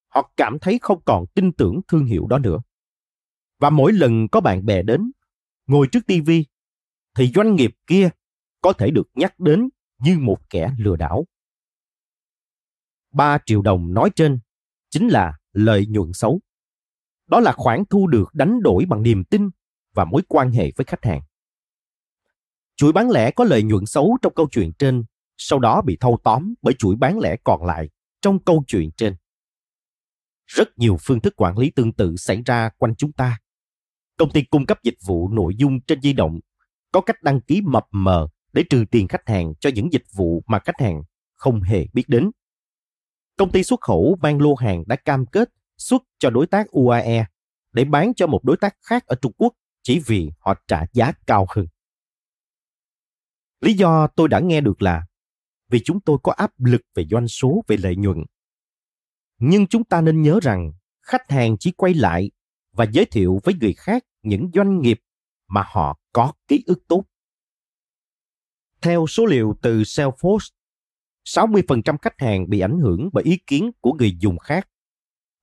Họ 0.09 0.33
cảm 0.37 0.59
thấy 0.59 0.79
không 0.83 1.03
còn 1.05 1.27
tin 1.35 1.53
tưởng 1.53 1.81
thương 1.89 2.05
hiệu 2.05 2.27
đó 2.27 2.39
nữa. 2.39 2.59
Và 3.59 3.71
mỗi 3.71 3.93
lần 3.93 4.29
có 4.29 4.41
bạn 4.41 4.67
bè 4.67 4.83
đến, 4.83 5.11
ngồi 5.67 5.89
trước 5.93 6.07
TV, 6.07 6.31
thì 7.17 7.33
doanh 7.35 7.55
nghiệp 7.55 7.71
kia 7.87 8.09
có 8.61 8.73
thể 8.73 8.91
được 8.91 9.09
nhắc 9.15 9.41
đến 9.41 9.69
như 9.99 10.19
một 10.19 10.51
kẻ 10.51 10.75
lừa 10.79 10.97
đảo. 10.97 11.27
3 13.13 13.39
triệu 13.47 13.63
đồng 13.63 13.95
nói 13.95 14.11
trên 14.17 14.39
chính 14.95 15.09
là 15.09 15.33
lợi 15.53 15.87
nhuận 15.87 16.13
xấu. 16.13 16.41
Đó 17.27 17.41
là 17.41 17.53
khoản 17.53 17.83
thu 17.91 18.07
được 18.07 18.35
đánh 18.35 18.63
đổi 18.63 18.85
bằng 18.89 19.03
niềm 19.03 19.25
tin 19.25 19.49
và 19.95 20.05
mối 20.05 20.23
quan 20.29 20.51
hệ 20.51 20.73
với 20.77 20.85
khách 20.85 21.05
hàng. 21.05 21.21
Chuỗi 22.77 22.93
bán 22.93 23.11
lẻ 23.11 23.31
có 23.31 23.45
lợi 23.45 23.63
nhuận 23.63 23.87
xấu 23.87 24.19
trong 24.23 24.35
câu 24.35 24.49
chuyện 24.51 24.73
trên, 24.79 25.05
sau 25.37 25.59
đó 25.59 25.83
bị 25.83 25.97
thâu 26.01 26.19
tóm 26.25 26.55
bởi 26.63 26.75
chuỗi 26.79 26.97
bán 26.97 27.19
lẻ 27.19 27.37
còn 27.45 27.65
lại 27.65 27.89
trong 28.23 28.45
câu 28.45 28.65
chuyện 28.67 28.91
trên. 28.97 29.17
Rất 30.47 30.69
nhiều 30.77 30.97
phương 31.01 31.21
thức 31.21 31.35
quản 31.37 31.59
lý 31.59 31.71
tương 31.71 31.93
tự 31.93 32.17
xảy 32.17 32.43
ra 32.47 32.71
quanh 32.79 32.95
chúng 32.97 33.13
ta. 33.13 33.39
Công 34.19 34.31
ty 34.31 34.43
cung 34.45 34.67
cấp 34.67 34.79
dịch 34.83 34.99
vụ 35.07 35.29
nội 35.29 35.55
dung 35.57 35.81
trên 35.81 36.03
di 36.03 36.13
động 36.13 36.41
có 36.93 37.01
cách 37.01 37.23
đăng 37.23 37.41
ký 37.41 37.61
mập 37.61 37.85
mờ 37.91 38.29
để 38.53 38.65
trừ 38.71 38.85
tiền 38.91 39.09
khách 39.09 39.29
hàng 39.29 39.55
cho 39.61 39.71
những 39.75 39.93
dịch 39.93 40.05
vụ 40.17 40.43
mà 40.47 40.59
khách 40.59 40.81
hàng 40.81 41.03
không 41.35 41.63
hề 41.63 41.87
biết 41.93 42.05
đến. 42.09 42.31
Công 43.37 43.53
ty 43.53 43.63
xuất 43.63 43.81
khẩu 43.81 44.17
mang 44.23 44.41
lô 44.41 44.55
hàng 44.55 44.85
đã 44.87 44.97
cam 44.97 45.27
kết 45.27 45.51
xuất 45.77 46.03
cho 46.19 46.31
đối 46.31 46.47
tác 46.47 46.67
UAE 46.71 47.27
để 47.73 47.85
bán 47.85 48.15
cho 48.15 48.27
một 48.27 48.45
đối 48.45 48.57
tác 48.57 48.77
khác 48.81 49.07
ở 49.07 49.17
Trung 49.23 49.33
Quốc 49.37 49.55
chỉ 49.83 49.99
vì 50.07 50.31
họ 50.39 50.55
trả 50.67 50.83
giá 50.93 51.13
cao 51.27 51.47
hơn. 51.49 51.67
Lý 53.61 53.75
do 53.75 54.07
tôi 54.07 54.29
đã 54.29 54.41
nghe 54.41 54.61
được 54.61 54.83
là 54.83 55.07
vì 55.71 55.81
chúng 55.85 56.01
tôi 56.01 56.19
có 56.23 56.33
áp 56.33 56.51
lực 56.59 56.81
về 56.95 57.05
doanh 57.11 57.29
số 57.29 57.65
về 57.69 57.77
lợi 57.77 57.97
nhuận. 57.97 58.19
Nhưng 59.39 59.67
chúng 59.67 59.85
ta 59.85 60.01
nên 60.01 60.23
nhớ 60.23 60.39
rằng 60.43 60.73
khách 61.03 61.31
hàng 61.31 61.57
chỉ 61.59 61.73
quay 61.73 61.95
lại 61.95 62.31
và 62.73 62.87
giới 62.93 63.05
thiệu 63.05 63.41
với 63.45 63.55
người 63.61 63.73
khác 63.73 64.05
những 64.23 64.51
doanh 64.55 64.81
nghiệp 64.81 65.01
mà 65.49 65.65
họ 65.67 65.99
có 66.13 66.33
ký 66.49 66.65
ức 66.67 66.79
tốt. 66.89 67.05
Theo 68.83 69.07
số 69.07 69.27
liệu 69.27 69.55
từ 69.63 69.83
Salesforce, 69.83 70.54
60% 71.25 71.97
khách 72.03 72.21
hàng 72.21 72.51
bị 72.51 72.61
ảnh 72.61 72.81
hưởng 72.81 73.09
bởi 73.13 73.25
ý 73.25 73.39
kiến 73.47 73.71
của 73.81 73.93
người 73.93 74.17
dùng 74.21 74.39
khác. 74.39 74.69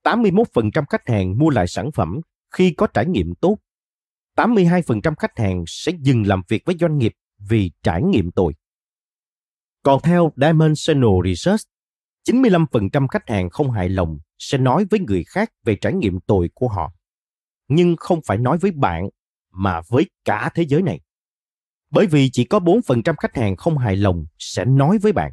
81% 0.04 0.86
khách 0.90 1.08
hàng 1.10 1.38
mua 1.38 1.50
lại 1.50 1.68
sản 1.68 1.92
phẩm 1.92 2.20
khi 2.52 2.74
có 2.78 2.88
trải 2.88 3.06
nghiệm 3.06 3.36
tốt. 3.36 3.58
82% 4.38 5.16
khách 5.20 5.40
hàng 5.40 5.64
sẽ 5.68 5.92
dừng 6.02 6.28
làm 6.28 6.42
việc 6.48 6.64
với 6.66 6.76
doanh 6.80 6.98
nghiệp 6.98 7.14
vì 7.50 7.72
trải 7.84 8.04
nghiệm 8.04 8.32
tồi. 8.32 8.54
Còn 9.84 10.02
theo 10.02 10.32
Dimensional 10.36 11.12
Research, 11.26 11.62
95% 12.28 13.08
khách 13.08 13.30
hàng 13.30 13.50
không 13.50 13.72
hài 13.72 13.90
lòng 13.90 14.20
sẽ 14.40 14.58
nói 14.58 14.86
với 14.90 15.00
người 15.00 15.24
khác 15.24 15.52
về 15.66 15.76
trải 15.76 15.94
nghiệm 15.94 16.20
tồi 16.20 16.50
của 16.54 16.68
họ. 16.68 16.94
Nhưng 17.68 17.96
không 17.96 18.20
phải 18.26 18.38
nói 18.38 18.58
với 18.58 18.72
bạn 18.72 19.10
mà 19.52 19.82
với 19.90 20.10
cả 20.26 20.50
thế 20.56 20.64
giới 20.68 20.82
này. 20.82 21.00
Bởi 21.90 22.08
vì 22.08 22.30
chỉ 22.34 22.44
có 22.44 22.60
4% 22.60 23.16
khách 23.18 23.36
hàng 23.36 23.56
không 23.56 23.78
hài 23.78 23.96
lòng 23.96 24.26
sẽ 24.40 24.66
nói 24.66 24.98
với 24.98 25.12
bạn. 25.12 25.32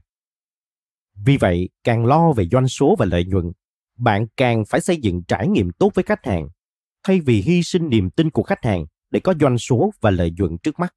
Vì 1.25 1.37
vậy, 1.37 1.69
càng 1.85 2.07
lo 2.07 2.33
về 2.33 2.49
doanh 2.53 2.69
số 2.69 2.97
và 2.99 3.07
lợi 3.07 3.25
nhuận, 3.25 3.53
bạn 3.99 4.27
càng 4.37 4.65
phải 4.69 4.81
xây 4.81 4.97
dựng 4.97 5.23
trải 5.29 5.49
nghiệm 5.49 5.71
tốt 5.71 5.93
với 5.95 6.03
khách 6.03 6.27
hàng, 6.27 6.49
thay 7.03 7.21
vì 7.21 7.41
hy 7.41 7.63
sinh 7.63 7.89
niềm 7.89 8.11
tin 8.11 8.31
của 8.31 8.43
khách 8.43 8.65
hàng 8.65 8.85
để 9.11 9.21
có 9.21 9.35
doanh 9.41 9.59
số 9.59 9.91
và 10.01 10.11
lợi 10.11 10.31
nhuận 10.31 10.59
trước 10.63 10.79
mắt. 10.79 10.95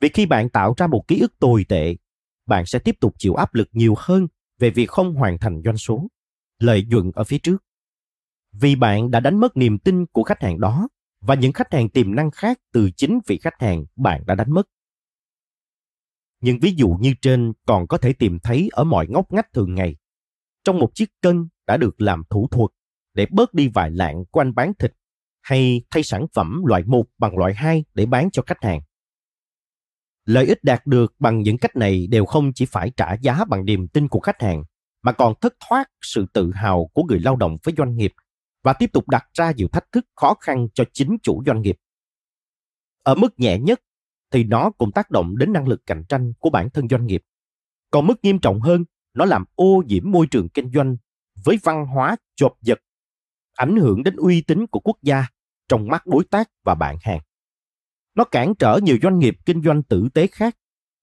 Vì 0.00 0.08
khi 0.08 0.26
bạn 0.26 0.48
tạo 0.48 0.74
ra 0.76 0.86
một 0.86 1.04
ký 1.08 1.18
ức 1.20 1.38
tồi 1.38 1.64
tệ, 1.68 1.96
bạn 2.46 2.66
sẽ 2.66 2.78
tiếp 2.78 2.96
tục 3.00 3.14
chịu 3.18 3.34
áp 3.34 3.54
lực 3.54 3.68
nhiều 3.72 3.94
hơn 3.98 4.26
về 4.58 4.70
việc 4.70 4.90
không 4.90 5.14
hoàn 5.14 5.38
thành 5.38 5.62
doanh 5.64 5.76
số, 5.76 6.08
lợi 6.58 6.84
nhuận 6.88 7.10
ở 7.14 7.24
phía 7.24 7.38
trước. 7.38 7.64
Vì 8.52 8.76
bạn 8.76 9.10
đã 9.10 9.20
đánh 9.20 9.40
mất 9.40 9.56
niềm 9.56 9.78
tin 9.78 10.06
của 10.06 10.22
khách 10.22 10.42
hàng 10.42 10.60
đó 10.60 10.88
và 11.20 11.34
những 11.34 11.52
khách 11.52 11.72
hàng 11.72 11.88
tiềm 11.88 12.14
năng 12.14 12.30
khác 12.30 12.58
từ 12.72 12.90
chính 12.96 13.18
vị 13.26 13.38
khách 13.42 13.60
hàng 13.60 13.84
bạn 13.96 14.22
đã 14.26 14.34
đánh 14.34 14.50
mất. 14.50 14.68
Những 16.42 16.58
ví 16.60 16.74
dụ 16.76 16.88
như 17.00 17.14
trên 17.22 17.52
còn 17.66 17.86
có 17.86 17.98
thể 17.98 18.12
tìm 18.12 18.38
thấy 18.42 18.68
ở 18.72 18.84
mọi 18.84 19.06
ngóc 19.08 19.32
ngách 19.32 19.52
thường 19.52 19.74
ngày. 19.74 19.96
Trong 20.64 20.78
một 20.78 20.94
chiếc 20.94 21.10
cân 21.20 21.48
đã 21.66 21.76
được 21.76 22.00
làm 22.00 22.22
thủ 22.30 22.48
thuật 22.50 22.70
để 23.14 23.26
bớt 23.30 23.54
đi 23.54 23.68
vài 23.68 23.90
lạng 23.90 24.24
của 24.30 24.40
anh 24.40 24.54
bán 24.54 24.72
thịt 24.78 24.92
hay 25.42 25.82
thay 25.90 26.02
sản 26.02 26.26
phẩm 26.34 26.62
loại 26.64 26.82
1 26.86 27.04
bằng 27.18 27.38
loại 27.38 27.54
2 27.54 27.84
để 27.94 28.06
bán 28.06 28.30
cho 28.30 28.42
khách 28.46 28.62
hàng. 28.64 28.80
Lợi 30.24 30.46
ích 30.46 30.64
đạt 30.64 30.86
được 30.86 31.14
bằng 31.18 31.42
những 31.42 31.58
cách 31.58 31.76
này 31.76 32.06
đều 32.06 32.24
không 32.24 32.52
chỉ 32.54 32.66
phải 32.66 32.90
trả 32.96 33.14
giá 33.22 33.44
bằng 33.44 33.64
niềm 33.64 33.88
tin 33.88 34.08
của 34.08 34.20
khách 34.20 34.42
hàng, 34.42 34.64
mà 35.02 35.12
còn 35.12 35.34
thất 35.40 35.54
thoát 35.68 35.90
sự 36.00 36.26
tự 36.32 36.50
hào 36.54 36.90
của 36.92 37.02
người 37.02 37.20
lao 37.20 37.36
động 37.36 37.56
với 37.62 37.74
doanh 37.78 37.96
nghiệp 37.96 38.12
và 38.62 38.72
tiếp 38.72 38.90
tục 38.92 39.08
đặt 39.08 39.24
ra 39.32 39.52
nhiều 39.52 39.68
thách 39.68 39.92
thức 39.92 40.06
khó 40.16 40.34
khăn 40.40 40.68
cho 40.74 40.84
chính 40.92 41.16
chủ 41.22 41.42
doanh 41.46 41.62
nghiệp. 41.62 41.76
Ở 43.02 43.14
mức 43.14 43.40
nhẹ 43.40 43.58
nhất 43.58 43.80
thì 44.32 44.44
nó 44.44 44.70
cũng 44.70 44.92
tác 44.92 45.10
động 45.10 45.38
đến 45.38 45.52
năng 45.52 45.68
lực 45.68 45.86
cạnh 45.86 46.04
tranh 46.08 46.32
của 46.38 46.50
bản 46.50 46.70
thân 46.70 46.88
doanh 46.88 47.06
nghiệp. 47.06 47.22
Còn 47.90 48.06
mức 48.06 48.14
nghiêm 48.22 48.38
trọng 48.38 48.60
hơn, 48.60 48.84
nó 49.14 49.24
làm 49.24 49.44
ô 49.54 49.82
nhiễm 49.86 50.10
môi 50.10 50.26
trường 50.26 50.48
kinh 50.48 50.70
doanh 50.72 50.96
với 51.44 51.58
văn 51.62 51.86
hóa 51.86 52.16
chộp 52.36 52.52
giật, 52.60 52.78
ảnh 53.52 53.76
hưởng 53.76 54.02
đến 54.02 54.16
uy 54.16 54.42
tín 54.42 54.66
của 54.66 54.80
quốc 54.80 54.96
gia 55.02 55.26
trong 55.68 55.88
mắt 55.88 56.06
đối 56.06 56.24
tác 56.24 56.50
và 56.64 56.74
bạn 56.74 56.96
hàng. 57.02 57.20
Nó 58.14 58.24
cản 58.24 58.54
trở 58.58 58.78
nhiều 58.82 58.96
doanh 59.02 59.18
nghiệp 59.18 59.36
kinh 59.46 59.62
doanh 59.62 59.82
tử 59.82 60.08
tế 60.14 60.26
khác, 60.26 60.56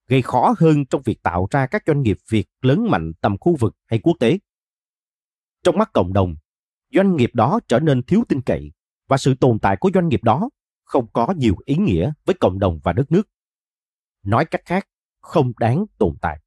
gây 0.08 0.22
khó 0.22 0.56
hơn 0.60 0.86
trong 0.86 1.02
việc 1.06 1.24
tạo 1.24 1.48
ra 1.52 1.68
các 1.68 1.84
doanh 1.88 2.02
nghiệp 2.02 2.18
Việt 2.30 2.48
lớn 2.62 2.88
mạnh 2.90 3.12
tầm 3.22 3.38
khu 3.38 3.56
vực 3.56 3.76
hay 3.86 4.00
quốc 4.00 4.18
tế. 4.20 4.40
Trong 5.64 5.78
mắt 5.78 5.90
cộng 5.94 6.14
đồng, 6.14 6.36
doanh 6.94 7.16
nghiệp 7.16 7.30
đó 7.34 7.60
trở 7.68 7.80
nên 7.80 8.04
thiếu 8.04 8.24
tin 8.30 8.42
cậy 8.42 8.72
và 9.08 9.18
sự 9.18 9.36
tồn 9.36 9.60
tại 9.60 9.78
của 9.80 9.92
doanh 9.94 10.08
nghiệp 10.08 10.24
đó 10.24 10.50
không 10.90 11.08
có 11.14 11.34
nhiều 11.38 11.56
ý 11.66 11.76
nghĩa 11.76 12.12
với 12.26 12.36
cộng 12.40 12.60
đồng 12.60 12.80
và 12.84 12.94
đất 12.94 13.12
nước. 13.12 13.30
Nói 14.24 14.46
cách 14.46 14.62
khác, 14.66 14.88
không 15.22 15.52
đáng 15.60 15.86
tồn 15.98 16.16
tại. 16.22 16.40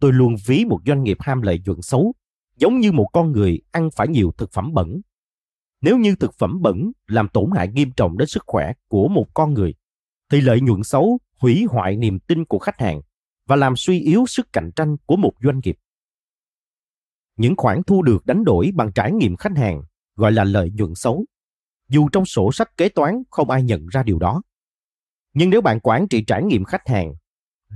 Tôi 0.00 0.12
luôn 0.12 0.34
ví 0.46 0.64
một 0.64 0.80
doanh 0.86 1.02
nghiệp 1.02 1.16
ham 1.20 1.42
lợi 1.42 1.62
nhuận 1.64 1.82
xấu 1.82 2.14
giống 2.56 2.80
như 2.80 2.92
một 2.92 3.08
con 3.12 3.32
người 3.32 3.60
ăn 3.72 3.88
phải 3.96 4.08
nhiều 4.08 4.32
thực 4.38 4.52
phẩm 4.52 4.72
bẩn. 4.74 5.00
Nếu 5.80 5.98
như 5.98 6.16
thực 6.20 6.34
phẩm 6.38 6.62
bẩn 6.62 6.92
làm 7.06 7.28
tổn 7.28 7.50
hại 7.56 7.68
nghiêm 7.68 7.90
trọng 7.96 8.18
đến 8.18 8.28
sức 8.28 8.42
khỏe 8.46 8.72
của 8.88 9.08
một 9.08 9.26
con 9.34 9.54
người, 9.54 9.74
thì 10.30 10.40
lợi 10.40 10.60
nhuận 10.60 10.82
xấu 10.82 11.18
hủy 11.40 11.64
hoại 11.68 11.96
niềm 11.96 12.18
tin 12.18 12.44
của 12.44 12.58
khách 12.58 12.80
hàng 12.80 13.00
và 13.46 13.56
làm 13.56 13.76
suy 13.76 14.00
yếu 14.00 14.26
sức 14.26 14.52
cạnh 14.52 14.70
tranh 14.76 14.96
của 15.06 15.16
một 15.16 15.32
doanh 15.42 15.60
nghiệp. 15.64 15.76
Những 17.36 17.56
khoản 17.56 17.82
thu 17.86 18.02
được 18.02 18.26
đánh 18.26 18.44
đổi 18.44 18.70
bằng 18.74 18.92
trải 18.92 19.12
nghiệm 19.12 19.36
khách 19.36 19.56
hàng 19.56 19.82
gọi 20.16 20.32
là 20.32 20.44
lợi 20.44 20.70
nhuận 20.74 20.94
xấu 20.94 21.24
dù 21.94 22.08
trong 22.08 22.26
sổ 22.26 22.52
sách 22.52 22.76
kế 22.76 22.88
toán 22.88 23.22
không 23.30 23.50
ai 23.50 23.62
nhận 23.62 23.86
ra 23.86 24.02
điều 24.02 24.18
đó. 24.18 24.42
Nhưng 25.34 25.50
nếu 25.50 25.60
bạn 25.60 25.80
quản 25.80 26.08
trị 26.08 26.24
trải 26.26 26.42
nghiệm 26.42 26.64
khách 26.64 26.88
hàng, 26.88 27.14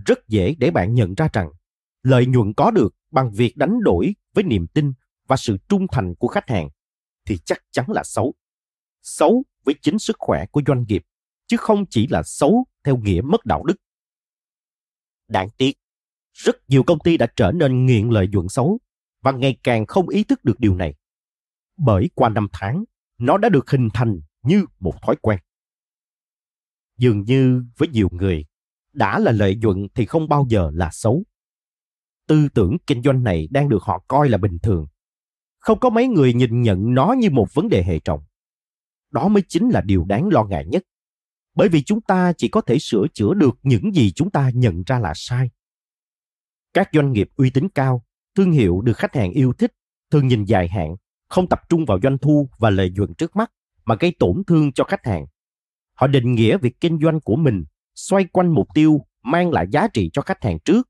rất 0.07 0.19
dễ 0.29 0.55
để 0.59 0.71
bạn 0.71 0.95
nhận 0.95 1.15
ra 1.15 1.29
rằng 1.33 1.51
lợi 2.03 2.27
nhuận 2.27 2.53
có 2.57 2.71
được 2.71 2.95
bằng 3.11 3.31
việc 3.31 3.57
đánh 3.57 3.81
đổi 3.81 4.15
với 4.35 4.45
niềm 4.45 4.67
tin 4.67 4.93
và 5.29 5.37
sự 5.37 5.57
trung 5.69 5.87
thành 5.93 6.15
của 6.15 6.29
khách 6.29 6.49
hàng 6.49 6.69
thì 7.27 7.39
chắc 7.45 7.63
chắn 7.71 7.87
là 7.91 8.03
xấu. 8.05 8.35
Xấu 9.03 9.45
với 9.65 9.75
chính 9.83 9.99
sức 9.99 10.17
khỏe 10.19 10.47
của 10.47 10.63
doanh 10.67 10.85
nghiệp, 10.89 11.03
chứ 11.47 11.57
không 11.57 11.85
chỉ 11.91 12.07
là 12.07 12.23
xấu 12.23 12.67
theo 12.85 12.97
nghĩa 12.97 13.21
mất 13.25 13.45
đạo 13.45 13.65
đức. 13.65 13.77
Đáng 15.29 15.49
tiếc, 15.57 15.73
rất 16.33 16.57
nhiều 16.69 16.83
công 16.83 16.99
ty 17.05 17.17
đã 17.17 17.27
trở 17.37 17.53
nên 17.53 17.87
nghiện 17.87 18.09
lợi 18.09 18.29
nhuận 18.29 18.49
xấu 18.49 18.79
và 19.23 19.33
ngày 19.33 19.59
càng 19.63 19.87
không 19.87 20.09
ý 20.09 20.25
thức 20.25 20.45
được 20.45 20.61
điều 20.61 20.75
này. 20.75 20.95
Bởi 21.77 22.11
qua 22.15 22.29
năm 22.29 22.49
tháng, 22.53 22.85
nó 23.19 23.39
đã 23.39 23.49
được 23.49 23.71
hình 23.71 23.89
thành 23.95 24.21
như 24.43 24.65
một 24.81 24.95
thói 25.03 25.17
quen. 25.17 25.39
Dường 26.97 27.23
như 27.23 27.65
với 27.77 27.89
nhiều 27.89 28.09
người, 28.13 28.47
đã 28.93 29.19
là 29.19 29.33
lợi 29.33 29.57
nhuận 29.57 29.87
thì 29.95 30.07
không 30.07 30.29
bao 30.29 30.47
giờ 30.49 30.71
là 30.75 30.91
xấu. 30.93 31.25
Tư 32.27 32.49
tưởng 32.55 32.77
kinh 32.87 33.03
doanh 33.03 33.23
này 33.23 33.49
đang 33.51 33.69
được 33.69 33.83
họ 33.83 34.05
coi 34.09 34.29
là 34.29 34.39
bình 34.39 34.59
thường. 34.63 34.87
Không 35.59 35.81
có 35.81 35.91
mấy 35.91 36.09
người 36.09 36.35
nhìn 36.35 36.63
nhận 36.63 36.95
nó 36.95 37.15
như 37.19 37.31
một 37.31 37.55
vấn 37.55 37.69
đề 37.69 37.83
hệ 37.83 37.99
trọng. 37.99 38.25
Đó 39.11 39.29
mới 39.29 39.43
chính 39.49 39.69
là 39.69 39.81
điều 39.81 40.05
đáng 40.05 40.29
lo 40.29 40.45
ngại 40.45 40.67
nhất. 40.67 40.83
Bởi 41.55 41.69
vì 41.69 41.83
chúng 41.83 42.01
ta 42.01 42.33
chỉ 42.37 42.49
có 42.49 42.61
thể 42.61 42.79
sửa 42.79 43.07
chữa 43.15 43.35
được 43.35 43.59
những 43.63 43.95
gì 43.95 44.13
chúng 44.13 44.31
ta 44.31 44.51
nhận 44.55 44.83
ra 44.87 44.99
là 44.99 45.13
sai. 45.15 45.51
Các 46.75 46.89
doanh 46.93 47.13
nghiệp 47.13 47.29
uy 47.37 47.51
tín 47.51 47.69
cao, 47.69 48.05
thương 48.35 48.53
hiệu 48.53 48.81
được 48.81 48.97
khách 48.97 49.15
hàng 49.15 49.31
yêu 49.31 49.53
thích, 49.53 49.73
thường 50.11 50.29
nhìn 50.29 50.45
dài 50.45 50.69
hạn 50.69 50.97
không 51.29 51.49
tập 51.49 51.61
trung 51.69 51.85
vào 51.85 51.99
doanh 52.03 52.19
thu 52.19 52.49
và 52.59 52.71
lợi 52.71 52.91
nhuận 52.91 53.15
trước 53.15 53.37
mắt 53.37 53.53
mà 53.85 53.95
gây 54.01 54.17
tổn 54.19 54.43
thương 54.47 54.73
cho 54.73 54.85
khách 54.85 55.07
hàng. 55.07 55.27
Họ 55.95 56.07
định 56.07 56.33
nghĩa 56.33 56.59
việc 56.59 56.81
kinh 56.81 56.99
doanh 57.03 57.21
của 57.21 57.37
mình 57.37 57.65
xoay 57.95 58.25
quanh 58.25 58.55
mục 58.55 58.69
tiêu 58.75 59.01
mang 59.23 59.51
lại 59.51 59.67
giá 59.71 59.89
trị 59.89 60.11
cho 60.13 60.23
khách 60.23 60.45
hàng 60.45 60.59
trước. 60.65 60.89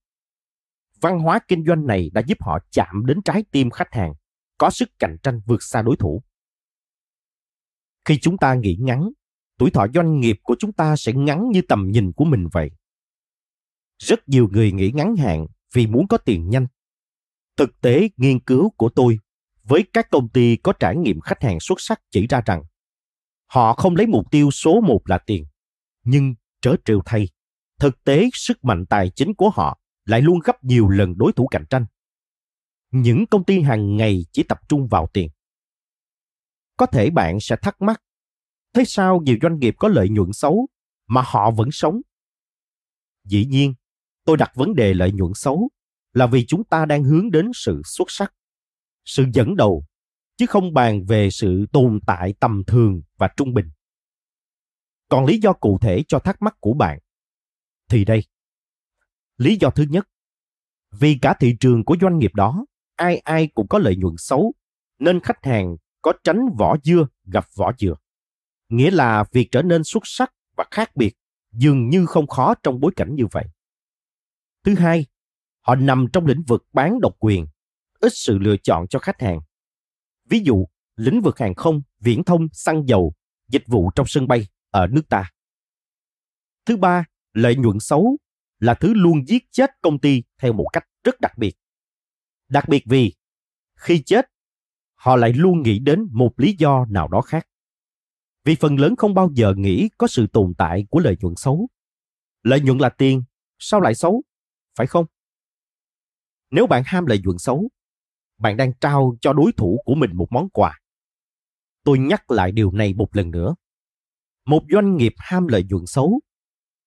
Văn 1.01 1.19
hóa 1.19 1.39
kinh 1.49 1.65
doanh 1.67 1.87
này 1.87 2.11
đã 2.13 2.23
giúp 2.27 2.39
họ 2.41 2.59
chạm 2.71 3.07
đến 3.07 3.23
trái 3.23 3.45
tim 3.51 3.71
khách 3.71 3.95
hàng, 3.95 4.13
có 4.59 4.71
sức 4.71 4.89
cạnh 4.99 5.17
tranh 5.23 5.41
vượt 5.47 5.63
xa 5.63 5.83
đối 5.83 5.97
thủ. 5.97 6.23
Khi 8.05 8.19
chúng 8.19 8.39
ta 8.39 8.55
nghĩ 8.55 8.77
ngắn, 8.81 9.11
tuổi 9.59 9.71
thọ 9.71 9.87
doanh 9.95 10.21
nghiệp 10.21 10.37
của 10.43 10.57
chúng 10.59 10.73
ta 10.73 10.97
sẽ 10.97 11.13
ngắn 11.13 11.51
như 11.51 11.63
tầm 11.69 11.91
nhìn 11.91 12.13
của 12.13 12.25
mình 12.25 12.49
vậy. 12.53 12.71
Rất 13.99 14.29
nhiều 14.29 14.49
người 14.53 14.73
nghĩ 14.73 14.93
ngắn 14.95 15.17
hạn 15.17 15.47
vì 15.75 15.87
muốn 15.87 16.09
có 16.09 16.19
tiền 16.19 16.49
nhanh. 16.49 16.67
Thực 17.57 17.81
tế 17.81 18.09
nghiên 18.17 18.41
cứu 18.41 18.71
của 18.71 18.89
tôi 18.89 19.19
với 19.69 19.85
các 19.93 20.11
công 20.11 20.29
ty 20.29 20.57
có 20.57 20.73
trải 20.73 20.97
nghiệm 20.97 21.21
khách 21.21 21.43
hàng 21.43 21.61
xuất 21.61 21.81
sắc 21.81 22.01
chỉ 22.11 22.27
ra 22.27 22.41
rằng 22.47 22.63
họ 23.47 23.75
không 23.75 23.97
lấy 23.97 24.07
mục 24.07 24.31
tiêu 24.31 24.51
số 24.51 24.81
một 24.81 25.01
là 25.05 25.19
tiền. 25.27 25.45
Nhưng 26.05 26.35
trớ 26.61 26.75
trêu 26.85 27.01
thay, 27.07 27.29
thực 27.81 28.05
tế 28.05 28.29
sức 28.33 28.65
mạnh 28.65 28.87
tài 28.87 29.11
chính 29.11 29.35
của 29.35 29.51
họ 29.51 29.81
lại 30.05 30.21
luôn 30.21 30.39
gấp 30.45 30.65
nhiều 30.65 30.89
lần 30.89 31.15
đối 31.17 31.33
thủ 31.33 31.47
cạnh 31.47 31.65
tranh. 31.71 31.87
Những 32.91 33.27
công 33.27 33.45
ty 33.45 33.61
hàng 33.61 33.97
ngày 33.97 34.27
chỉ 34.33 34.43
tập 34.43 34.59
trung 34.69 34.89
vào 34.89 35.09
tiền. 35.13 35.31
Có 36.77 36.87
thể 36.87 37.11
bạn 37.11 37.41
sẽ 37.41 37.57
thắc 37.63 37.83
mắc, 37.83 38.03
thế 38.75 38.85
sao 38.87 39.21
nhiều 39.21 39.37
doanh 39.43 39.59
nghiệp 39.59 39.75
có 39.79 39.89
lợi 39.89 40.09
nhuận 40.09 40.33
xấu 40.33 40.69
mà 41.07 41.23
họ 41.27 41.51
vẫn 41.51 41.69
sống? 41.73 42.01
Dĩ 43.25 43.45
nhiên, 43.45 43.75
tôi 44.25 44.37
đặt 44.37 44.53
vấn 44.55 44.75
đề 44.75 44.95
lợi 44.95 45.13
nhuận 45.13 45.33
xấu 45.35 45.71
là 46.13 46.27
vì 46.27 46.47
chúng 46.47 46.65
ta 46.65 46.85
đang 46.85 47.05
hướng 47.05 47.31
đến 47.31 47.51
sự 47.55 47.83
xuất 47.85 48.11
sắc 48.11 48.35
sự 49.09 49.25
dẫn 49.33 49.57
đầu, 49.57 49.85
chứ 50.37 50.47
không 50.47 50.75
bàn 50.75 51.05
về 51.05 51.31
sự 51.31 51.67
tồn 51.73 52.01
tại 52.07 52.35
tầm 52.41 52.63
thường 52.67 53.03
và 53.17 53.29
trung 53.37 53.55
bình. 53.55 53.71
Còn 55.09 55.25
lý 55.25 55.41
do 55.41 55.53
cụ 55.53 55.79
thể 55.81 56.03
cho 56.09 56.19
thắc 56.19 56.43
mắc 56.43 56.57
của 56.61 56.73
bạn 56.73 56.99
thì 57.89 58.05
đây. 58.05 58.25
Lý 59.37 59.57
do 59.61 59.71
thứ 59.71 59.85
nhất, 59.91 60.09
vì 60.93 61.19
cả 61.23 61.35
thị 61.41 61.57
trường 61.61 61.85
của 61.85 61.97
doanh 62.01 62.19
nghiệp 62.19 62.35
đó, 62.35 62.67
ai 62.97 63.19
ai 63.19 63.49
cũng 63.55 63.69
có 63.69 63.79
lợi 63.79 63.97
nhuận 63.97 64.15
xấu, 64.19 64.55
nên 64.99 65.21
khách 65.21 65.45
hàng 65.45 65.77
có 66.03 66.13
tránh 66.25 66.41
vỏ 66.59 66.77
dưa 66.85 67.07
gặp 67.25 67.47
vỏ 67.57 67.73
dừa. 67.79 67.95
Nghĩa 68.69 68.91
là 68.91 69.25
việc 69.33 69.49
trở 69.51 69.63
nên 69.63 69.85
xuất 69.85 70.03
sắc 70.05 70.33
và 70.57 70.65
khác 70.71 70.97
biệt 70.97 71.15
dường 71.53 71.89
như 71.89 72.07
không 72.07 72.27
khó 72.27 72.55
trong 72.63 72.81
bối 72.81 72.93
cảnh 72.97 73.15
như 73.15 73.25
vậy. 73.33 73.45
Thứ 74.65 74.75
hai, 74.75 75.07
họ 75.61 75.75
nằm 75.75 76.07
trong 76.13 76.27
lĩnh 76.27 76.43
vực 76.43 76.67
bán 76.73 77.01
độc 77.01 77.17
quyền 77.19 77.47
ít 78.01 78.13
sự 78.15 78.39
lựa 78.39 78.57
chọn 78.57 78.89
cho 78.89 78.99
khách 78.99 79.21
hàng. 79.21 79.41
Ví 80.29 80.41
dụ, 80.45 80.67
lĩnh 80.97 81.21
vực 81.21 81.39
hàng 81.39 81.55
không, 81.55 81.83
viễn 82.01 82.25
thông, 82.25 82.49
xăng 82.53 82.89
dầu, 82.89 83.15
dịch 83.49 83.65
vụ 83.67 83.91
trong 83.95 84.07
sân 84.07 84.29
bay 84.29 84.49
ở 84.71 84.87
nước 84.87 85.09
ta. 85.09 85.31
Thứ 86.67 86.77
ba, 86.77 87.05
lợi 87.33 87.57
nhuận 87.57 87.81
xấu 87.81 88.17
là 88.59 88.75
thứ 88.75 88.95
luôn 88.95 89.27
giết 89.27 89.45
chết 89.51 89.71
công 89.83 90.01
ty 90.01 90.23
theo 90.39 90.53
một 90.53 90.67
cách 90.73 90.85
rất 91.05 91.21
đặc 91.21 91.39
biệt. 91.39 91.55
Đặc 92.49 92.69
biệt 92.69 92.83
vì 92.87 93.15
khi 93.75 94.03
chết, 94.07 94.27
họ 94.95 95.17
lại 95.17 95.33
luôn 95.33 95.63
nghĩ 95.63 95.79
đến 95.79 96.09
một 96.13 96.33
lý 96.37 96.57
do 96.59 96.87
nào 96.91 97.09
đó 97.09 97.21
khác. 97.21 97.47
Vì 98.45 98.55
phần 98.55 98.77
lớn 98.77 98.97
không 98.97 99.15
bao 99.15 99.31
giờ 99.35 99.55
nghĩ 99.57 99.89
có 99.99 100.07
sự 100.07 100.27
tồn 100.33 100.55
tại 100.59 100.87
của 100.91 100.99
lợi 100.99 101.17
nhuận 101.21 101.35
xấu. 101.37 101.69
Lợi 102.43 102.61
nhuận 102.61 102.79
là 102.79 102.89
tiền, 102.89 103.23
sao 103.59 103.81
lại 103.81 103.95
xấu? 103.95 104.23
Phải 104.77 104.87
không? 104.87 105.07
Nếu 106.51 106.67
bạn 106.67 106.83
ham 106.87 107.07
lợi 107.07 107.21
nhuận 107.25 107.39
xấu, 107.39 107.71
bạn 108.39 108.57
đang 108.57 108.73
trao 108.81 109.17
cho 109.21 109.33
đối 109.33 109.53
thủ 109.53 109.81
của 109.85 109.95
mình 109.95 110.11
một 110.15 110.27
món 110.31 110.49
quà. 110.51 110.79
Tôi 111.85 111.99
nhắc 111.99 112.31
lại 112.31 112.53
điều 112.53 112.73
này 112.73 112.95
một 112.95 113.17
lần 113.17 113.31
nữa. 113.31 113.55
một 114.47 114.63
doanh 114.73 114.97
nghiệp 114.97 115.13
ham 115.17 115.47
lợi 115.47 115.65
nhuận 115.69 115.87
xấu, 115.87 116.21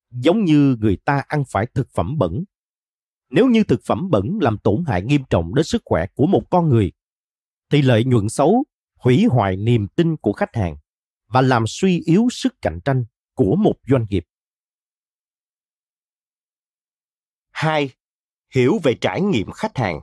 giống 0.09 0.45
như 0.45 0.75
người 0.79 0.97
ta 1.05 1.23
ăn 1.27 1.43
phải 1.51 1.67
thực 1.73 1.87
phẩm 1.93 2.17
bẩn 2.17 2.43
nếu 3.31 3.47
như 3.47 3.63
thực 3.63 3.81
phẩm 3.85 4.09
bẩn 4.09 4.37
làm 4.41 4.57
tổn 4.57 4.83
hại 4.87 5.01
nghiêm 5.01 5.21
trọng 5.29 5.55
đến 5.55 5.65
sức 5.65 5.81
khỏe 5.85 6.05
của 6.15 6.25
một 6.25 6.43
con 6.49 6.69
người, 6.69 6.91
thì 7.69 7.81
lợi 7.81 8.03
nhuận 8.05 8.29
xấu 8.29 8.63
hủy 8.95 9.25
hoại 9.25 9.57
niềm 9.57 9.87
tin 9.95 10.17
của 10.17 10.33
khách 10.33 10.55
hàng 10.55 10.77
và 11.27 11.41
làm 11.41 11.63
suy 11.67 12.01
yếu 12.05 12.27
sức 12.31 12.55
cạnh 12.61 12.79
tranh 12.85 13.05
của 13.33 13.55
một 13.55 13.75
doanh 13.89 14.05
nghiệp. 14.09 14.23
2. 17.51 17.89
Hiểu 18.55 18.79
về 18.83 18.93
trải 19.01 19.21
nghiệm 19.21 19.51
khách 19.51 19.77
hàng. 19.77 19.99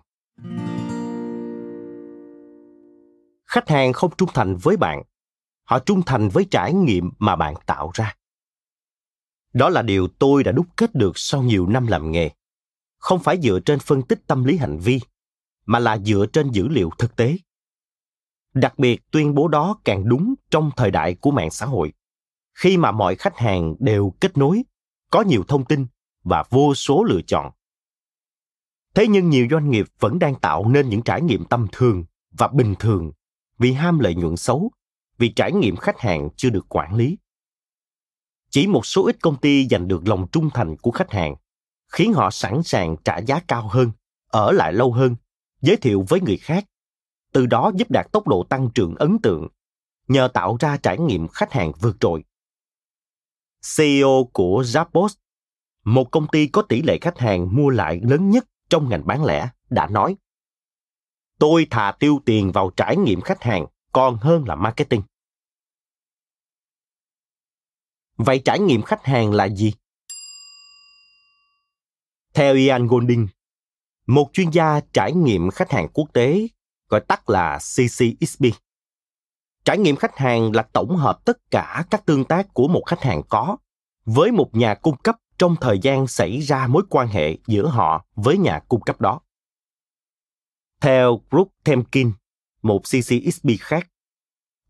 Khách 3.48 3.68
hàng 3.68 3.92
không 3.92 4.10
trung 4.18 4.28
thành 4.34 4.56
với 4.56 4.76
bạn, 4.76 5.02
họ 5.64 5.78
trung 5.78 6.02
thành 6.06 6.28
với 6.28 6.46
trải 6.50 6.74
nghiệm 6.74 7.10
mà 7.18 7.36
bạn 7.36 7.54
tạo 7.66 7.90
ra. 7.94 8.16
Đó 9.52 9.68
là 9.68 9.82
điều 9.82 10.08
tôi 10.08 10.44
đã 10.44 10.52
đúc 10.52 10.66
kết 10.76 10.94
được 10.94 11.12
sau 11.14 11.42
nhiều 11.42 11.66
năm 11.66 11.86
làm 11.86 12.10
nghề. 12.10 12.30
Không 12.98 13.22
phải 13.22 13.40
dựa 13.40 13.60
trên 13.64 13.78
phân 13.78 14.02
tích 14.02 14.26
tâm 14.26 14.44
lý 14.44 14.56
hành 14.56 14.78
vi, 14.78 15.00
mà 15.66 15.78
là 15.78 15.98
dựa 15.98 16.26
trên 16.32 16.50
dữ 16.50 16.68
liệu 16.68 16.90
thực 16.98 17.16
tế. 17.16 17.36
Đặc 18.54 18.78
biệt 18.78 19.10
tuyên 19.10 19.34
bố 19.34 19.48
đó 19.48 19.80
càng 19.84 20.08
đúng 20.08 20.34
trong 20.50 20.70
thời 20.76 20.90
đại 20.90 21.14
của 21.14 21.30
mạng 21.30 21.50
xã 21.50 21.66
hội, 21.66 21.92
khi 22.54 22.76
mà 22.76 22.92
mọi 22.92 23.14
khách 23.14 23.36
hàng 23.36 23.74
đều 23.78 24.12
kết 24.20 24.36
nối, 24.36 24.62
có 25.10 25.22
nhiều 25.22 25.44
thông 25.48 25.64
tin 25.64 25.86
và 26.24 26.44
vô 26.50 26.74
số 26.74 27.04
lựa 27.04 27.20
chọn. 27.26 27.50
Thế 28.94 29.06
nhưng 29.08 29.30
nhiều 29.30 29.46
doanh 29.50 29.70
nghiệp 29.70 29.86
vẫn 30.00 30.18
đang 30.18 30.34
tạo 30.34 30.68
nên 30.68 30.88
những 30.88 31.02
trải 31.02 31.22
nghiệm 31.22 31.44
tâm 31.44 31.66
thường 31.72 32.04
và 32.30 32.48
bình 32.48 32.74
thường 32.78 33.12
vì 33.58 33.72
ham 33.72 33.98
lợi 33.98 34.14
nhuận 34.14 34.36
xấu, 34.36 34.70
vì 35.18 35.28
trải 35.28 35.52
nghiệm 35.52 35.76
khách 35.76 35.98
hàng 35.98 36.28
chưa 36.36 36.50
được 36.50 36.66
quản 36.68 36.94
lý. 36.94 37.18
Chỉ 38.50 38.66
một 38.66 38.86
số 38.86 39.06
ít 39.06 39.16
công 39.22 39.36
ty 39.36 39.68
giành 39.68 39.88
được 39.88 40.08
lòng 40.08 40.26
trung 40.32 40.50
thành 40.54 40.76
của 40.76 40.90
khách 40.90 41.10
hàng, 41.10 41.34
khiến 41.92 42.12
họ 42.12 42.30
sẵn 42.30 42.62
sàng 42.62 42.96
trả 43.04 43.18
giá 43.18 43.40
cao 43.48 43.68
hơn, 43.68 43.90
ở 44.28 44.52
lại 44.52 44.72
lâu 44.72 44.92
hơn, 44.92 45.16
giới 45.60 45.76
thiệu 45.76 46.04
với 46.08 46.20
người 46.20 46.36
khác 46.36 46.64
từ 47.32 47.46
đó 47.46 47.72
giúp 47.74 47.90
đạt 47.90 48.12
tốc 48.12 48.28
độ 48.28 48.42
tăng 48.42 48.70
trưởng 48.74 48.94
ấn 48.94 49.18
tượng 49.18 49.48
nhờ 50.08 50.28
tạo 50.34 50.56
ra 50.60 50.76
trải 50.76 50.98
nghiệm 50.98 51.28
khách 51.28 51.52
hàng 51.52 51.72
vượt 51.80 51.96
trội. 52.00 52.24
CEO 53.76 54.28
của 54.32 54.62
Zappos, 54.62 55.08
một 55.84 56.10
công 56.10 56.26
ty 56.28 56.46
có 56.46 56.62
tỷ 56.62 56.82
lệ 56.82 56.98
khách 57.00 57.18
hàng 57.18 57.56
mua 57.56 57.68
lại 57.68 58.00
lớn 58.02 58.30
nhất 58.30 58.44
trong 58.70 58.88
ngành 58.88 59.06
bán 59.06 59.24
lẻ, 59.24 59.48
đã 59.70 59.86
nói 59.86 60.16
Tôi 61.38 61.66
thà 61.70 61.92
tiêu 61.92 62.20
tiền 62.24 62.52
vào 62.52 62.70
trải 62.76 62.96
nghiệm 62.96 63.20
khách 63.20 63.42
hàng 63.42 63.66
còn 63.92 64.16
hơn 64.16 64.44
là 64.48 64.54
marketing. 64.54 65.02
Vậy 68.16 68.42
trải 68.44 68.58
nghiệm 68.58 68.82
khách 68.82 69.04
hàng 69.04 69.32
là 69.32 69.48
gì? 69.48 69.72
Theo 72.34 72.54
Ian 72.54 72.86
Golding, 72.86 73.28
một 74.06 74.30
chuyên 74.32 74.50
gia 74.50 74.80
trải 74.92 75.12
nghiệm 75.12 75.50
khách 75.50 75.70
hàng 75.70 75.88
quốc 75.92 76.08
tế 76.12 76.48
gọi 76.88 77.00
tắt 77.00 77.30
là 77.30 77.58
ccsb 77.58 78.44
Trải 79.64 79.78
nghiệm 79.78 79.96
khách 79.96 80.16
hàng 80.16 80.52
là 80.54 80.62
tổng 80.62 80.96
hợp 80.96 81.24
tất 81.24 81.50
cả 81.50 81.84
các 81.90 82.06
tương 82.06 82.24
tác 82.24 82.54
của 82.54 82.68
một 82.68 82.82
khách 82.86 83.02
hàng 83.02 83.22
có 83.28 83.56
với 84.04 84.32
một 84.32 84.54
nhà 84.54 84.74
cung 84.74 84.96
cấp 84.96 85.16
trong 85.38 85.56
thời 85.60 85.78
gian 85.78 86.06
xảy 86.06 86.40
ra 86.40 86.66
mối 86.66 86.82
quan 86.90 87.08
hệ 87.08 87.36
giữa 87.46 87.66
họ 87.66 88.04
với 88.14 88.38
nhà 88.38 88.60
cung 88.68 88.80
cấp 88.80 89.00
đó. 89.00 89.20
Theo 90.80 91.20
Brooke 91.30 91.54
Temkin, 91.64 92.12
một 92.62 92.82
CCXP 92.82 93.48
khác, 93.60 93.88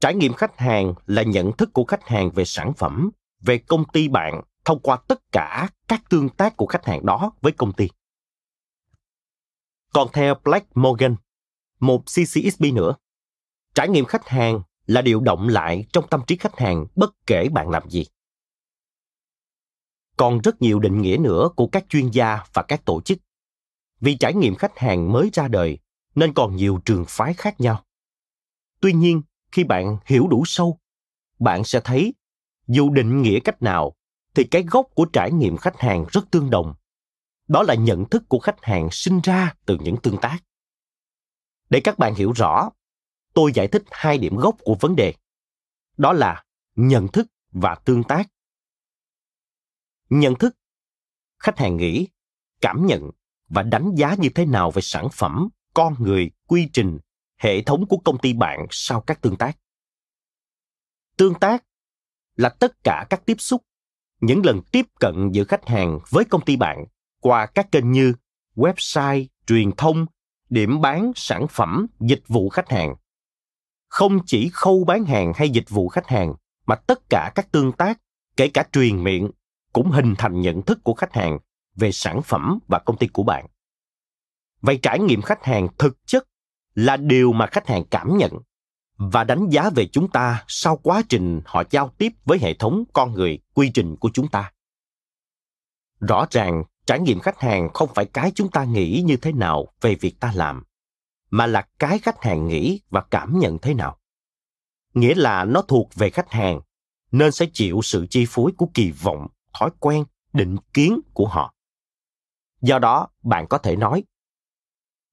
trải 0.00 0.14
nghiệm 0.14 0.32
khách 0.32 0.58
hàng 0.58 0.94
là 1.06 1.22
nhận 1.22 1.52
thức 1.52 1.70
của 1.72 1.84
khách 1.84 2.08
hàng 2.08 2.30
về 2.30 2.44
sản 2.44 2.72
phẩm, 2.76 3.10
về 3.40 3.58
công 3.58 3.84
ty 3.92 4.08
bạn 4.08 4.42
thông 4.64 4.80
qua 4.80 4.98
tất 5.08 5.32
cả 5.32 5.68
các 5.88 6.02
tương 6.10 6.28
tác 6.28 6.56
của 6.56 6.66
khách 6.66 6.84
hàng 6.86 7.06
đó 7.06 7.32
với 7.40 7.52
công 7.52 7.72
ty. 7.72 7.88
Còn 9.92 10.08
theo 10.12 10.34
Black 10.44 10.76
Morgan, 10.76 11.16
một 11.80 12.02
CCXP 12.04 12.60
nữa. 12.74 12.94
Trải 13.74 13.88
nghiệm 13.88 14.04
khách 14.04 14.28
hàng 14.28 14.62
là 14.86 15.02
điều 15.02 15.20
động 15.20 15.48
lại 15.48 15.86
trong 15.92 16.08
tâm 16.08 16.22
trí 16.26 16.36
khách 16.36 16.58
hàng 16.58 16.86
bất 16.94 17.26
kể 17.26 17.48
bạn 17.48 17.70
làm 17.70 17.90
gì. 17.90 18.06
Còn 20.16 20.40
rất 20.40 20.62
nhiều 20.62 20.80
định 20.80 21.02
nghĩa 21.02 21.16
nữa 21.20 21.48
của 21.56 21.66
các 21.66 21.84
chuyên 21.88 22.10
gia 22.10 22.44
và 22.52 22.62
các 22.62 22.84
tổ 22.84 23.00
chức. 23.00 23.18
Vì 24.00 24.16
trải 24.16 24.34
nghiệm 24.34 24.54
khách 24.54 24.78
hàng 24.78 25.12
mới 25.12 25.30
ra 25.32 25.48
đời 25.48 25.78
nên 26.18 26.34
còn 26.34 26.56
nhiều 26.56 26.80
trường 26.84 27.04
phái 27.08 27.34
khác 27.34 27.60
nhau. 27.60 27.84
Tuy 28.80 28.92
nhiên, 28.92 29.22
khi 29.52 29.64
bạn 29.64 29.98
hiểu 30.06 30.28
đủ 30.28 30.42
sâu, 30.46 30.78
bạn 31.38 31.64
sẽ 31.64 31.80
thấy 31.84 32.14
dù 32.66 32.90
định 32.90 33.22
nghĩa 33.22 33.40
cách 33.40 33.62
nào 33.62 33.94
thì 34.34 34.44
cái 34.44 34.62
gốc 34.62 34.86
của 34.94 35.04
trải 35.04 35.32
nghiệm 35.32 35.56
khách 35.56 35.76
hàng 35.76 36.04
rất 36.10 36.30
tương 36.30 36.50
đồng. 36.50 36.74
Đó 37.48 37.62
là 37.62 37.74
nhận 37.74 38.08
thức 38.08 38.22
của 38.28 38.38
khách 38.38 38.62
hàng 38.62 38.88
sinh 38.90 39.20
ra 39.20 39.54
từ 39.66 39.78
những 39.80 39.96
tương 40.02 40.16
tác. 40.20 40.38
Để 41.70 41.80
các 41.84 41.98
bạn 41.98 42.14
hiểu 42.14 42.32
rõ, 42.32 42.70
tôi 43.34 43.52
giải 43.54 43.68
thích 43.68 43.82
hai 43.90 44.18
điểm 44.18 44.36
gốc 44.36 44.56
của 44.60 44.76
vấn 44.80 44.96
đề. 44.96 45.14
Đó 45.96 46.12
là 46.12 46.44
nhận 46.74 47.08
thức 47.08 47.26
và 47.50 47.74
tương 47.74 48.04
tác. 48.04 48.28
Nhận 50.10 50.34
thức, 50.34 50.56
khách 51.38 51.58
hàng 51.58 51.76
nghĩ, 51.76 52.08
cảm 52.60 52.86
nhận 52.86 53.10
và 53.48 53.62
đánh 53.62 53.94
giá 53.94 54.14
như 54.18 54.28
thế 54.34 54.46
nào 54.46 54.70
về 54.70 54.82
sản 54.82 55.08
phẩm, 55.12 55.48
con 55.78 55.94
người, 55.98 56.30
quy 56.46 56.68
trình, 56.72 56.98
hệ 57.36 57.62
thống 57.62 57.86
của 57.86 57.96
công 57.96 58.18
ty 58.18 58.32
bạn 58.32 58.66
sau 58.70 59.00
các 59.00 59.20
tương 59.20 59.36
tác. 59.36 59.58
Tương 61.16 61.34
tác 61.34 61.64
là 62.36 62.48
tất 62.48 62.84
cả 62.84 63.06
các 63.10 63.22
tiếp 63.26 63.36
xúc, 63.38 63.62
những 64.20 64.42
lần 64.44 64.60
tiếp 64.72 64.86
cận 65.00 65.30
giữa 65.32 65.44
khách 65.44 65.68
hàng 65.68 65.98
với 66.10 66.24
công 66.24 66.44
ty 66.44 66.56
bạn 66.56 66.84
qua 67.20 67.46
các 67.46 67.72
kênh 67.72 67.92
như 67.92 68.14
website, 68.54 69.26
truyền 69.46 69.72
thông, 69.76 70.06
điểm 70.50 70.80
bán 70.80 71.12
sản 71.16 71.46
phẩm 71.48 71.86
dịch 72.00 72.22
vụ 72.28 72.48
khách 72.48 72.70
hàng 72.70 72.94
không 73.88 74.18
chỉ 74.26 74.50
khâu 74.52 74.84
bán 74.84 75.04
hàng 75.04 75.32
hay 75.36 75.50
dịch 75.50 75.70
vụ 75.70 75.88
khách 75.88 76.06
hàng 76.06 76.34
mà 76.66 76.74
tất 76.74 76.98
cả 77.10 77.32
các 77.34 77.52
tương 77.52 77.72
tác 77.72 78.00
kể 78.36 78.48
cả 78.48 78.64
truyền 78.72 79.04
miệng 79.04 79.30
cũng 79.72 79.90
hình 79.90 80.14
thành 80.18 80.40
nhận 80.40 80.62
thức 80.62 80.78
của 80.84 80.94
khách 80.94 81.12
hàng 81.12 81.38
về 81.76 81.92
sản 81.92 82.22
phẩm 82.22 82.58
và 82.68 82.78
công 82.78 82.96
ty 82.96 83.06
của 83.06 83.22
bạn 83.22 83.46
vậy 84.60 84.78
trải 84.82 84.98
nghiệm 84.98 85.22
khách 85.22 85.44
hàng 85.44 85.68
thực 85.78 86.06
chất 86.06 86.24
là 86.74 86.96
điều 86.96 87.32
mà 87.32 87.46
khách 87.46 87.66
hàng 87.66 87.84
cảm 87.90 88.16
nhận 88.16 88.32
và 88.96 89.24
đánh 89.24 89.48
giá 89.50 89.70
về 89.70 89.86
chúng 89.92 90.10
ta 90.10 90.44
sau 90.48 90.76
quá 90.76 91.02
trình 91.08 91.40
họ 91.44 91.62
giao 91.70 91.90
tiếp 91.98 92.12
với 92.24 92.38
hệ 92.38 92.54
thống 92.54 92.84
con 92.92 93.12
người, 93.12 93.38
quy 93.54 93.70
trình 93.74 93.96
của 93.96 94.10
chúng 94.14 94.28
ta. 94.28 94.52
Rõ 96.00 96.26
ràng, 96.30 96.64
trải 96.86 97.00
nghiệm 97.00 97.20
khách 97.20 97.40
hàng 97.40 97.68
không 97.74 97.88
phải 97.94 98.04
cái 98.06 98.32
chúng 98.34 98.50
ta 98.50 98.64
nghĩ 98.64 99.02
như 99.06 99.16
thế 99.16 99.32
nào 99.32 99.66
về 99.80 99.94
việc 99.94 100.20
ta 100.20 100.32
làm, 100.34 100.62
mà 101.30 101.46
là 101.46 101.68
cái 101.78 101.98
khách 101.98 102.22
hàng 102.22 102.48
nghĩ 102.48 102.80
và 102.90 103.00
cảm 103.10 103.38
nhận 103.38 103.58
thế 103.58 103.74
nào. 103.74 103.98
Nghĩa 104.94 105.14
là 105.14 105.44
nó 105.44 105.62
thuộc 105.62 105.94
về 105.94 106.10
khách 106.10 106.30
hàng, 106.30 106.60
nên 107.10 107.32
sẽ 107.32 107.46
chịu 107.52 107.80
sự 107.82 108.06
chi 108.10 108.26
phối 108.28 108.52
của 108.56 108.66
kỳ 108.74 108.90
vọng, 108.90 109.26
thói 109.58 109.70
quen, 109.80 110.04
định 110.32 110.56
kiến 110.74 111.00
của 111.14 111.26
họ. 111.26 111.54
Do 112.60 112.78
đó, 112.78 113.08
bạn 113.22 113.46
có 113.48 113.58
thể 113.58 113.76
nói 113.76 114.04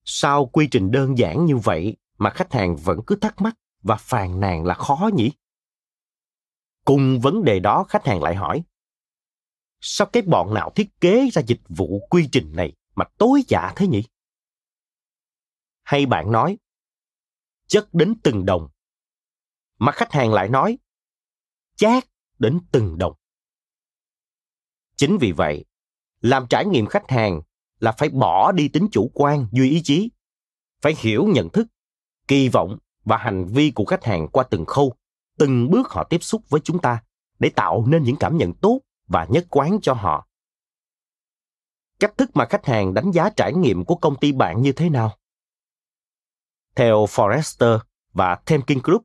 sao 0.06 0.46
quy 0.46 0.68
trình 0.72 0.92
đơn 0.92 1.18
giản 1.18 1.46
như 1.46 1.58
vậy 1.58 1.98
mà 2.18 2.30
khách 2.30 2.54
hàng 2.54 2.76
vẫn 2.76 3.00
cứ 3.08 3.16
thắc 3.16 3.42
mắc 3.42 3.56
và 3.82 3.96
phàn 3.96 4.40
nàn 4.40 4.66
là 4.66 4.74
khó 4.74 5.10
nhỉ 5.14 5.32
cùng 6.86 7.20
vấn 7.20 7.44
đề 7.44 7.60
đó 7.60 7.86
khách 7.90 8.06
hàng 8.06 8.24
lại 8.24 8.36
hỏi 8.36 8.64
sao 9.88 10.08
cái 10.14 10.24
bọn 10.24 10.54
nào 10.54 10.72
thiết 10.76 11.02
kế 11.02 11.30
ra 11.34 11.42
dịch 11.42 11.62
vụ 11.70 12.08
quy 12.10 12.30
trình 12.32 12.52
này 12.56 12.74
mà 12.96 13.06
tối 13.18 13.44
dạ 13.48 13.74
thế 13.76 13.88
nhỉ? 13.88 14.04
Hay 15.84 16.06
bạn 16.06 16.32
nói, 16.32 16.58
chất 17.68 17.90
đến 17.94 18.16
từng 18.24 18.46
đồng, 18.46 18.70
mà 19.78 19.92
khách 19.92 20.12
hàng 20.12 20.34
lại 20.34 20.50
nói, 20.50 20.78
chát 21.76 22.04
đến 22.40 22.60
từng 22.72 22.98
đồng. 22.98 23.14
Chính 24.96 25.18
vì 25.18 25.32
vậy, 25.32 25.66
làm 26.20 26.48
trải 26.50 26.66
nghiệm 26.66 26.86
khách 26.86 27.10
hàng 27.10 27.42
là 27.80 27.92
phải 27.92 28.10
bỏ 28.10 28.52
đi 28.52 28.68
tính 28.68 28.88
chủ 28.92 29.12
quan 29.14 29.48
duy 29.52 29.70
ý 29.70 29.82
chí, 29.84 30.10
phải 30.82 30.96
hiểu 30.98 31.26
nhận 31.26 31.50
thức, 31.50 31.68
kỳ 32.28 32.50
vọng 32.50 32.78
và 33.04 33.18
hành 33.18 33.46
vi 33.46 33.72
của 33.72 33.86
khách 33.86 34.04
hàng 34.04 34.28
qua 34.28 34.44
từng 34.44 34.66
khâu, 34.66 34.94
từng 35.38 35.70
bước 35.70 35.90
họ 35.90 36.04
tiếp 36.04 36.24
xúc 36.24 36.42
với 36.50 36.62
chúng 36.64 36.80
ta 36.80 37.04
để 37.40 37.50
tạo 37.50 37.86
nên 37.88 38.04
những 38.04 38.16
cảm 38.16 38.38
nhận 38.38 38.54
tốt 38.54 38.82
và 39.08 39.28
nhất 39.30 39.46
quán 39.50 39.80
cho 39.82 39.94
họ. 39.94 40.28
Cách 42.00 42.14
thức 42.18 42.30
mà 42.34 42.46
khách 42.46 42.66
hàng 42.66 42.94
đánh 42.94 43.12
giá 43.12 43.30
trải 43.30 43.54
nghiệm 43.54 43.86
của 43.86 43.96
công 43.96 44.20
ty 44.20 44.32
bạn 44.32 44.62
như 44.62 44.72
thế 44.72 44.90
nào? 44.90 45.18
Theo 46.76 47.06
Forrester 47.06 47.80
và 48.14 48.36
Temkin 48.36 48.80
Group, 48.84 49.04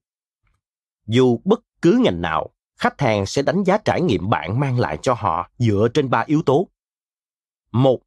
dù 1.06 1.40
bất 1.44 1.60
cứ 1.82 2.00
ngành 2.04 2.20
nào, 2.20 2.50
khách 2.76 3.00
hàng 3.00 3.26
sẽ 3.26 3.42
đánh 3.42 3.64
giá 3.64 3.78
trải 3.78 4.02
nghiệm 4.02 4.30
bạn 4.30 4.60
mang 4.60 4.78
lại 4.78 4.98
cho 5.02 5.14
họ 5.14 5.50
dựa 5.58 5.88
trên 5.94 6.10
ba 6.10 6.24
yếu 6.26 6.42
tố. 6.46 6.68
Một, 7.72 8.00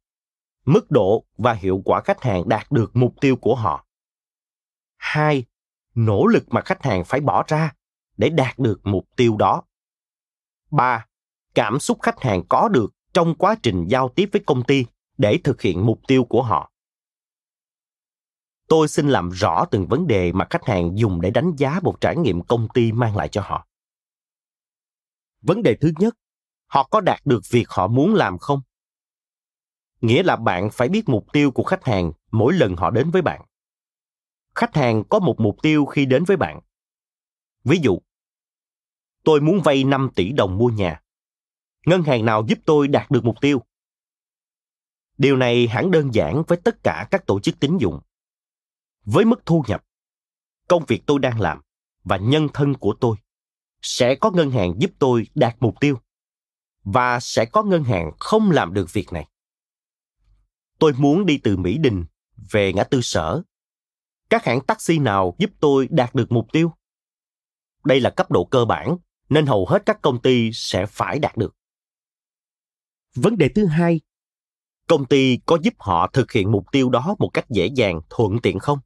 mức 0.64 0.90
độ 0.90 1.24
và 1.36 1.52
hiệu 1.52 1.82
quả 1.84 2.00
khách 2.04 2.22
hàng 2.22 2.48
đạt 2.48 2.66
được 2.70 2.96
mục 2.96 3.14
tiêu 3.20 3.36
của 3.36 3.54
họ. 3.54 3.86
Hai, 4.96 5.44
nỗ 5.94 6.26
lực 6.26 6.44
mà 6.48 6.60
khách 6.60 6.82
hàng 6.82 7.04
phải 7.04 7.20
bỏ 7.20 7.44
ra 7.46 7.72
để 8.16 8.28
đạt 8.28 8.58
được 8.58 8.80
mục 8.84 9.08
tiêu 9.16 9.36
đó. 9.36 9.62
ba 10.70 11.06
cảm 11.54 11.78
xúc 11.78 11.98
khách 12.02 12.20
hàng 12.20 12.42
có 12.48 12.68
được 12.68 12.92
trong 13.12 13.34
quá 13.34 13.56
trình 13.62 13.86
giao 13.88 14.08
tiếp 14.08 14.28
với 14.32 14.42
công 14.46 14.62
ty 14.62 14.86
để 15.18 15.38
thực 15.44 15.62
hiện 15.62 15.86
mục 15.86 16.00
tiêu 16.08 16.24
của 16.24 16.42
họ 16.42 16.70
tôi 18.68 18.88
xin 18.88 19.08
làm 19.08 19.30
rõ 19.30 19.64
từng 19.70 19.86
vấn 19.86 20.06
đề 20.06 20.32
mà 20.32 20.46
khách 20.50 20.64
hàng 20.64 20.98
dùng 20.98 21.20
để 21.20 21.30
đánh 21.30 21.52
giá 21.56 21.80
một 21.82 22.00
trải 22.00 22.16
nghiệm 22.16 22.42
công 22.42 22.68
ty 22.74 22.92
mang 22.92 23.16
lại 23.16 23.28
cho 23.28 23.40
họ 23.40 23.66
vấn 25.42 25.62
đề 25.62 25.76
thứ 25.80 25.92
nhất 25.98 26.14
họ 26.66 26.88
có 26.90 27.00
đạt 27.00 27.20
được 27.24 27.40
việc 27.50 27.68
họ 27.68 27.86
muốn 27.86 28.14
làm 28.14 28.38
không 28.38 28.60
nghĩa 30.04 30.22
là 30.22 30.36
bạn 30.36 30.70
phải 30.72 30.88
biết 30.88 31.08
mục 31.08 31.26
tiêu 31.32 31.50
của 31.50 31.62
khách 31.62 31.84
hàng 31.84 32.12
mỗi 32.30 32.52
lần 32.52 32.76
họ 32.76 32.90
đến 32.90 33.10
với 33.10 33.22
bạn. 33.22 33.44
Khách 34.54 34.74
hàng 34.74 35.04
có 35.08 35.18
một 35.18 35.34
mục 35.38 35.56
tiêu 35.62 35.86
khi 35.86 36.06
đến 36.06 36.24
với 36.24 36.36
bạn. 36.36 36.60
Ví 37.64 37.78
dụ, 37.82 37.98
tôi 39.24 39.40
muốn 39.40 39.60
vay 39.64 39.84
5 39.84 40.10
tỷ 40.14 40.32
đồng 40.32 40.58
mua 40.58 40.68
nhà. 40.68 41.02
Ngân 41.86 42.02
hàng 42.02 42.24
nào 42.24 42.44
giúp 42.48 42.58
tôi 42.66 42.88
đạt 42.88 43.10
được 43.10 43.24
mục 43.24 43.40
tiêu? 43.40 43.62
Điều 45.18 45.36
này 45.36 45.66
hẳn 45.66 45.90
đơn 45.90 46.14
giản 46.14 46.42
với 46.46 46.58
tất 46.64 46.82
cả 46.82 47.08
các 47.10 47.26
tổ 47.26 47.40
chức 47.40 47.60
tín 47.60 47.76
dụng. 47.78 48.00
Với 49.04 49.24
mức 49.24 49.46
thu 49.46 49.64
nhập, 49.68 49.84
công 50.68 50.84
việc 50.84 51.02
tôi 51.06 51.18
đang 51.18 51.40
làm 51.40 51.60
và 52.04 52.16
nhân 52.16 52.48
thân 52.54 52.74
của 52.74 52.94
tôi 53.00 53.16
sẽ 53.82 54.14
có 54.14 54.30
ngân 54.30 54.50
hàng 54.50 54.74
giúp 54.78 54.90
tôi 54.98 55.26
đạt 55.34 55.56
mục 55.60 55.74
tiêu 55.80 55.98
và 56.84 57.20
sẽ 57.20 57.44
có 57.44 57.62
ngân 57.62 57.84
hàng 57.84 58.10
không 58.18 58.50
làm 58.50 58.74
được 58.74 58.92
việc 58.92 59.12
này 59.12 59.28
tôi 60.78 60.92
muốn 60.98 61.26
đi 61.26 61.38
từ 61.38 61.56
mỹ 61.56 61.78
đình 61.78 62.04
về 62.50 62.72
ngã 62.72 62.84
tư 62.84 63.00
sở. 63.02 63.42
Các 64.30 64.44
hãng 64.44 64.60
taxi 64.60 64.98
nào 64.98 65.36
giúp 65.38 65.50
tôi 65.60 65.88
đạt 65.90 66.14
được 66.14 66.32
mục 66.32 66.46
tiêu? 66.52 66.72
Đây 67.84 68.00
là 68.00 68.10
cấp 68.10 68.30
độ 68.30 68.44
cơ 68.44 68.64
bản 68.64 68.96
nên 69.28 69.46
hầu 69.46 69.66
hết 69.66 69.82
các 69.86 70.02
công 70.02 70.22
ty 70.22 70.50
sẽ 70.52 70.86
phải 70.86 71.18
đạt 71.18 71.36
được. 71.36 71.56
Vấn 73.14 73.38
đề 73.38 73.48
thứ 73.48 73.66
hai. 73.66 74.00
Công 74.88 75.04
ty 75.04 75.38
có 75.46 75.58
giúp 75.62 75.74
họ 75.78 76.10
thực 76.12 76.32
hiện 76.32 76.52
mục 76.52 76.64
tiêu 76.72 76.90
đó 76.90 77.16
một 77.18 77.30
cách 77.34 77.50
dễ 77.50 77.66
dàng 77.66 78.00
thuận 78.10 78.40
tiện 78.42 78.58
không? 78.58 78.78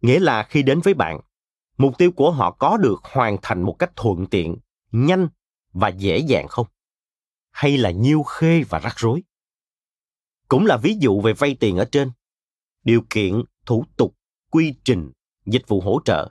Nghĩa 0.00 0.20
là 0.20 0.42
khi 0.42 0.62
đến 0.62 0.80
với 0.80 0.94
bạn 0.94 1.20
mục 1.78 1.98
tiêu 1.98 2.12
của 2.12 2.30
họ 2.30 2.50
có 2.50 2.76
được 2.76 3.04
hoàn 3.04 3.36
thành 3.42 3.62
một 3.62 3.76
cách 3.78 3.90
thuận 3.96 4.26
tiện 4.26 4.56
nhanh 4.92 5.28
và 5.72 5.88
dễ 5.88 6.18
dàng 6.18 6.48
không? 6.48 6.66
Hay 7.50 7.78
là 7.78 7.90
nhiêu 7.90 8.22
khê 8.22 8.62
và 8.68 8.78
rắc 8.78 8.94
rối 8.96 9.22
cũng 10.48 10.66
là 10.66 10.76
ví 10.76 10.96
dụ 11.00 11.20
về 11.20 11.32
vay 11.32 11.56
tiền 11.60 11.76
ở 11.76 11.84
trên. 11.92 12.10
Điều 12.84 13.02
kiện 13.10 13.42
thủ 13.66 13.84
tục 13.96 14.14
quy 14.50 14.74
trình 14.84 15.12
dịch 15.46 15.68
vụ 15.68 15.80
hỗ 15.80 16.00
trợ. 16.04 16.30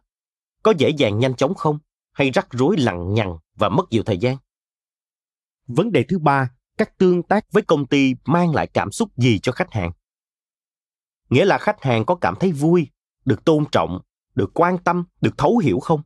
Có 0.63 0.73
dễ 0.77 0.89
dàng 0.89 1.19
nhanh 1.19 1.35
chóng 1.35 1.53
không? 1.53 1.79
Hay 2.11 2.31
rắc 2.31 2.47
rối 2.51 2.77
lằng 2.77 3.13
nhằng 3.13 3.37
và 3.55 3.69
mất 3.69 3.83
nhiều 3.89 4.03
thời 4.03 4.17
gian? 4.17 4.37
Vấn 5.67 5.91
đề 5.91 6.03
thứ 6.09 6.19
ba 6.19 6.51
các 6.77 6.97
tương 6.97 7.23
tác 7.23 7.51
với 7.51 7.63
công 7.63 7.87
ty 7.87 8.13
mang 8.25 8.55
lại 8.55 8.67
cảm 8.67 8.91
xúc 8.91 9.17
gì 9.17 9.39
cho 9.39 9.51
khách 9.51 9.71
hàng? 9.71 9.91
Nghĩa 11.29 11.45
là 11.45 11.57
khách 11.57 11.83
hàng 11.83 12.05
có 12.05 12.15
cảm 12.15 12.35
thấy 12.39 12.51
vui 12.51 12.87
được 13.25 13.45
tôn 13.45 13.65
trọng 13.71 14.01
được 14.35 14.51
quan 14.53 14.77
tâm 14.77 15.03
được 15.21 15.37
thấu 15.37 15.57
hiểu 15.57 15.79
không? 15.79 16.01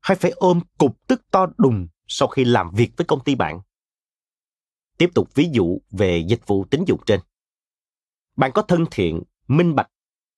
Hay 0.00 0.16
phải 0.16 0.30
ôm 0.30 0.60
cục 0.78 1.06
tức 1.06 1.22
to 1.30 1.46
đùng 1.58 1.88
sau 2.06 2.28
khi 2.28 2.44
làm 2.44 2.70
việc 2.74 2.92
với 2.96 3.04
công 3.04 3.24
ty 3.24 3.34
bạn? 3.34 3.60
Tiếp 4.98 5.10
tục 5.14 5.34
ví 5.34 5.48
dụ 5.52 5.78
về 5.90 6.24
dịch 6.28 6.46
vụ 6.46 6.64
tín 6.64 6.84
dụng 6.86 7.00
trên 7.06 7.20
bạn 8.36 8.52
có 8.52 8.62
thân 8.62 8.84
thiện, 8.90 9.22
minh 9.48 9.74
bạch, 9.74 9.90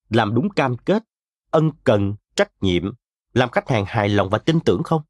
làm 0.08 0.34
đúng 0.34 0.50
cam 0.50 0.76
kết, 0.76 1.04
ân 1.50 1.70
cần, 1.84 2.14
trách 2.36 2.50
nhiệm, 2.60 2.92
làm 3.32 3.50
khách 3.50 3.68
hàng 3.68 3.84
hài 3.86 4.08
lòng 4.08 4.28
và 4.30 4.38
tin 4.38 4.60
tưởng 4.60 4.82
không? 4.82 5.02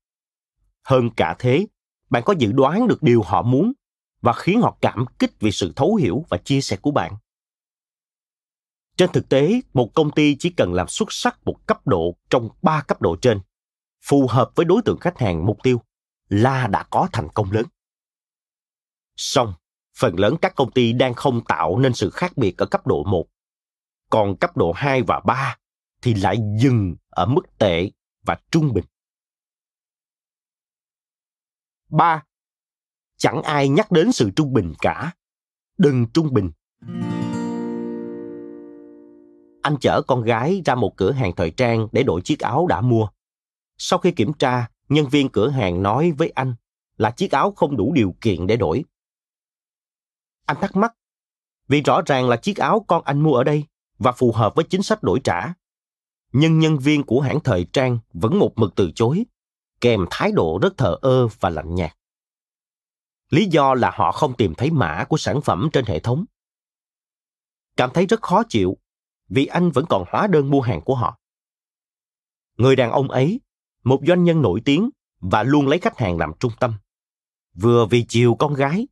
Hơn 0.82 1.11
cả 1.16 1.37
thế, 1.39 1.66
bạn 2.11 2.22
có 2.26 2.35
dự 2.39 2.53
đoán 2.53 2.89
được 2.89 3.03
điều 3.03 3.22
họ 3.22 3.43
muốn 3.43 3.72
và 4.20 4.32
khiến 4.32 4.61
họ 4.61 4.78
cảm 4.80 5.05
kích 5.18 5.32
vì 5.41 5.51
sự 5.51 5.72
thấu 5.76 5.95
hiểu 5.95 6.24
và 6.28 6.37
chia 6.37 6.61
sẻ 6.61 6.76
của 6.76 6.91
bạn. 6.91 7.16
Trên 8.97 9.12
thực 9.12 9.28
tế, 9.28 9.61
một 9.74 9.91
công 9.95 10.11
ty 10.11 10.37
chỉ 10.39 10.51
cần 10.51 10.72
làm 10.72 10.89
xuất 10.89 11.12
sắc 11.12 11.39
một 11.45 11.66
cấp 11.66 11.87
độ 11.87 12.16
trong 12.30 12.49
ba 12.62 12.82
cấp 12.82 13.03
độ 13.03 13.16
trên, 13.16 13.41
phù 14.03 14.26
hợp 14.26 14.51
với 14.55 14.64
đối 14.64 14.82
tượng 14.82 14.99
khách 14.99 15.18
hàng 15.18 15.47
mục 15.47 15.59
tiêu 15.62 15.82
là 16.28 16.66
đã 16.66 16.82
có 16.91 17.09
thành 17.12 17.28
công 17.35 17.53
lớn. 17.53 17.66
Song 19.16 19.55
phần 19.99 20.21
lớn 20.21 20.37
các 20.43 20.55
công 20.55 20.71
ty 20.71 20.93
đang 20.93 21.15
không 21.15 21.45
tạo 21.45 21.79
nên 21.79 21.95
sự 21.95 22.11
khác 22.11 22.37
biệt 22.37 22.59
ở 22.59 22.67
cấp 22.67 22.87
độ 22.87 23.05
1. 23.05 23.27
Còn 24.11 24.37
cấp 24.37 24.57
độ 24.57 24.73
2 24.73 25.03
và 25.03 25.21
3 25.21 25.57
thì 26.03 26.15
lại 26.15 26.37
dừng 26.61 26.97
ở 27.09 27.27
mức 27.27 27.59
tệ 27.59 27.91
và 28.23 28.37
trung 28.51 28.73
bình. 28.73 28.85
3. 31.91 32.23
Chẳng 33.17 33.43
ai 33.43 33.69
nhắc 33.69 33.93
đến 33.93 34.13
sự 34.13 34.31
trung 34.37 34.53
bình 34.53 34.73
cả. 34.79 35.13
Đừng 35.79 36.07
trung 36.15 36.33
bình. 36.33 36.51
Anh 39.63 39.77
chở 39.81 40.03
con 40.07 40.23
gái 40.23 40.63
ra 40.65 40.75
một 40.75 40.97
cửa 40.97 41.13
hàng 41.13 41.33
thời 41.37 41.51
trang 41.51 41.89
để 41.93 42.03
đổi 42.03 42.21
chiếc 42.25 42.41
áo 42.41 42.67
đã 42.67 42.81
mua. 42.81 43.09
Sau 43.79 43.99
khi 43.99 44.11
kiểm 44.11 44.33
tra, 44.33 44.69
nhân 44.89 45.09
viên 45.09 45.29
cửa 45.29 45.49
hàng 45.49 45.83
nói 45.83 46.13
với 46.13 46.33
anh 46.35 46.55
là 46.97 47.11
chiếc 47.11 47.33
áo 47.33 47.53
không 47.57 47.77
đủ 47.77 47.93
điều 47.95 48.15
kiện 48.21 48.47
để 48.47 48.57
đổi. 48.57 48.85
Anh 50.47 50.57
thắc 50.61 50.77
mắc, 50.77 50.95
vì 51.69 51.81
rõ 51.81 52.01
ràng 52.07 52.29
là 52.29 52.37
chiếc 52.37 52.57
áo 52.57 52.85
con 52.89 53.03
anh 53.05 53.21
mua 53.21 53.35
ở 53.35 53.45
đây 53.45 53.65
và 53.99 54.13
phù 54.13 54.33
hợp 54.33 54.55
với 54.55 54.65
chính 54.65 54.83
sách 54.83 55.03
đổi 55.03 55.21
trả. 55.25 55.55
Nhưng 56.33 56.59
nhân 56.59 56.79
viên 56.79 57.03
của 57.03 57.21
hãng 57.21 57.41
thời 57.41 57.67
trang 57.73 57.99
vẫn 58.13 58.39
một 58.39 58.53
mực 58.57 58.75
từ 58.75 58.91
chối, 58.95 59.25
kèm 59.81 60.07
thái 60.11 60.33
độ 60.33 60.59
rất 60.63 60.77
thờ 60.77 60.97
ơ 61.03 61.29
và 61.41 61.51
lạnh 61.51 61.75
nhạt. 61.75 61.97
Lý 63.31 63.47
do 63.47 63.75
là 63.75 63.91
họ 63.95 64.13
không 64.13 64.37
tìm 64.37 64.55
thấy 64.55 64.71
mã 64.71 65.05
của 65.09 65.17
sản 65.17 65.41
phẩm 65.41 65.69
trên 65.73 65.85
hệ 65.85 66.01
thống. 66.01 66.25
Cảm 67.77 67.91
thấy 67.95 68.07
rất 68.07 68.23
khó 68.23 68.43
chịu 68.49 68.77
vì 69.29 69.47
anh 69.47 69.71
vẫn 69.71 69.85
còn 69.89 70.05
hóa 70.09 70.27
đơn 70.27 70.51
mua 70.51 70.61
hàng 70.61 70.81
của 70.81 70.95
họ. 70.95 71.19
Người 72.57 72.77
đàn 72.77 72.91
ông 72.91 73.11
ấy, 73.11 73.41
một 73.85 74.01
doanh 74.07 74.25
nhân 74.25 74.43
nổi 74.43 74.63
tiếng 74.65 74.91
và 75.21 75.43
luôn 75.43 75.69
lấy 75.69 75.79
khách 75.79 75.99
hàng 75.99 76.19
làm 76.19 76.33
trung 76.41 76.53
tâm. 76.61 76.75
Vừa 77.55 77.87
vì 77.87 78.05
chiều 78.09 78.35
con 78.35 78.55
gái, 78.55 78.87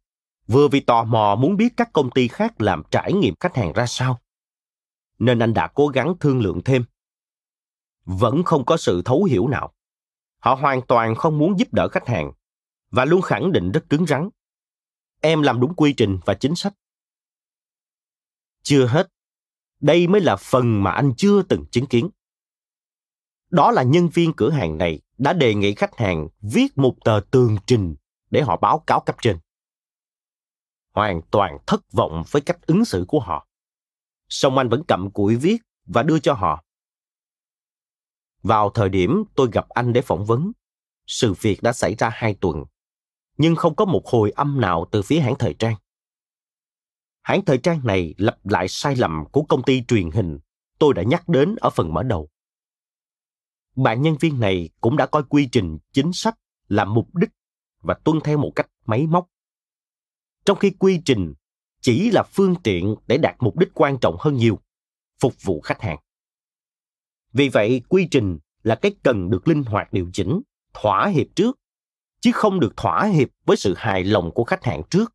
vừa 0.46 0.68
vì 0.68 0.80
tò 0.80 1.04
mò 1.04 1.36
muốn 1.40 1.56
biết 1.56 1.72
các 1.76 1.92
công 1.92 2.10
ty 2.10 2.28
khác 2.28 2.60
làm 2.60 2.82
trải 2.90 3.12
nghiệm 3.12 3.34
khách 3.40 3.56
hàng 3.56 3.72
ra 3.72 3.86
sao. 3.86 4.20
Nên 5.18 5.38
anh 5.38 5.54
đã 5.54 5.68
cố 5.74 5.88
gắng 5.88 6.14
thương 6.20 6.40
lượng 6.40 6.60
thêm. 6.64 6.84
Vẫn 8.04 8.42
không 8.42 8.64
có 8.64 8.76
sự 8.76 9.02
thấu 9.04 9.24
hiểu 9.24 9.48
nào. 9.48 9.74
Họ 10.38 10.54
hoàn 10.54 10.82
toàn 10.86 11.14
không 11.14 11.38
muốn 11.38 11.58
giúp 11.58 11.68
đỡ 11.72 11.88
khách 11.88 12.08
hàng 12.08 12.32
và 12.90 13.04
luôn 13.04 13.22
khẳng 13.22 13.52
định 13.52 13.72
rất 13.72 13.84
cứng 13.90 14.06
rắn. 14.06 14.28
Em 15.20 15.42
làm 15.42 15.60
đúng 15.60 15.74
quy 15.74 15.92
trình 15.92 16.18
và 16.24 16.34
chính 16.34 16.54
sách. 16.54 16.74
Chưa 18.62 18.86
hết, 18.86 19.08
đây 19.80 20.06
mới 20.06 20.20
là 20.20 20.36
phần 20.36 20.82
mà 20.82 20.90
anh 20.90 21.12
chưa 21.16 21.42
từng 21.42 21.64
chứng 21.70 21.86
kiến. 21.86 22.10
Đó 23.50 23.70
là 23.70 23.82
nhân 23.82 24.08
viên 24.08 24.32
cửa 24.32 24.50
hàng 24.50 24.78
này 24.78 25.00
đã 25.18 25.32
đề 25.32 25.54
nghị 25.54 25.74
khách 25.74 25.96
hàng 25.96 26.28
viết 26.40 26.78
một 26.78 26.94
tờ 27.04 27.20
tường 27.30 27.56
trình 27.66 27.94
để 28.30 28.42
họ 28.42 28.56
báo 28.56 28.78
cáo 28.86 29.00
cấp 29.00 29.16
trên 29.22 29.38
hoàn 30.92 31.20
toàn 31.30 31.58
thất 31.66 31.92
vọng 31.92 32.22
với 32.30 32.42
cách 32.42 32.66
ứng 32.66 32.84
xử 32.84 33.04
của 33.08 33.20
họ. 33.20 33.46
Song 34.28 34.58
anh 34.58 34.68
vẫn 34.68 34.82
cầm 34.88 35.10
cụi 35.10 35.36
viết 35.36 35.56
và 35.86 36.02
đưa 36.02 36.18
cho 36.18 36.32
họ. 36.32 36.64
Vào 38.42 38.70
thời 38.70 38.88
điểm 38.88 39.24
tôi 39.34 39.48
gặp 39.52 39.68
anh 39.68 39.92
để 39.92 40.02
phỏng 40.02 40.24
vấn, 40.24 40.52
sự 41.06 41.34
việc 41.40 41.62
đã 41.62 41.72
xảy 41.72 41.94
ra 41.94 42.10
hai 42.12 42.34
tuần, 42.34 42.64
nhưng 43.38 43.56
không 43.56 43.76
có 43.76 43.84
một 43.84 44.06
hồi 44.06 44.30
âm 44.30 44.60
nào 44.60 44.86
từ 44.90 45.02
phía 45.02 45.20
hãng 45.20 45.34
thời 45.38 45.54
trang. 45.54 45.74
Hãng 47.22 47.44
thời 47.44 47.58
trang 47.58 47.80
này 47.84 48.14
lặp 48.18 48.46
lại 48.46 48.68
sai 48.68 48.96
lầm 48.96 49.24
của 49.32 49.42
công 49.42 49.62
ty 49.62 49.84
truyền 49.88 50.10
hình 50.10 50.38
tôi 50.78 50.94
đã 50.94 51.02
nhắc 51.02 51.28
đến 51.28 51.56
ở 51.60 51.70
phần 51.70 51.94
mở 51.94 52.02
đầu. 52.02 52.28
Bạn 53.76 54.02
nhân 54.02 54.16
viên 54.20 54.40
này 54.40 54.70
cũng 54.80 54.96
đã 54.96 55.06
coi 55.06 55.22
quy 55.22 55.48
trình 55.52 55.78
chính 55.92 56.12
sách 56.12 56.38
là 56.68 56.84
mục 56.84 57.14
đích 57.14 57.30
và 57.80 57.94
tuân 58.04 58.20
theo 58.24 58.38
một 58.38 58.52
cách 58.56 58.68
máy 58.86 59.06
móc 59.06 59.28
trong 60.44 60.58
khi 60.58 60.70
quy 60.70 61.00
trình 61.04 61.34
chỉ 61.80 62.10
là 62.10 62.22
phương 62.22 62.54
tiện 62.62 62.94
để 63.06 63.18
đạt 63.18 63.36
mục 63.40 63.58
đích 63.58 63.68
quan 63.74 63.98
trọng 64.00 64.16
hơn 64.18 64.36
nhiều, 64.36 64.58
phục 65.20 65.34
vụ 65.42 65.60
khách 65.60 65.80
hàng. 65.80 65.98
Vì 67.32 67.48
vậy, 67.48 67.82
quy 67.88 68.08
trình 68.10 68.38
là 68.62 68.74
cái 68.74 68.94
cần 69.02 69.30
được 69.30 69.48
linh 69.48 69.62
hoạt 69.62 69.92
điều 69.92 70.10
chỉnh, 70.12 70.40
thỏa 70.74 71.08
hiệp 71.08 71.26
trước, 71.34 71.58
chứ 72.20 72.30
không 72.34 72.60
được 72.60 72.76
thỏa 72.76 73.04
hiệp 73.04 73.28
với 73.46 73.56
sự 73.56 73.74
hài 73.76 74.04
lòng 74.04 74.30
của 74.34 74.44
khách 74.44 74.64
hàng 74.64 74.82
trước. 74.90 75.14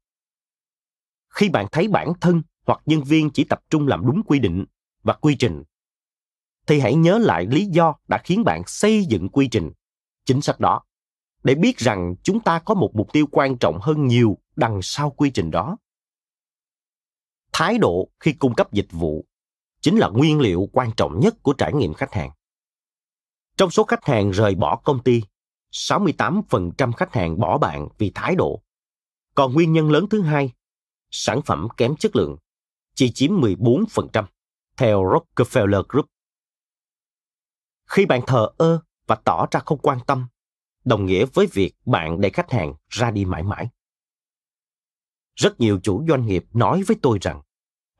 Khi 1.30 1.49
bạn 1.49 1.65
thấy 1.71 1.88
bản 1.88 2.13
thân 2.21 2.41
hoặc 2.65 2.80
nhân 2.86 3.03
viên 3.03 3.30
chỉ 3.30 3.43
tập 3.43 3.59
trung 3.69 3.88
làm 3.88 4.05
đúng 4.05 4.23
quy 4.23 4.39
định 4.39 4.65
và 5.03 5.13
quy 5.13 5.36
trình, 5.36 5.63
thì 6.67 6.80
hãy 6.80 6.95
nhớ 6.95 7.17
lại 7.17 7.45
lý 7.45 7.65
do 7.65 7.95
đã 8.07 8.17
khiến 8.23 8.43
bạn 8.43 8.61
xây 8.67 9.05
dựng 9.05 9.30
quy 9.30 9.47
trình, 9.47 9.71
chính 10.25 10.41
sách 10.41 10.59
đó, 10.59 10.82
để 11.43 11.55
biết 11.55 11.78
rằng 11.78 12.15
chúng 12.23 12.39
ta 12.39 12.59
có 12.59 12.73
một 12.73 12.91
mục 12.95 13.13
tiêu 13.13 13.28
quan 13.32 13.57
trọng 13.57 13.80
hơn 13.82 14.07
nhiều 14.07 14.38
đằng 14.58 14.80
sau 14.82 15.10
quy 15.10 15.30
trình 15.30 15.51
đó 15.51 15.78
thái 17.53 17.78
độ 17.78 18.10
khi 18.20 18.34
cung 18.34 18.55
cấp 18.55 18.72
dịch 18.72 18.91
vụ 18.91 19.26
chính 19.82 19.97
là 19.97 20.10
nguyên 20.10 20.39
liệu 20.39 20.70
quan 20.74 20.91
trọng 20.97 21.20
nhất 21.20 21.36
của 21.43 21.53
trải 21.53 21.74
nghiệm 21.74 21.93
khách 21.93 22.14
hàng 22.14 22.32
trong 23.58 23.70
số 23.70 23.84
khách 23.84 24.05
hàng 24.05 24.32
rời 24.32 24.55
bỏ 24.55 24.76
công 24.76 25.03
ty 25.03 25.22
68% 25.72 26.91
khách 26.91 27.14
hàng 27.14 27.39
bỏ 27.39 27.58
bạn 27.58 27.88
vì 27.97 28.12
thái 28.16 28.36
độ. 28.36 28.62
Còn 29.36 29.53
nguyên 29.53 29.74
nhân 29.74 29.91
lớn 29.91 30.05
thứ 30.10 30.22
hai, 30.22 30.53
sản 31.12 31.41
phẩm 31.45 31.68
kém 31.78 31.95
chất 31.95 32.16
lượng, 32.16 32.38
chỉ 32.95 33.12
chiếm 33.12 33.32
14%, 33.32 34.26
theo 34.78 35.03
Rockefeller 35.03 35.84
Group. 35.89 36.05
Khi 37.86 38.05
bạn 38.05 38.22
thờ 38.28 38.49
ơ 38.58 38.80
và 39.08 39.16
tỏ 39.16 39.45
ra 39.51 39.60
không 39.66 39.80
quan 39.80 39.99
tâm, 40.08 40.28
đồng 40.86 41.05
nghĩa 41.05 41.26
với 41.34 41.47
việc 41.53 41.74
bạn 41.86 42.22
để 42.22 42.30
khách 42.30 42.51
hàng 42.51 42.74
ra 42.89 43.12
đi 43.12 43.26
mãi 43.26 43.43
mãi. 43.43 43.70
Rất 45.38 45.60
nhiều 45.60 45.80
chủ 45.84 46.06
doanh 46.08 46.26
nghiệp 46.26 46.46
nói 46.54 46.84
với 46.84 46.98
tôi 47.02 47.18
rằng 47.22 47.42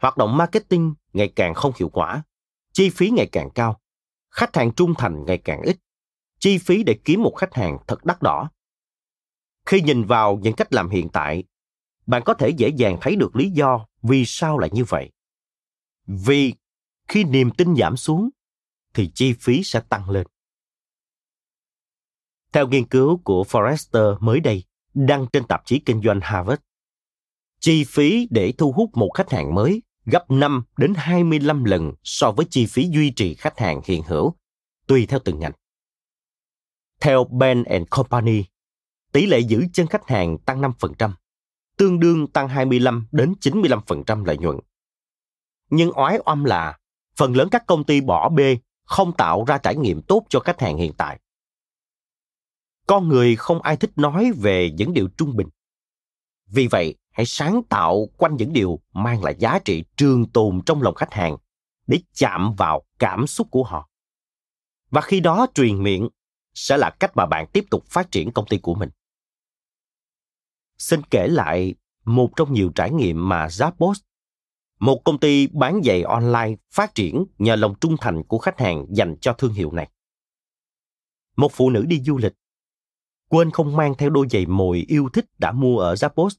hoạt 0.02 0.18
động 0.18 0.38
marketing 0.38 0.94
ngày 1.14 1.34
càng 1.36 1.54
không 1.54 1.72
hiệu 1.80 1.90
quả, 1.90 2.24
chi 2.74 2.90
phí 2.90 3.10
ngày 3.10 3.30
càng 3.32 3.50
cao, 3.56 3.82
khách 4.30 4.56
hàng 4.56 4.74
trung 4.74 4.94
thành 4.98 5.26
ngày 5.26 5.38
càng 5.38 5.62
ít, 5.62 5.78
chi 6.40 6.58
phí 6.58 6.84
để 6.84 7.00
kiếm 7.06 7.24
một 7.24 7.34
khách 7.38 7.54
hàng 7.54 7.78
thật 7.88 8.06
đắt 8.06 8.22
đỏ. 8.22 8.50
Khi 9.66 9.82
nhìn 9.82 10.06
vào 10.06 10.38
những 10.38 10.56
cách 10.56 10.74
làm 10.74 10.90
hiện 10.90 11.10
tại, 11.10 11.44
bạn 12.06 12.22
có 12.26 12.34
thể 12.34 12.50
dễ 12.50 12.70
dàng 12.70 12.98
thấy 13.02 13.16
được 13.16 13.36
lý 13.36 13.50
do 13.50 13.86
vì 14.02 14.26
sao 14.26 14.58
lại 14.58 14.70
như 14.74 14.84
vậy. 14.84 15.12
Vì 16.06 16.54
khi 17.08 17.24
niềm 17.24 17.52
tin 17.52 17.76
giảm 17.76 17.98
xuống 17.98 18.30
thì 18.94 19.12
chi 19.16 19.34
phí 19.34 19.64
sẽ 19.64 19.80
tăng 19.90 20.10
lên. 20.10 20.28
Theo 22.52 22.68
nghiên 22.68 22.88
cứu 22.88 23.22
của 23.24 23.44
Forrester 23.44 24.18
mới 24.20 24.40
đây, 24.40 24.64
đăng 24.94 25.28
trên 25.34 25.48
tạp 25.48 25.66
chí 25.66 25.80
kinh 25.80 26.02
doanh 26.02 26.20
Harvard, 26.24 26.62
chi 27.60 27.84
phí 27.84 28.28
để 28.32 28.53
thu 28.58 28.72
hút 28.72 28.89
một 28.93 29.10
khách 29.14 29.30
hàng 29.32 29.55
mới 29.55 29.82
gấp 30.05 30.32
5 30.32 30.64
đến 30.78 30.93
25 30.95 31.64
lần 31.64 31.91
so 32.03 32.32
với 32.32 32.45
chi 32.49 32.66
phí 32.66 32.89
duy 32.89 33.12
trì 33.12 33.34
khách 33.34 33.60
hàng 33.60 33.82
hiện 33.86 34.03
hữu, 34.03 34.36
tùy 34.88 35.05
theo 35.05 35.20
từng 35.26 35.39
ngành. 35.39 35.51
Theo 37.01 37.24
Ben 37.24 37.64
Company, 37.89 38.43
tỷ 39.12 39.26
lệ 39.26 39.39
giữ 39.39 39.64
chân 39.74 39.88
khách 39.88 40.08
hàng 40.08 40.38
tăng 40.38 40.62
5%, 40.62 41.12
tương 41.78 41.99
đương 41.99 42.28
tăng 42.28 42.49
25 42.49 43.08
đến 43.12 43.34
95% 43.41 44.26
lợi 44.26 44.38
nhuận. 44.38 44.58
Nhưng 45.70 45.91
oái 45.97 46.20
oăm 46.26 46.43
là 46.43 46.78
phần 47.18 47.36
lớn 47.36 47.47
các 47.51 47.64
công 47.68 47.84
ty 47.84 48.01
bỏ 48.01 48.30
bê 48.30 48.58
không 48.84 49.14
tạo 49.18 49.45
ra 49.47 49.58
trải 49.58 49.76
nghiệm 49.76 50.01
tốt 50.01 50.26
cho 50.30 50.39
khách 50.39 50.62
hàng 50.62 50.78
hiện 50.78 50.93
tại. 50.97 51.20
Con 52.88 53.08
người 53.08 53.36
không 53.36 53.62
ai 53.62 53.78
thích 53.78 53.91
nói 53.95 54.32
về 54.38 54.72
những 54.78 54.93
điều 54.93 55.08
trung 55.18 55.36
bình. 55.36 55.47
Vì 56.47 56.68
vậy, 56.68 56.95
hãy 57.18 57.26
sáng 57.26 57.61
tạo 57.70 58.07
quanh 58.18 58.36
những 58.36 58.53
điều 58.53 58.80
mang 58.93 59.24
lại 59.24 59.36
giá 59.39 59.59
trị 59.65 59.84
trường 59.95 60.30
tồn 60.30 60.61
trong 60.65 60.82
lòng 60.82 60.95
khách 60.95 61.13
hàng 61.13 61.38
để 61.88 61.99
chạm 62.13 62.55
vào 62.57 62.84
cảm 62.99 63.28
xúc 63.28 63.47
của 63.51 63.63
họ. 63.63 63.89
Và 64.89 65.01
khi 65.01 65.20
đó 65.20 65.47
truyền 65.53 65.84
miệng 65.84 66.09
sẽ 66.53 66.78
là 66.78 66.89
cách 66.89 67.11
mà 67.15 67.26
bạn 67.26 67.47
tiếp 67.53 67.65
tục 67.72 67.86
phát 67.89 68.11
triển 68.11 68.32
công 68.32 68.45
ty 68.47 68.57
của 68.57 68.76
mình. 68.76 68.89
Xin 70.78 71.01
kể 71.09 71.28
lại 71.28 71.76
một 72.05 72.30
trong 72.36 72.53
nhiều 72.53 72.72
trải 72.76 72.91
nghiệm 72.91 73.30
mà 73.30 73.47
Zappos, 73.47 73.93
một 74.80 75.01
công 75.05 75.20
ty 75.20 75.47
bán 75.47 75.82
giày 75.84 76.03
online 76.03 76.55
phát 76.72 76.95
triển 76.95 77.26
nhờ 77.38 77.55
lòng 77.55 77.76
trung 77.82 77.95
thành 78.01 78.24
của 78.24 78.38
khách 78.38 78.59
hàng 78.59 78.86
dành 78.89 79.15
cho 79.22 79.34
thương 79.34 79.53
hiệu 79.53 79.72
này. 79.72 79.89
Một 81.36 81.51
phụ 81.53 81.70
nữ 81.70 81.86
đi 81.88 82.01
du 82.01 82.18
lịch, 82.18 82.34
quên 83.30 83.51
không 83.51 83.76
mang 83.76 83.95
theo 83.97 84.09
đôi 84.09 84.28
giày 84.32 84.45
mồi 84.45 84.86
yêu 84.88 85.09
thích 85.13 85.26
đã 85.38 85.51
mua 85.51 85.80
ở 85.80 85.93
Zappos, 85.93 86.30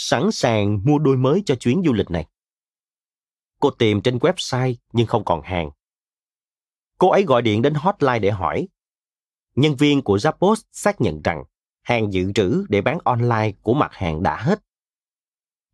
sẵn 0.00 0.32
sàng 0.32 0.80
mua 0.84 0.98
đôi 0.98 1.16
mới 1.16 1.42
cho 1.46 1.54
chuyến 1.54 1.82
du 1.86 1.92
lịch 1.92 2.10
này. 2.10 2.26
Cô 3.60 3.70
tìm 3.70 4.00
trên 4.00 4.18
website 4.18 4.74
nhưng 4.92 5.06
không 5.06 5.24
còn 5.24 5.42
hàng. 5.42 5.70
Cô 6.98 7.10
ấy 7.10 7.22
gọi 7.22 7.42
điện 7.42 7.62
đến 7.62 7.74
hotline 7.74 8.18
để 8.18 8.30
hỏi. 8.30 8.68
Nhân 9.54 9.76
viên 9.76 10.02
của 10.02 10.16
Zappos 10.16 10.62
xác 10.72 11.00
nhận 11.00 11.22
rằng 11.22 11.44
hàng 11.82 12.12
dự 12.12 12.32
trữ 12.32 12.64
để 12.68 12.80
bán 12.80 12.98
online 13.04 13.52
của 13.62 13.74
mặt 13.74 13.90
hàng 13.92 14.22
đã 14.22 14.42
hết. 14.42 14.62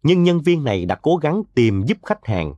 Nhưng 0.02 0.22
nhân 0.22 0.40
viên 0.40 0.64
này 0.64 0.86
đã 0.86 0.98
cố 1.02 1.16
gắng 1.16 1.42
tìm 1.54 1.84
giúp 1.86 1.98
khách 2.02 2.26
hàng 2.26 2.54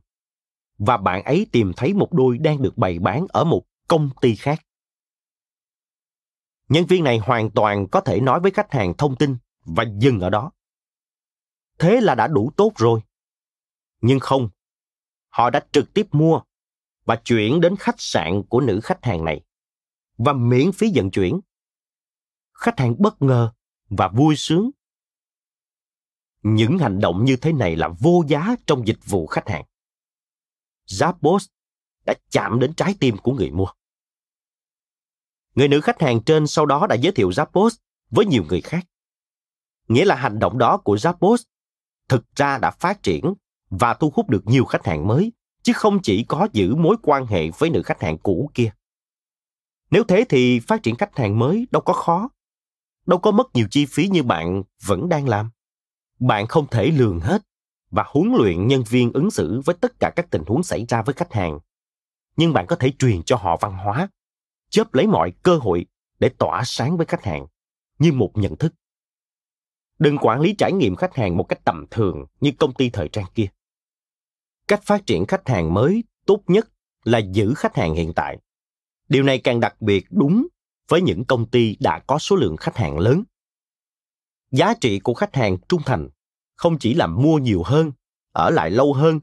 và 0.77 0.97
bạn 0.97 1.23
ấy 1.23 1.47
tìm 1.51 1.71
thấy 1.77 1.93
một 1.93 2.13
đôi 2.13 2.37
đang 2.37 2.61
được 2.61 2.77
bày 2.77 2.99
bán 2.99 3.25
ở 3.29 3.43
một 3.43 3.63
công 3.87 4.09
ty 4.21 4.35
khác. 4.35 4.61
Nhân 6.69 6.85
viên 6.85 7.03
này 7.03 7.17
hoàn 7.17 7.51
toàn 7.51 7.87
có 7.87 8.01
thể 8.01 8.19
nói 8.19 8.39
với 8.39 8.51
khách 8.51 8.71
hàng 8.71 8.93
thông 8.97 9.15
tin 9.15 9.37
và 9.65 9.85
dừng 9.99 10.19
ở 10.19 10.29
đó. 10.29 10.51
Thế 11.79 12.01
là 12.01 12.15
đã 12.15 12.27
đủ 12.27 12.51
tốt 12.57 12.71
rồi. 12.75 13.01
Nhưng 14.01 14.19
không, 14.19 14.49
họ 15.29 15.49
đã 15.49 15.65
trực 15.71 15.93
tiếp 15.93 16.07
mua 16.11 16.41
và 17.05 17.15
chuyển 17.15 17.61
đến 17.61 17.75
khách 17.79 17.95
sạn 17.97 18.43
của 18.49 18.61
nữ 18.61 18.79
khách 18.83 19.05
hàng 19.05 19.25
này 19.25 19.41
và 20.17 20.33
miễn 20.33 20.71
phí 20.71 20.91
vận 20.95 21.11
chuyển. 21.11 21.39
Khách 22.53 22.79
hàng 22.79 22.95
bất 22.99 23.21
ngờ 23.21 23.51
và 23.89 24.07
vui 24.07 24.35
sướng. 24.35 24.69
Những 26.43 26.77
hành 26.77 26.99
động 26.99 27.25
như 27.25 27.35
thế 27.35 27.53
này 27.53 27.75
là 27.75 27.89
vô 27.99 28.23
giá 28.27 28.55
trong 28.67 28.87
dịch 28.87 28.99
vụ 29.05 29.27
khách 29.27 29.49
hàng. 29.49 29.65
Zappos 30.85 31.47
đã 32.05 32.13
chạm 32.29 32.59
đến 32.59 32.73
trái 32.73 32.95
tim 32.99 33.17
của 33.17 33.33
người 33.33 33.51
mua. 33.51 33.67
Người 35.55 35.67
nữ 35.67 35.81
khách 35.81 36.01
hàng 36.01 36.23
trên 36.23 36.47
sau 36.47 36.65
đó 36.65 36.87
đã 36.87 36.95
giới 36.95 37.11
thiệu 37.11 37.29
Zappos 37.29 37.69
với 38.09 38.25
nhiều 38.25 38.43
người 38.49 38.61
khác. 38.61 38.85
Nghĩa 39.87 40.05
là 40.05 40.15
hành 40.15 40.39
động 40.39 40.57
đó 40.57 40.77
của 40.77 40.95
Zappos 40.95 41.43
thực 42.09 42.35
ra 42.35 42.57
đã 42.57 42.71
phát 42.71 43.03
triển 43.03 43.33
và 43.69 43.93
thu 43.93 44.11
hút 44.15 44.29
được 44.29 44.41
nhiều 44.45 44.65
khách 44.65 44.85
hàng 44.85 45.07
mới, 45.07 45.31
chứ 45.63 45.73
không 45.73 46.01
chỉ 46.01 46.23
có 46.23 46.47
giữ 46.53 46.75
mối 46.75 46.95
quan 47.03 47.25
hệ 47.25 47.49
với 47.57 47.69
nữ 47.69 47.81
khách 47.83 48.01
hàng 48.01 48.17
cũ 48.17 48.51
kia. 48.53 48.69
Nếu 49.91 50.03
thế 50.03 50.25
thì 50.29 50.59
phát 50.59 50.83
triển 50.83 50.95
khách 50.95 51.17
hàng 51.17 51.39
mới 51.39 51.67
đâu 51.71 51.81
có 51.81 51.93
khó, 51.93 52.29
đâu 53.05 53.19
có 53.19 53.31
mất 53.31 53.47
nhiều 53.53 53.67
chi 53.71 53.85
phí 53.85 54.07
như 54.07 54.23
bạn 54.23 54.63
vẫn 54.85 55.09
đang 55.09 55.29
làm. 55.29 55.49
Bạn 56.19 56.47
không 56.47 56.67
thể 56.67 56.91
lường 56.91 57.19
hết 57.19 57.41
và 57.91 58.03
huấn 58.07 58.33
luyện 58.37 58.67
nhân 58.67 58.83
viên 58.89 59.13
ứng 59.13 59.31
xử 59.31 59.61
với 59.65 59.75
tất 59.81 59.99
cả 59.99 60.11
các 60.15 60.27
tình 60.31 60.43
huống 60.47 60.63
xảy 60.63 60.85
ra 60.89 61.01
với 61.01 61.13
khách 61.13 61.33
hàng. 61.33 61.59
Nhưng 62.35 62.53
bạn 62.53 62.65
có 62.67 62.75
thể 62.75 62.91
truyền 62.99 63.23
cho 63.23 63.35
họ 63.35 63.57
văn 63.61 63.73
hóa, 63.73 64.09
chớp 64.69 64.93
lấy 64.93 65.07
mọi 65.07 65.31
cơ 65.43 65.57
hội 65.57 65.85
để 66.19 66.29
tỏa 66.29 66.61
sáng 66.65 66.97
với 66.97 67.05
khách 67.05 67.23
hàng 67.23 67.45
như 67.99 68.11
một 68.11 68.31
nhận 68.35 68.55
thức 68.55 68.73
đừng 69.99 70.17
quản 70.17 70.41
lý 70.41 70.55
trải 70.57 70.73
nghiệm 70.73 70.95
khách 70.95 71.15
hàng 71.15 71.37
một 71.37 71.43
cách 71.43 71.59
tầm 71.63 71.85
thường 71.91 72.25
như 72.39 72.51
công 72.59 72.73
ty 72.73 72.89
thời 72.89 73.07
trang 73.07 73.25
kia. 73.35 73.47
Cách 74.67 74.83
phát 74.83 75.05
triển 75.05 75.25
khách 75.25 75.49
hàng 75.49 75.73
mới 75.73 76.03
tốt 76.25 76.43
nhất 76.47 76.69
là 77.03 77.17
giữ 77.17 77.53
khách 77.53 77.75
hàng 77.75 77.93
hiện 77.93 78.13
tại. 78.13 78.37
Điều 79.09 79.23
này 79.23 79.39
càng 79.39 79.59
đặc 79.59 79.81
biệt 79.81 80.05
đúng 80.09 80.47
với 80.89 81.01
những 81.01 81.25
công 81.25 81.49
ty 81.49 81.77
đã 81.79 81.99
có 82.07 82.19
số 82.19 82.35
lượng 82.35 82.57
khách 82.57 82.77
hàng 82.77 82.99
lớn. 82.99 83.23
Giá 84.51 84.73
trị 84.81 84.99
của 84.99 85.13
khách 85.13 85.35
hàng 85.35 85.57
trung 85.69 85.81
thành 85.85 86.09
không 86.55 86.79
chỉ 86.79 86.93
là 86.93 87.07
mua 87.07 87.37
nhiều 87.37 87.63
hơn, 87.65 87.91
ở 88.31 88.49
lại 88.49 88.69
lâu 88.69 88.93
hơn, 88.93 89.19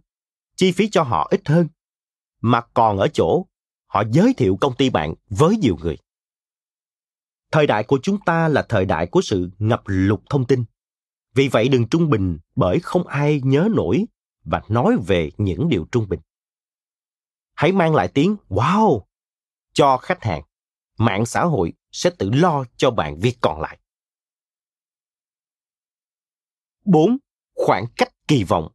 chi 0.56 0.72
phí 0.72 0.88
cho 0.88 1.02
họ 1.02 1.28
ít 1.30 1.48
hơn, 1.48 1.68
mà 2.40 2.60
còn 2.60 2.98
ở 2.98 3.08
chỗ 3.08 3.46
họ 3.86 4.02
giới 4.12 4.34
thiệu 4.34 4.58
công 4.60 4.76
ty 4.76 4.90
bạn 4.90 5.14
với 5.28 5.56
nhiều 5.56 5.76
người 5.82 5.96
thời 7.54 7.66
đại 7.66 7.84
của 7.84 7.98
chúng 8.02 8.18
ta 8.26 8.48
là 8.48 8.66
thời 8.68 8.84
đại 8.84 9.06
của 9.06 9.20
sự 9.20 9.50
ngập 9.58 9.82
lụt 9.86 10.20
thông 10.30 10.46
tin 10.46 10.64
vì 11.34 11.48
vậy 11.48 11.68
đừng 11.68 11.88
trung 11.88 12.10
bình 12.10 12.38
bởi 12.56 12.80
không 12.82 13.06
ai 13.06 13.40
nhớ 13.44 13.68
nổi 13.74 14.04
và 14.44 14.62
nói 14.68 14.96
về 15.06 15.30
những 15.38 15.68
điều 15.68 15.86
trung 15.92 16.08
bình 16.08 16.20
hãy 17.54 17.72
mang 17.72 17.94
lại 17.94 18.08
tiếng 18.08 18.36
wow 18.48 19.00
cho 19.72 19.96
khách 19.96 20.22
hàng 20.22 20.42
mạng 20.98 21.26
xã 21.26 21.44
hội 21.44 21.72
sẽ 21.92 22.10
tự 22.18 22.30
lo 22.30 22.64
cho 22.76 22.90
bạn 22.90 23.18
việc 23.18 23.38
còn 23.40 23.60
lại 23.60 23.78
4. 26.84 27.16
Khoảng 27.54 27.84
cách 27.96 28.12
kỳ 28.28 28.44
vọng 28.44 28.68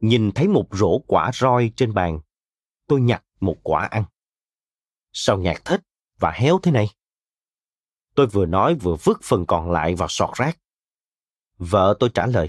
Nhìn 0.00 0.32
thấy 0.34 0.48
một 0.48 0.66
rổ 0.72 0.98
quả 0.98 1.30
roi 1.34 1.72
trên 1.76 1.94
bàn, 1.94 2.20
tôi 2.88 3.00
nhặt 3.00 3.24
một 3.40 3.56
quả 3.62 3.82
ăn. 3.82 4.04
Sao 5.16 5.38
nhạt 5.38 5.64
thích 5.64 5.80
và 6.18 6.30
héo 6.30 6.58
thế 6.62 6.72
này? 6.72 6.88
Tôi 8.14 8.26
vừa 8.26 8.46
nói 8.46 8.74
vừa 8.74 8.96
vứt 9.04 9.18
phần 9.22 9.46
còn 9.46 9.70
lại 9.70 9.94
vào 9.94 10.08
sọt 10.08 10.30
rác. 10.34 10.58
Vợ 11.58 11.96
tôi 12.00 12.10
trả 12.14 12.26
lời. 12.26 12.48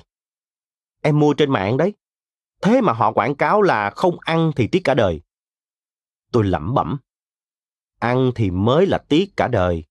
Em 1.02 1.20
mua 1.20 1.34
trên 1.34 1.52
mạng 1.52 1.78
đấy. 1.78 1.94
Thế 2.62 2.82
mà 2.82 2.94
họ 2.94 3.12
quảng 3.12 3.36
cáo 3.36 3.62
là 3.62 3.90
không 3.90 4.18
ăn 4.20 4.52
thì 4.56 4.68
tiếc 4.68 4.82
cả 4.84 4.94
đời. 4.94 5.22
Tôi 6.32 6.44
lẩm 6.44 6.74
bẩm. 6.74 6.98
Ăn 8.00 8.32
thì 8.36 8.52
mới 8.52 8.86
là 8.86 8.98
tiếc 8.98 9.34
cả 9.38 9.48
đời. 9.48 9.84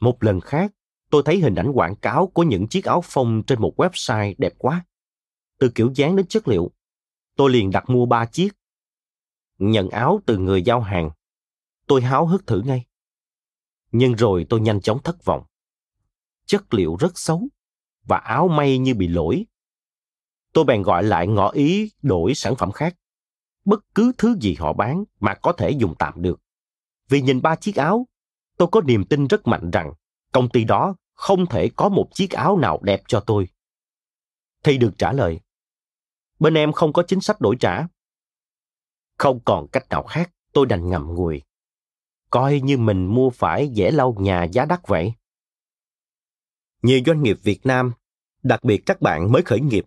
Một 0.00 0.24
lần 0.24 0.40
khác, 0.40 0.72
tôi 1.10 1.22
thấy 1.24 1.40
hình 1.40 1.54
ảnh 1.54 1.72
quảng 1.72 1.96
cáo 1.96 2.26
của 2.26 2.42
những 2.42 2.68
chiếc 2.68 2.84
áo 2.84 3.00
phông 3.04 3.42
trên 3.46 3.60
một 3.60 3.74
website 3.76 4.34
đẹp 4.38 4.52
quá. 4.58 4.84
Từ 5.58 5.72
kiểu 5.74 5.92
dáng 5.94 6.16
đến 6.16 6.26
chất 6.26 6.48
liệu, 6.48 6.70
tôi 7.36 7.50
liền 7.50 7.70
đặt 7.70 7.90
mua 7.90 8.06
ba 8.06 8.26
chiếc. 8.26 8.52
Nhận 9.64 9.88
áo 9.88 10.20
từ 10.26 10.38
người 10.38 10.62
giao 10.62 10.80
hàng, 10.80 11.10
tôi 11.86 12.02
háo 12.02 12.26
hức 12.26 12.46
thử 12.46 12.62
ngay. 12.62 12.86
Nhưng 13.92 14.12
rồi 14.12 14.46
tôi 14.48 14.60
nhanh 14.60 14.80
chóng 14.80 15.02
thất 15.02 15.24
vọng. 15.24 15.44
Chất 16.46 16.74
liệu 16.74 16.96
rất 16.96 17.18
xấu 17.18 17.48
và 18.04 18.16
áo 18.16 18.48
may 18.48 18.78
như 18.78 18.94
bị 18.94 19.08
lỗi. 19.08 19.46
Tôi 20.52 20.64
bèn 20.64 20.82
gọi 20.82 21.02
lại 21.02 21.26
ngỏ 21.26 21.50
ý 21.50 21.92
đổi 22.02 22.34
sản 22.34 22.56
phẩm 22.56 22.72
khác. 22.72 22.96
Bất 23.64 23.80
cứ 23.94 24.12
thứ 24.18 24.36
gì 24.40 24.56
họ 24.58 24.72
bán 24.72 25.04
mà 25.20 25.34
có 25.34 25.52
thể 25.52 25.70
dùng 25.70 25.94
tạm 25.98 26.22
được. 26.22 26.40
vì 27.08 27.22
nhìn 27.22 27.42
ba 27.42 27.56
chiếc 27.56 27.76
áo, 27.76 28.06
tôi 28.56 28.68
có 28.72 28.80
niềm 28.80 29.04
tin 29.04 29.26
rất 29.26 29.46
mạnh 29.46 29.70
rằng 29.70 29.92
công 30.32 30.48
ty 30.48 30.64
đó 30.64 30.96
không 31.14 31.46
thể 31.46 31.70
có 31.76 31.88
một 31.88 32.08
chiếc 32.14 32.30
áo 32.30 32.56
nào 32.56 32.78
đẹp 32.82 33.02
cho 33.08 33.20
tôi. 33.20 33.48
Thì 34.62 34.78
được 34.78 34.92
trả 34.98 35.12
lời, 35.12 35.40
bên 36.38 36.54
em 36.54 36.72
không 36.72 36.92
có 36.92 37.02
chính 37.02 37.20
sách 37.20 37.40
đổi 37.40 37.56
trả. 37.60 37.86
Không 39.22 39.40
còn 39.44 39.68
cách 39.68 39.88
nào 39.90 40.02
khác, 40.02 40.30
tôi 40.52 40.66
đành 40.66 40.90
ngậm 40.90 41.14
ngùi. 41.14 41.42
Coi 42.30 42.60
như 42.60 42.76
mình 42.76 43.06
mua 43.06 43.30
phải 43.30 43.68
dễ 43.68 43.90
lau 43.90 44.16
nhà 44.18 44.44
giá 44.44 44.64
đắt 44.64 44.88
vậy. 44.88 45.12
Nhiều 46.82 47.00
doanh 47.06 47.22
nghiệp 47.22 47.36
Việt 47.42 47.66
Nam, 47.66 47.92
đặc 48.42 48.64
biệt 48.64 48.82
các 48.86 49.00
bạn 49.00 49.32
mới 49.32 49.42
khởi 49.42 49.60
nghiệp, 49.60 49.84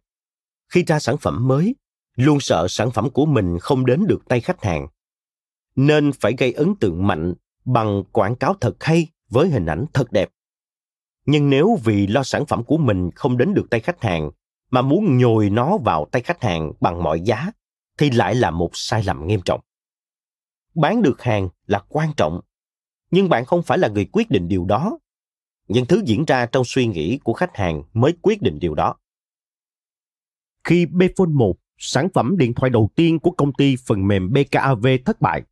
khi 0.70 0.84
ra 0.84 1.00
sản 1.00 1.18
phẩm 1.18 1.48
mới, 1.48 1.76
luôn 2.16 2.40
sợ 2.40 2.68
sản 2.70 2.92
phẩm 2.92 3.10
của 3.10 3.26
mình 3.26 3.60
không 3.60 3.86
đến 3.86 4.06
được 4.08 4.20
tay 4.28 4.42
khách 4.42 4.64
hàng. 4.64 4.88
Nên 5.76 6.12
phải 6.12 6.34
gây 6.38 6.54
ấn 6.54 6.76
tượng 6.76 7.08
mạnh 7.08 7.34
bằng 7.66 8.04
quảng 8.12 8.36
cáo 8.36 8.54
thật 8.62 8.84
hay 8.84 9.08
với 9.30 9.50
hình 9.50 9.66
ảnh 9.66 9.86
thật 9.94 10.12
đẹp. 10.12 10.30
Nhưng 11.26 11.50
nếu 11.50 11.80
vì 11.84 12.08
lo 12.08 12.24
sản 12.24 12.46
phẩm 12.46 12.64
của 12.64 12.78
mình 12.78 13.12
không 13.16 13.38
đến 13.38 13.54
được 13.54 13.66
tay 13.70 13.80
khách 13.80 14.02
hàng 14.02 14.32
mà 14.72 14.82
muốn 14.82 15.18
nhồi 15.18 15.50
nó 15.50 15.78
vào 15.78 16.08
tay 16.12 16.22
khách 16.22 16.44
hàng 16.44 16.72
bằng 16.80 17.04
mọi 17.04 17.22
giá 17.22 17.52
thì 17.98 18.12
lại 18.12 18.36
là 18.36 18.52
một 18.52 18.70
sai 18.74 19.04
lầm 19.04 19.28
nghiêm 19.28 19.42
trọng. 19.46 19.62
Bán 20.76 21.02
được 21.02 21.22
hàng 21.22 21.50
là 21.68 21.84
quan 21.90 22.14
trọng, 22.18 22.42
nhưng 23.12 23.30
bạn 23.30 23.46
không 23.46 23.64
phải 23.64 23.78
là 23.78 23.88
người 23.88 24.06
quyết 24.12 24.30
định 24.30 24.48
điều 24.48 24.66
đó. 24.66 25.00
Những 25.68 25.86
thứ 25.86 26.02
diễn 26.06 26.26
ra 26.26 26.46
trong 26.46 26.64
suy 26.66 26.88
nghĩ 26.88 27.20
của 27.24 27.34
khách 27.34 27.58
hàng 27.58 27.84
mới 27.94 28.14
quyết 28.22 28.42
định 28.42 28.60
điều 28.60 28.76
đó. 28.76 28.96
Khi 30.64 30.86
Bphone 30.86 31.32
1, 31.34 31.56
sản 31.78 32.08
phẩm 32.14 32.38
điện 32.38 32.54
thoại 32.54 32.70
đầu 32.70 32.90
tiên 32.96 33.20
của 33.20 33.32
công 33.32 33.54
ty 33.54 33.76
phần 33.86 34.08
mềm 34.08 34.34
BKAV 34.34 34.88
thất 35.06 35.22
bại, 35.22 35.44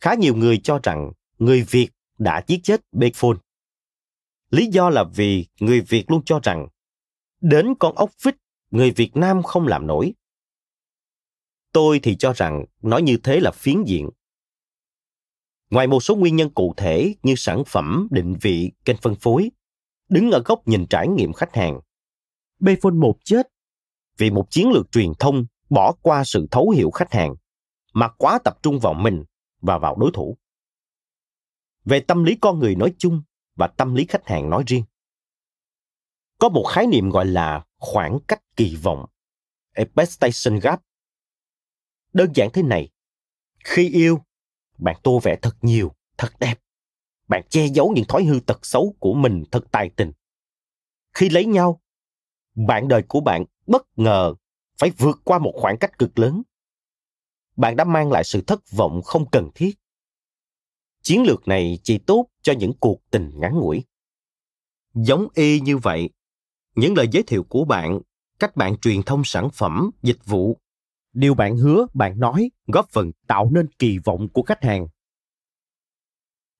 khá 0.00 0.14
nhiều 0.14 0.34
người 0.34 0.58
cho 0.58 0.80
rằng 0.82 1.12
người 1.38 1.62
Việt 1.62 1.88
đã 2.18 2.44
giết 2.46 2.60
chết 2.62 2.80
Bphone. 2.92 3.38
Lý 4.50 4.66
do 4.66 4.90
là 4.90 5.04
vì 5.14 5.46
người 5.60 5.80
Việt 5.80 6.10
luôn 6.10 6.22
cho 6.24 6.40
rằng 6.42 6.68
đến 7.40 7.74
con 7.78 7.94
ốc 7.94 8.10
vít 8.24 8.36
người 8.70 8.90
Việt 8.90 9.16
Nam 9.16 9.42
không 9.42 9.66
làm 9.66 9.86
nổi. 9.86 10.14
Tôi 11.78 12.00
thì 12.02 12.16
cho 12.16 12.32
rằng 12.32 12.64
nói 12.82 13.02
như 13.02 13.16
thế 13.16 13.40
là 13.40 13.50
phiến 13.50 13.84
diện. 13.86 14.08
Ngoài 15.70 15.86
một 15.86 16.00
số 16.00 16.16
nguyên 16.16 16.36
nhân 16.36 16.50
cụ 16.50 16.74
thể 16.76 17.14
như 17.22 17.34
sản 17.36 17.62
phẩm, 17.66 18.08
định 18.10 18.36
vị, 18.40 18.72
kênh 18.84 18.96
phân 18.96 19.14
phối, 19.14 19.50
đứng 20.08 20.30
ở 20.30 20.42
góc 20.44 20.68
nhìn 20.68 20.86
trải 20.86 21.08
nghiệm 21.08 21.32
khách 21.32 21.54
hàng, 21.54 21.80
Bphone 22.60 22.94
1 22.94 23.18
chết 23.24 23.46
vì 24.16 24.30
một 24.30 24.46
chiến 24.50 24.70
lược 24.70 24.92
truyền 24.92 25.12
thông 25.18 25.44
bỏ 25.70 25.92
qua 26.02 26.24
sự 26.24 26.46
thấu 26.50 26.70
hiểu 26.70 26.90
khách 26.90 27.12
hàng 27.12 27.34
mà 27.94 28.08
quá 28.08 28.38
tập 28.44 28.58
trung 28.62 28.78
vào 28.78 28.94
mình 28.94 29.24
và 29.60 29.78
vào 29.78 29.96
đối 29.96 30.10
thủ. 30.14 30.38
Về 31.84 32.00
tâm 32.00 32.24
lý 32.24 32.36
con 32.40 32.58
người 32.58 32.74
nói 32.74 32.94
chung 32.98 33.22
và 33.56 33.66
tâm 33.66 33.94
lý 33.94 34.06
khách 34.08 34.26
hàng 34.26 34.50
nói 34.50 34.64
riêng. 34.66 34.84
Có 36.38 36.48
một 36.48 36.64
khái 36.64 36.86
niệm 36.86 37.10
gọi 37.10 37.26
là 37.26 37.64
khoảng 37.76 38.18
cách 38.28 38.42
kỳ 38.56 38.76
vọng, 38.76 39.04
expectation 39.74 40.60
gap. 40.60 40.87
Đơn 42.18 42.32
giản 42.34 42.50
thế 42.52 42.62
này, 42.62 42.88
khi 43.64 43.90
yêu, 43.90 44.18
bạn 44.78 44.96
tô 45.02 45.20
vẽ 45.22 45.36
thật 45.42 45.56
nhiều, 45.62 45.92
thật 46.16 46.32
đẹp. 46.40 46.54
Bạn 47.28 47.42
che 47.48 47.66
giấu 47.66 47.92
những 47.94 48.04
thói 48.08 48.24
hư 48.24 48.40
tật 48.40 48.66
xấu 48.66 48.94
của 48.98 49.14
mình 49.14 49.44
thật 49.50 49.64
tài 49.70 49.90
tình. 49.96 50.12
Khi 51.14 51.28
lấy 51.28 51.44
nhau, 51.44 51.82
bạn 52.54 52.88
đời 52.88 53.02
của 53.08 53.20
bạn 53.20 53.44
bất 53.66 53.86
ngờ 53.96 54.34
phải 54.78 54.90
vượt 54.90 55.20
qua 55.24 55.38
một 55.38 55.52
khoảng 55.54 55.78
cách 55.78 55.98
cực 55.98 56.18
lớn. 56.18 56.42
Bạn 57.56 57.76
đã 57.76 57.84
mang 57.84 58.12
lại 58.12 58.24
sự 58.24 58.40
thất 58.46 58.70
vọng 58.70 59.02
không 59.04 59.30
cần 59.30 59.50
thiết. 59.54 59.78
Chiến 61.02 61.22
lược 61.22 61.48
này 61.48 61.78
chỉ 61.82 61.98
tốt 61.98 62.26
cho 62.42 62.52
những 62.52 62.72
cuộc 62.80 63.00
tình 63.10 63.30
ngắn 63.34 63.58
ngủi. 63.58 63.84
Giống 64.94 65.28
y 65.34 65.60
như 65.60 65.76
vậy, 65.76 66.10
những 66.74 66.94
lời 66.96 67.08
giới 67.12 67.22
thiệu 67.22 67.44
của 67.48 67.64
bạn, 67.64 68.00
cách 68.38 68.56
bạn 68.56 68.78
truyền 68.78 69.02
thông 69.02 69.22
sản 69.24 69.48
phẩm, 69.52 69.90
dịch 70.02 70.24
vụ, 70.24 70.58
điều 71.12 71.34
bạn 71.34 71.56
hứa, 71.56 71.86
bạn 71.94 72.18
nói 72.18 72.50
góp 72.66 72.88
phần 72.90 73.10
tạo 73.26 73.50
nên 73.50 73.68
kỳ 73.78 73.98
vọng 73.98 74.28
của 74.32 74.42
khách 74.42 74.64
hàng. 74.64 74.86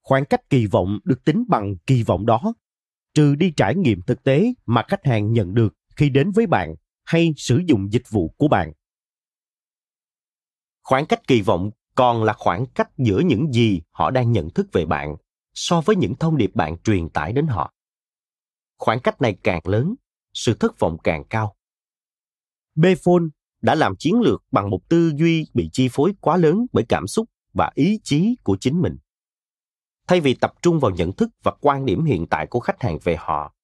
Khoảng 0.01 0.25
cách 0.25 0.49
kỳ 0.49 0.65
vọng 0.65 0.99
được 1.03 1.25
tính 1.25 1.43
bằng 1.47 1.75
kỳ 1.87 2.03
vọng 2.03 2.25
đó, 2.25 2.53
trừ 3.13 3.35
đi 3.35 3.53
trải 3.57 3.75
nghiệm 3.75 4.01
thực 4.01 4.23
tế 4.23 4.53
mà 4.65 4.83
khách 4.87 5.05
hàng 5.05 5.33
nhận 5.33 5.53
được 5.53 5.73
khi 5.95 6.09
đến 6.09 6.31
với 6.31 6.47
bạn 6.47 6.75
hay 7.05 7.33
sử 7.37 7.61
dụng 7.67 7.91
dịch 7.91 8.09
vụ 8.09 8.35
của 8.37 8.47
bạn. 8.47 8.73
Khoảng 10.83 11.05
cách 11.05 11.27
kỳ 11.27 11.41
vọng 11.41 11.71
còn 11.95 12.23
là 12.23 12.33
khoảng 12.33 12.65
cách 12.65 12.89
giữa 12.97 13.19
những 13.25 13.51
gì 13.51 13.81
họ 13.91 14.11
đang 14.11 14.31
nhận 14.31 14.49
thức 14.49 14.67
về 14.73 14.85
bạn 14.85 15.15
so 15.53 15.81
với 15.81 15.95
những 15.95 16.15
thông 16.15 16.37
điệp 16.37 16.51
bạn 16.55 16.77
truyền 16.83 17.09
tải 17.09 17.33
đến 17.33 17.47
họ. 17.47 17.73
Khoảng 18.77 18.99
cách 18.99 19.21
này 19.21 19.37
càng 19.43 19.61
lớn, 19.63 19.95
sự 20.33 20.53
thất 20.53 20.79
vọng 20.79 20.97
càng 21.03 21.23
cao. 21.29 21.55
Bphone 22.75 23.23
đã 23.61 23.75
làm 23.75 23.95
chiến 23.99 24.21
lược 24.21 24.43
bằng 24.51 24.69
một 24.69 24.89
tư 24.89 25.11
duy 25.15 25.45
bị 25.53 25.69
chi 25.73 25.87
phối 25.91 26.13
quá 26.21 26.37
lớn 26.37 26.65
bởi 26.71 26.85
cảm 26.89 27.07
xúc 27.07 27.29
và 27.53 27.71
ý 27.73 27.99
chí 28.03 28.35
của 28.43 28.57
chính 28.61 28.81
mình. 28.81 28.97
Thay 30.07 30.21
vì 30.21 30.33
tập 30.33 30.53
trung 30.61 30.79
vào 30.79 30.91
nhận 30.91 31.11
thức 31.13 31.29
và 31.43 31.51
quan 31.61 31.85
điểm 31.85 32.05
hiện 32.05 32.27
tại 32.27 32.47
của 32.47 32.59
khách 32.59 32.81
hàng 32.81 32.99
về 33.03 33.15
họ, 33.19 33.55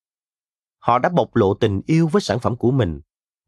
họ 0.79 0.99
đã 0.99 1.09
bộc 1.09 1.35
lộ 1.35 1.53
tình 1.53 1.81
yêu 1.85 2.07
với 2.07 2.21
sản 2.21 2.39
phẩm 2.39 2.55
của 2.55 2.71
mình, 2.71 3.01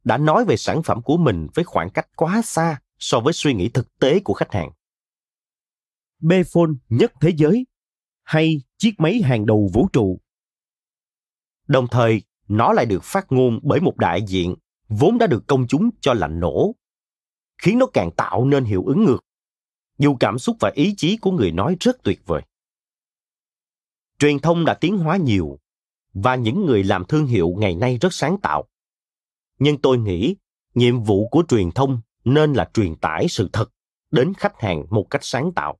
đã 0.03 0.17
nói 0.17 0.45
về 0.45 0.57
sản 0.57 0.83
phẩm 0.83 1.01
của 1.01 1.17
mình 1.17 1.47
với 1.53 1.65
khoảng 1.65 1.89
cách 1.89 2.07
quá 2.15 2.41
xa 2.43 2.79
so 2.99 3.19
với 3.19 3.33
suy 3.33 3.53
nghĩ 3.53 3.69
thực 3.69 3.99
tế 3.99 4.19
của 4.19 4.33
khách 4.33 4.53
hàng. 4.53 4.71
Bphone 6.19 6.71
nhất 6.89 7.13
thế 7.21 7.29
giới 7.37 7.65
hay 8.23 8.61
chiếc 8.77 8.91
máy 8.97 9.21
hàng 9.21 9.45
đầu 9.45 9.69
vũ 9.73 9.87
trụ. 9.93 10.19
Đồng 11.67 11.87
thời, 11.87 12.21
nó 12.47 12.73
lại 12.73 12.85
được 12.85 13.03
phát 13.03 13.25
ngôn 13.29 13.59
bởi 13.63 13.79
một 13.79 13.97
đại 13.97 14.21
diện 14.27 14.55
vốn 14.89 15.17
đã 15.17 15.27
được 15.27 15.43
công 15.47 15.67
chúng 15.67 15.89
cho 16.01 16.13
là 16.13 16.27
nổ, 16.27 16.75
khiến 17.57 17.79
nó 17.79 17.85
càng 17.93 18.11
tạo 18.17 18.45
nên 18.45 18.65
hiệu 18.65 18.83
ứng 18.85 19.05
ngược, 19.05 19.19
dù 19.97 20.17
cảm 20.19 20.39
xúc 20.39 20.57
và 20.59 20.71
ý 20.75 20.93
chí 20.97 21.17
của 21.17 21.31
người 21.31 21.51
nói 21.51 21.77
rất 21.79 22.03
tuyệt 22.03 22.21
vời. 22.25 22.41
Truyền 24.19 24.39
thông 24.39 24.65
đã 24.65 24.73
tiến 24.73 24.97
hóa 24.97 25.17
nhiều, 25.17 25.59
và 26.13 26.35
những 26.35 26.65
người 26.65 26.83
làm 26.83 27.05
thương 27.05 27.25
hiệu 27.25 27.55
ngày 27.57 27.75
nay 27.75 27.97
rất 28.01 28.13
sáng 28.13 28.37
tạo. 28.41 28.67
Nhưng 29.59 29.81
tôi 29.81 29.97
nghĩ 29.97 30.35
nhiệm 30.73 31.03
vụ 31.03 31.27
của 31.27 31.43
truyền 31.49 31.71
thông 31.71 32.01
nên 32.23 32.53
là 32.53 32.69
truyền 32.73 32.95
tải 32.95 33.27
sự 33.29 33.49
thật 33.53 33.69
đến 34.11 34.33
khách 34.33 34.61
hàng 34.61 34.85
một 34.89 35.07
cách 35.09 35.23
sáng 35.23 35.51
tạo. 35.55 35.77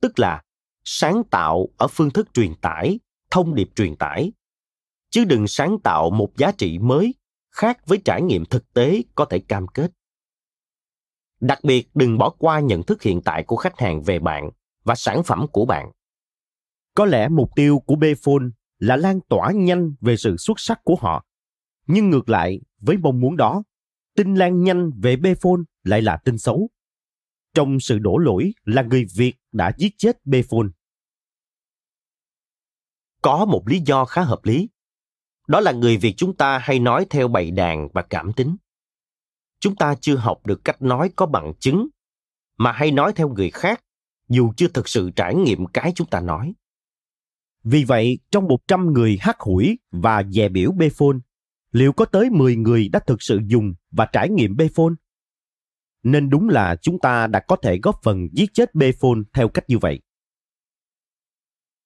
Tức 0.00 0.18
là 0.18 0.42
sáng 0.84 1.22
tạo 1.30 1.68
ở 1.76 1.88
phương 1.88 2.10
thức 2.10 2.28
truyền 2.34 2.54
tải, 2.54 2.98
thông 3.30 3.54
điệp 3.54 3.68
truyền 3.76 3.96
tải, 3.96 4.32
chứ 5.10 5.24
đừng 5.24 5.48
sáng 5.48 5.76
tạo 5.84 6.10
một 6.10 6.36
giá 6.36 6.52
trị 6.52 6.78
mới 6.78 7.14
khác 7.56 7.86
với 7.86 7.98
trải 8.04 8.22
nghiệm 8.22 8.44
thực 8.44 8.72
tế 8.72 9.02
có 9.14 9.24
thể 9.24 9.38
cam 9.38 9.66
kết. 9.68 9.92
Đặc 11.40 11.58
biệt 11.64 11.88
đừng 11.94 12.18
bỏ 12.18 12.30
qua 12.30 12.60
nhận 12.60 12.82
thức 12.82 13.02
hiện 13.02 13.20
tại 13.24 13.44
của 13.46 13.56
khách 13.56 13.78
hàng 13.78 14.02
về 14.02 14.18
bạn 14.18 14.50
và 14.84 14.94
sản 14.94 15.22
phẩm 15.24 15.46
của 15.52 15.64
bạn. 15.64 15.90
Có 16.94 17.04
lẽ 17.04 17.28
mục 17.28 17.50
tiêu 17.56 17.78
của 17.86 17.96
Bphone 17.96 18.46
là 18.78 18.96
lan 18.96 19.20
tỏa 19.28 19.52
nhanh 19.52 19.94
về 20.00 20.16
sự 20.16 20.36
xuất 20.36 20.60
sắc 20.60 20.80
của 20.84 20.96
họ. 21.00 21.24
Nhưng 21.86 22.10
ngược 22.10 22.28
lại, 22.28 22.60
với 22.78 22.96
mong 22.96 23.20
muốn 23.20 23.36
đó, 23.36 23.62
tin 24.16 24.34
lan 24.34 24.62
nhanh 24.62 24.90
về 25.02 25.16
Bphone 25.16 25.62
lại 25.84 26.02
là 26.02 26.16
tin 26.24 26.38
xấu. 26.38 26.70
Trong 27.54 27.80
sự 27.80 27.98
đổ 27.98 28.18
lỗi 28.18 28.52
là 28.64 28.82
người 28.82 29.06
Việt 29.16 29.34
đã 29.52 29.72
giết 29.78 29.94
chết 29.98 30.26
Bphone. 30.26 30.68
Có 33.22 33.44
một 33.44 33.62
lý 33.66 33.80
do 33.86 34.04
khá 34.04 34.22
hợp 34.22 34.44
lý. 34.44 34.68
Đó 35.46 35.60
là 35.60 35.72
người 35.72 35.96
Việt 35.96 36.14
chúng 36.16 36.36
ta 36.36 36.58
hay 36.58 36.78
nói 36.78 37.06
theo 37.10 37.28
bày 37.28 37.50
đàn 37.50 37.88
và 37.94 38.02
cảm 38.02 38.32
tính. 38.32 38.56
Chúng 39.60 39.76
ta 39.76 39.94
chưa 40.00 40.16
học 40.16 40.46
được 40.46 40.64
cách 40.64 40.82
nói 40.82 41.10
có 41.16 41.26
bằng 41.26 41.52
chứng, 41.60 41.88
mà 42.56 42.72
hay 42.72 42.90
nói 42.90 43.12
theo 43.16 43.28
người 43.28 43.50
khác, 43.50 43.80
dù 44.28 44.52
chưa 44.56 44.68
thực 44.68 44.88
sự 44.88 45.10
trải 45.16 45.34
nghiệm 45.34 45.66
cái 45.66 45.92
chúng 45.94 46.06
ta 46.06 46.20
nói. 46.20 46.54
Vì 47.64 47.84
vậy, 47.84 48.18
trong 48.30 48.48
100 48.48 48.92
người 48.92 49.18
hát 49.20 49.36
hủi 49.40 49.78
và 49.90 50.22
dè 50.30 50.48
biểu 50.48 50.72
bê 50.72 50.88
phôn, 50.88 51.20
liệu 51.72 51.92
có 51.92 52.04
tới 52.04 52.30
10 52.30 52.56
người 52.56 52.88
đã 52.88 53.00
thực 53.06 53.22
sự 53.22 53.40
dùng 53.46 53.74
và 53.90 54.06
trải 54.12 54.28
nghiệm 54.30 54.56
bê 54.56 54.68
phôn? 54.74 54.96
Nên 56.02 56.30
đúng 56.30 56.48
là 56.48 56.76
chúng 56.82 56.98
ta 56.98 57.26
đã 57.26 57.40
có 57.48 57.56
thể 57.56 57.78
góp 57.82 58.00
phần 58.02 58.28
giết 58.32 58.50
chết 58.54 58.74
bê 58.74 58.92
phôn 58.92 59.24
theo 59.32 59.48
cách 59.48 59.64
như 59.68 59.78
vậy. 59.78 60.00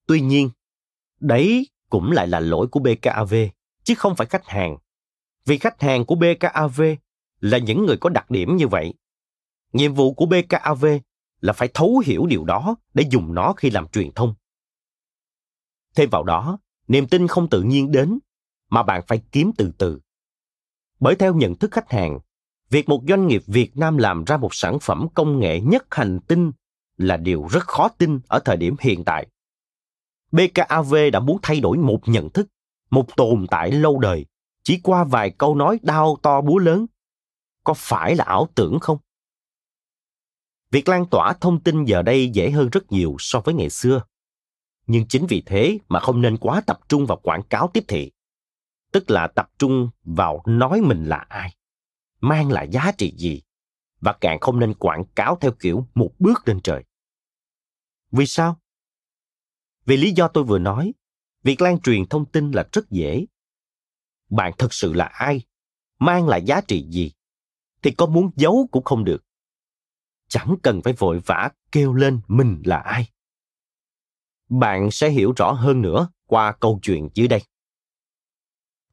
Tuy 0.07 0.21
nhiên, 0.21 0.51
đấy 1.21 1.69
cũng 1.91 2.13
lại 2.13 2.29
là 2.29 2.41
lỗi 2.41 2.67
của 2.67 2.81
BKAV, 2.81 3.35
chứ 3.85 3.95
không 3.95 4.17
phải 4.17 4.27
khách 4.27 4.47
hàng. 4.47 4.77
Vì 5.45 5.59
khách 5.59 5.83
hàng 5.83 6.05
của 6.05 6.15
BKAV 6.15 6.83
là 7.41 7.59
những 7.59 7.87
người 7.87 7.97
có 7.97 8.11
đặc 8.11 8.31
điểm 8.31 8.57
như 8.57 8.69
vậy. 8.69 8.95
Nhiệm 9.73 9.95
vụ 9.95 10.15
của 10.15 10.27
BKAV 10.27 10.87
là 11.41 11.53
phải 11.53 11.69
thấu 11.75 12.03
hiểu 12.07 12.27
điều 12.27 12.45
đó 12.45 12.77
để 12.95 13.05
dùng 13.11 13.35
nó 13.35 13.53
khi 13.57 13.71
làm 13.71 13.89
truyền 13.89 14.13
thông 14.13 14.35
thêm 15.95 16.11
vào 16.11 16.23
đó 16.23 16.59
niềm 16.89 17.07
tin 17.07 17.29
không 17.29 17.49
tự 17.49 17.63
nhiên 17.63 17.93
đến 17.93 18.19
mà 18.71 18.83
bạn 18.83 19.03
phải 19.07 19.23
kiếm 19.33 19.51
từ 19.59 19.73
từ 19.79 20.01
bởi 21.01 21.15
theo 21.15 21.35
nhận 21.35 21.57
thức 21.57 21.71
khách 21.73 21.91
hàng 21.91 22.19
việc 22.71 22.89
một 22.89 23.03
doanh 23.09 23.27
nghiệp 23.27 23.43
việt 23.47 23.77
nam 23.77 23.97
làm 23.97 24.25
ra 24.25 24.37
một 24.37 24.55
sản 24.55 24.79
phẩm 24.81 25.07
công 25.15 25.39
nghệ 25.39 25.61
nhất 25.61 25.87
hành 25.91 26.21
tinh 26.21 26.53
là 26.97 27.17
điều 27.17 27.47
rất 27.51 27.65
khó 27.65 27.89
tin 27.89 28.21
ở 28.29 28.39
thời 28.45 28.57
điểm 28.57 28.77
hiện 28.81 29.05
tại. 29.05 29.27
BKAV 30.33 30.95
đã 31.13 31.21
muốn 31.21 31.39
thay 31.43 31.61
đổi 31.61 31.79
một 31.79 32.01
nhận 32.07 32.31
thức, 32.31 32.49
một 32.91 33.17
tồn 33.17 33.47
tại 33.51 33.71
lâu 33.73 33.99
đời, 33.99 34.27
chỉ 34.63 34.81
qua 34.83 35.05
vài 35.05 35.31
câu 35.31 35.55
nói 35.55 35.79
đau 35.83 36.17
to 36.23 36.41
búa 36.41 36.59
lớn. 36.59 36.87
Có 37.65 37.75
phải 37.75 38.17
là 38.17 38.25
ảo 38.25 38.49
tưởng 38.55 38.79
không? 38.81 38.99
Việc 40.71 40.89
lan 40.89 41.07
tỏa 41.11 41.33
thông 41.41 41.61
tin 41.61 41.85
giờ 41.85 42.03
đây 42.03 42.29
dễ 42.29 42.51
hơn 42.51 42.69
rất 42.73 42.93
nhiều 42.93 43.17
so 43.19 43.41
với 43.41 43.55
ngày 43.55 43.71
xưa. 43.71 44.03
Nhưng 44.87 45.09
chính 45.09 45.27
vì 45.27 45.43
thế 45.47 45.79
mà 45.89 46.01
không 46.01 46.21
nên 46.21 46.37
quá 46.37 46.63
tập 46.67 46.81
trung 46.89 47.07
vào 47.07 47.19
quảng 47.23 47.43
cáo 47.43 47.71
tiếp 47.73 47.85
thị. 47.89 48.13
Tức 48.93 49.11
là 49.11 49.27
tập 49.27 49.51
trung 49.59 49.91
vào 50.03 50.43
nói 50.47 50.81
mình 50.81 51.05
là 51.05 51.27
ai, 51.29 51.57
mang 52.21 52.51
lại 52.51 52.69
giá 52.71 52.93
trị 52.99 53.15
gì, 53.17 53.43
và 54.01 54.13
càng 54.21 54.41
không 54.41 54.59
nên 54.59 54.75
quảng 54.75 55.05
cáo 55.15 55.37
theo 55.41 55.53
kiểu 55.61 55.87
một 55.95 56.11
bước 56.19 56.49
lên 56.49 56.61
trời. 56.61 56.85
Vì 58.13 58.27
sao? 58.27 58.57
Vì 59.87 59.97
lý 59.97 60.13
do 60.13 60.29
tôi 60.29 60.45
vừa 60.45 60.59
nói, 60.59 60.95
việc 61.43 61.61
lan 61.61 61.81
truyền 61.81 62.07
thông 62.07 62.27
tin 62.27 62.51
là 62.51 62.69
rất 62.73 62.91
dễ. 62.91 63.27
Bạn 64.31 64.53
thật 64.59 64.75
sự 64.75 64.93
là 64.93 65.05
ai? 65.05 65.43
Mang 65.99 66.29
lại 66.29 66.43
giá 66.43 66.61
trị 66.61 66.87
gì? 66.91 67.13
Thì 67.83 67.91
có 67.91 68.07
muốn 68.07 68.31
giấu 68.37 68.69
cũng 68.71 68.85
không 68.85 69.05
được. 69.05 69.25
Chẳng 70.29 70.57
cần 70.63 70.83
phải 70.83 70.93
vội 70.93 71.21
vã 71.27 71.51
kêu 71.73 71.95
lên 71.95 72.21
mình 72.29 72.63
là 72.65 72.77
ai. 72.77 73.11
Bạn 74.49 74.91
sẽ 74.91 75.11
hiểu 75.11 75.33
rõ 75.37 75.53
hơn 75.53 75.83
nữa 75.83 76.09
qua 76.27 76.53
câu 76.53 76.79
chuyện 76.83 77.09
dưới 77.15 77.29
đây. 77.29 77.43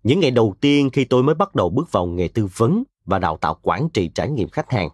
Những 0.04 0.20
ngày 0.20 0.32
đầu 0.32 0.56
tiên 0.62 0.90
khi 0.94 1.06
tôi 1.06 1.24
mới 1.24 1.36
bắt 1.36 1.56
đầu 1.56 1.70
bước 1.70 1.92
vào 1.92 2.06
nghề 2.06 2.28
tư 2.28 2.48
vấn 2.56 2.84
và 3.06 3.20
đào 3.20 3.38
tạo 3.38 3.60
quản 3.62 3.90
trị 3.94 4.12
trải 4.16 4.30
nghiệm 4.30 4.50
khách 4.50 4.72
hàng. 4.72 4.90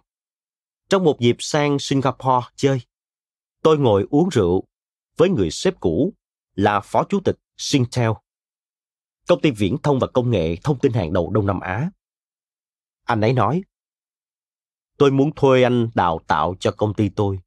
Trong 0.88 1.04
một 1.04 1.20
dịp 1.20 1.36
sang 1.38 1.78
Singapore 1.78 2.46
chơi, 2.56 2.80
tôi 3.62 3.78
ngồi 3.78 4.06
uống 4.10 4.28
rượu 4.28 4.64
với 5.16 5.28
người 5.28 5.50
sếp 5.50 5.80
cũ 5.80 6.14
là 6.54 6.80
phó 6.80 7.04
chủ 7.08 7.20
tịch 7.20 7.36
Singtel, 7.56 8.10
công 9.28 9.40
ty 9.40 9.50
viễn 9.50 9.76
thông 9.82 9.98
và 9.98 10.06
công 10.06 10.30
nghệ 10.30 10.56
thông 10.64 10.78
tin 10.78 10.92
hàng 10.92 11.12
đầu 11.12 11.30
Đông 11.30 11.46
Nam 11.46 11.60
Á. 11.60 11.90
Anh 13.04 13.20
ấy 13.20 13.32
nói, 13.32 13.62
tôi 14.98 15.10
muốn 15.10 15.34
thuê 15.36 15.62
anh 15.62 15.90
đào 15.94 16.20
tạo 16.26 16.54
cho 16.60 16.72
công 16.72 16.94
ty 16.94 17.08
tôi. 17.08 17.38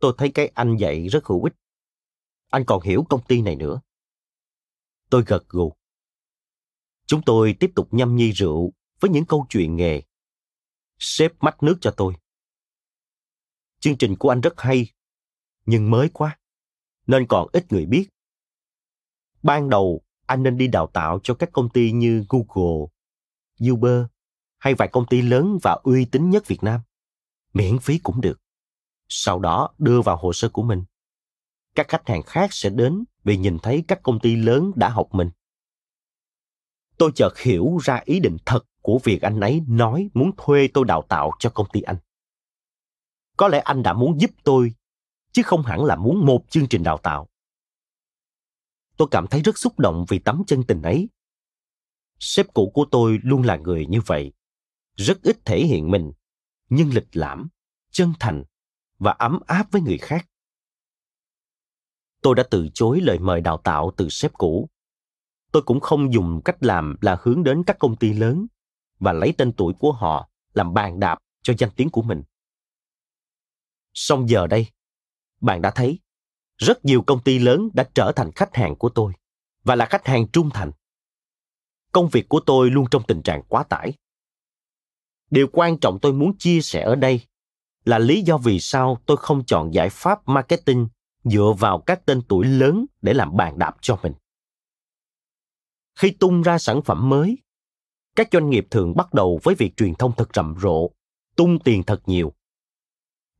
Tôi 0.00 0.14
thấy 0.18 0.30
cái 0.34 0.52
anh 0.54 0.76
dạy 0.76 1.08
rất 1.08 1.24
hữu 1.24 1.44
ích. 1.44 1.52
Anh 2.50 2.64
còn 2.66 2.82
hiểu 2.82 3.04
công 3.08 3.24
ty 3.24 3.42
này 3.42 3.56
nữa. 3.56 3.80
Tôi 5.10 5.24
gật 5.26 5.48
gù. 5.48 5.72
Chúng 7.06 7.22
tôi 7.26 7.56
tiếp 7.60 7.70
tục 7.74 7.88
nhâm 7.90 8.16
nhi 8.16 8.32
rượu 8.32 8.72
với 9.00 9.10
những 9.10 9.24
câu 9.24 9.46
chuyện 9.48 9.76
nghề. 9.76 10.02
Sếp 10.98 11.32
mắt 11.40 11.62
nước 11.62 11.78
cho 11.80 11.94
tôi. 11.96 12.14
Chương 13.80 13.98
trình 13.98 14.16
của 14.16 14.28
anh 14.28 14.40
rất 14.40 14.60
hay, 14.60 14.92
nhưng 15.66 15.90
mới 15.90 16.08
quá, 16.12 16.38
nên 17.10 17.26
còn 17.26 17.48
ít 17.52 17.72
người 17.72 17.86
biết. 17.86 18.08
Ban 19.42 19.70
đầu, 19.70 20.02
anh 20.26 20.42
nên 20.42 20.56
đi 20.56 20.66
đào 20.66 20.86
tạo 20.86 21.20
cho 21.22 21.34
các 21.34 21.50
công 21.52 21.68
ty 21.68 21.92
như 21.92 22.24
Google, 22.28 22.86
Uber 23.70 24.04
hay 24.58 24.74
vài 24.74 24.88
công 24.88 25.06
ty 25.06 25.22
lớn 25.22 25.58
và 25.62 25.72
uy 25.82 26.04
tín 26.04 26.30
nhất 26.30 26.46
Việt 26.46 26.62
Nam. 26.62 26.80
Miễn 27.52 27.78
phí 27.78 27.98
cũng 27.98 28.20
được. 28.20 28.40
Sau 29.08 29.38
đó 29.38 29.70
đưa 29.78 30.00
vào 30.00 30.16
hồ 30.16 30.32
sơ 30.32 30.48
của 30.48 30.62
mình. 30.62 30.84
Các 31.74 31.88
khách 31.88 32.08
hàng 32.08 32.22
khác 32.22 32.52
sẽ 32.52 32.70
đến 32.70 33.04
vì 33.24 33.36
nhìn 33.36 33.58
thấy 33.58 33.84
các 33.88 34.02
công 34.02 34.20
ty 34.20 34.36
lớn 34.36 34.72
đã 34.76 34.88
học 34.88 35.08
mình. 35.12 35.30
Tôi 36.98 37.10
chợt 37.14 37.38
hiểu 37.38 37.78
ra 37.82 38.02
ý 38.04 38.20
định 38.20 38.36
thật 38.46 38.60
của 38.82 39.00
việc 39.04 39.22
anh 39.22 39.40
ấy 39.40 39.62
nói 39.68 40.10
muốn 40.14 40.30
thuê 40.36 40.68
tôi 40.74 40.84
đào 40.84 41.02
tạo 41.08 41.30
cho 41.38 41.50
công 41.50 41.66
ty 41.72 41.80
anh. 41.80 41.96
Có 43.36 43.48
lẽ 43.48 43.58
anh 43.58 43.82
đã 43.82 43.92
muốn 43.92 44.20
giúp 44.20 44.30
tôi, 44.44 44.74
chứ 45.32 45.42
không 45.42 45.62
hẳn 45.62 45.84
là 45.84 45.96
muốn 45.96 46.26
một 46.26 46.44
chương 46.50 46.68
trình 46.68 46.82
đào 46.82 46.98
tạo. 46.98 47.28
Tôi 48.96 49.08
cảm 49.10 49.26
thấy 49.26 49.42
rất 49.42 49.58
xúc 49.58 49.78
động 49.78 50.04
vì 50.08 50.18
tấm 50.18 50.42
chân 50.46 50.62
tình 50.62 50.82
ấy. 50.82 51.08
Sếp 52.18 52.46
cũ 52.54 52.70
của 52.74 52.86
tôi 52.90 53.18
luôn 53.22 53.42
là 53.42 53.56
người 53.56 53.86
như 53.86 54.00
vậy, 54.06 54.32
rất 54.96 55.22
ít 55.22 55.36
thể 55.44 55.64
hiện 55.64 55.90
mình, 55.90 56.12
nhưng 56.68 56.94
lịch 56.94 57.08
lãm, 57.12 57.48
chân 57.90 58.12
thành 58.20 58.44
và 58.98 59.12
ấm 59.12 59.40
áp 59.46 59.70
với 59.70 59.82
người 59.82 59.98
khác. 59.98 60.26
Tôi 62.22 62.34
đã 62.34 62.42
từ 62.50 62.68
chối 62.74 63.00
lời 63.00 63.18
mời 63.18 63.40
đào 63.40 63.56
tạo 63.64 63.92
từ 63.96 64.08
sếp 64.08 64.32
cũ. 64.32 64.68
Tôi 65.52 65.62
cũng 65.62 65.80
không 65.80 66.12
dùng 66.12 66.40
cách 66.44 66.56
làm 66.60 66.96
là 67.00 67.18
hướng 67.22 67.42
đến 67.42 67.62
các 67.66 67.76
công 67.78 67.96
ty 67.96 68.12
lớn 68.12 68.46
và 68.98 69.12
lấy 69.12 69.34
tên 69.38 69.52
tuổi 69.52 69.74
của 69.78 69.92
họ 69.92 70.30
làm 70.54 70.74
bàn 70.74 71.00
đạp 71.00 71.18
cho 71.42 71.54
danh 71.58 71.70
tiếng 71.76 71.90
của 71.90 72.02
mình. 72.02 72.22
Song 73.94 74.28
giờ 74.28 74.46
đây, 74.46 74.66
bạn 75.40 75.62
đã 75.62 75.70
thấy, 75.70 75.98
rất 76.56 76.84
nhiều 76.84 77.02
công 77.02 77.22
ty 77.22 77.38
lớn 77.38 77.68
đã 77.74 77.88
trở 77.94 78.12
thành 78.16 78.32
khách 78.32 78.56
hàng 78.56 78.76
của 78.76 78.88
tôi 78.88 79.12
và 79.64 79.74
là 79.74 79.86
khách 79.86 80.06
hàng 80.06 80.28
trung 80.28 80.50
thành. 80.50 80.70
Công 81.92 82.08
việc 82.08 82.28
của 82.28 82.40
tôi 82.46 82.70
luôn 82.70 82.84
trong 82.90 83.02
tình 83.08 83.22
trạng 83.22 83.42
quá 83.48 83.62
tải. 83.62 83.92
Điều 85.30 85.46
quan 85.52 85.78
trọng 85.78 85.98
tôi 86.02 86.12
muốn 86.12 86.38
chia 86.38 86.60
sẻ 86.60 86.82
ở 86.82 86.94
đây 86.94 87.20
là 87.84 87.98
lý 87.98 88.22
do 88.22 88.38
vì 88.38 88.60
sao 88.60 88.98
tôi 89.06 89.16
không 89.16 89.44
chọn 89.44 89.70
giải 89.74 89.88
pháp 89.90 90.28
marketing 90.28 90.88
dựa 91.24 91.54
vào 91.58 91.80
các 91.86 92.06
tên 92.06 92.22
tuổi 92.28 92.46
lớn 92.46 92.86
để 93.02 93.14
làm 93.14 93.36
bàn 93.36 93.58
đạp 93.58 93.76
cho 93.80 93.98
mình. 94.02 94.12
Khi 95.98 96.10
tung 96.10 96.42
ra 96.42 96.58
sản 96.58 96.82
phẩm 96.82 97.08
mới, 97.08 97.38
các 98.16 98.28
doanh 98.32 98.50
nghiệp 98.50 98.66
thường 98.70 98.96
bắt 98.96 99.14
đầu 99.14 99.40
với 99.42 99.54
việc 99.54 99.76
truyền 99.76 99.94
thông 99.94 100.12
thật 100.16 100.28
rầm 100.34 100.54
rộ, 100.60 100.90
tung 101.36 101.58
tiền 101.58 101.82
thật 101.82 102.02
nhiều 102.06 102.32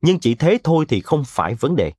nhưng 0.01 0.19
chỉ 0.19 0.35
thế 0.35 0.57
thôi 0.63 0.85
thì 0.89 1.01
không 1.01 1.23
phải 1.27 1.55
vấn 1.55 1.75
đề. 1.75 1.93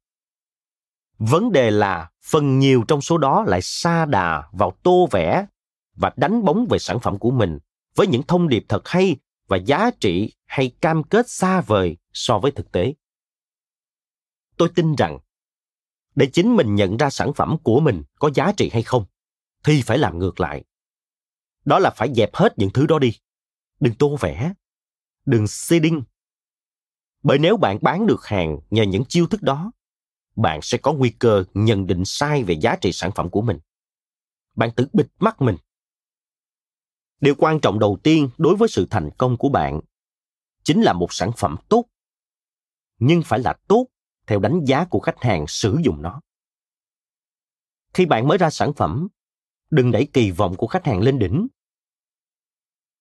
Vấn 1.19 1.53
đề 1.53 1.71
là 1.71 2.11
phần 2.25 2.59
nhiều 2.59 2.85
trong 2.89 3.01
số 3.01 3.19
đó 3.19 3.45
lại 3.47 3.63
xa 3.63 4.05
đà 4.05 4.49
vào 4.53 4.77
tô 4.83 5.09
vẽ 5.11 5.47
và 5.95 6.13
đánh 6.17 6.45
bóng 6.45 6.67
về 6.71 6.79
sản 6.79 7.01
phẩm 7.01 7.19
của 7.19 7.31
mình 7.31 7.59
với 7.95 8.07
những 8.07 8.23
thông 8.23 8.49
điệp 8.49 8.65
thật 8.69 8.89
hay 8.89 9.17
và 9.49 9.57
giá 9.57 9.91
trị 10.01 10.33
hay 10.45 10.73
cam 10.81 11.03
kết 11.03 11.29
xa 11.29 11.61
vời 11.61 11.97
so 12.13 12.39
với 12.39 12.51
thực 12.51 12.73
tế. 12.73 12.95
Tôi 14.57 14.69
tin 14.75 14.95
rằng, 14.95 15.19
để 16.15 16.29
chính 16.33 16.57
mình 16.57 16.75
nhận 16.75 16.97
ra 16.97 17.11
sản 17.11 17.35
phẩm 17.35 17.57
của 17.63 17.81
mình 17.81 18.03
có 18.19 18.31
giá 18.35 18.53
trị 18.57 18.71
hay 18.73 18.83
không, 18.83 19.05
thì 19.65 19.83
phải 19.83 19.99
làm 19.99 20.19
ngược 20.19 20.41
lại. 20.41 20.65
Đó 21.65 21.79
là 21.79 21.91
phải 21.91 22.15
dẹp 22.15 22.35
hết 22.35 22.59
những 22.59 22.71
thứ 22.71 22.87
đó 22.87 22.99
đi. 22.99 23.13
Đừng 23.81 23.95
tô 23.95 24.17
vẽ, 24.21 24.53
đừng 25.27 25.47
seeding 25.47 26.03
bởi 27.23 27.39
nếu 27.39 27.57
bạn 27.57 27.79
bán 27.83 28.07
được 28.07 28.25
hàng 28.25 28.59
nhờ 28.71 28.83
những 28.83 29.05
chiêu 29.05 29.27
thức 29.27 29.43
đó, 29.43 29.73
bạn 30.37 30.61
sẽ 30.63 30.79
có 30.79 30.93
nguy 30.93 31.11
cơ 31.11 31.45
nhận 31.55 31.87
định 31.87 32.05
sai 32.05 32.45
về 32.45 32.55
giá 32.55 32.77
trị 32.81 32.93
sản 32.93 33.11
phẩm 33.15 33.31
của 33.31 33.43
mình. 33.43 33.59
Bạn 34.55 34.71
tự 34.77 34.87
bịt 34.93 35.07
mắt 35.19 35.41
mình. 35.41 35.57
Điều 37.21 37.35
quan 37.39 37.61
trọng 37.61 37.79
đầu 37.79 37.99
tiên 38.03 38.31
đối 38.39 38.57
với 38.57 38.69
sự 38.69 38.87
thành 38.91 39.11
công 39.19 39.37
của 39.37 39.49
bạn 39.49 39.81
chính 40.65 40.83
là 40.83 40.93
một 40.93 41.13
sản 41.13 41.31
phẩm 41.37 41.57
tốt, 41.69 41.85
nhưng 42.99 43.23
phải 43.23 43.41
là 43.41 43.55
tốt 43.69 43.87
theo 44.27 44.39
đánh 44.39 44.61
giá 44.65 44.85
của 44.85 45.01
khách 45.01 45.19
hàng 45.23 45.45
sử 45.49 45.79
dụng 45.85 46.03
nó. 46.03 46.21
Khi 47.95 48.07
bạn 48.07 48.29
mới 48.29 48.39
ra 48.39 48.51
sản 48.51 48.73
phẩm, 48.73 49.09
đừng 49.71 49.91
đẩy 49.91 50.09
kỳ 50.13 50.31
vọng 50.31 50.57
của 50.57 50.67
khách 50.67 50.87
hàng 50.87 51.01
lên 51.01 51.19
đỉnh. 51.19 51.47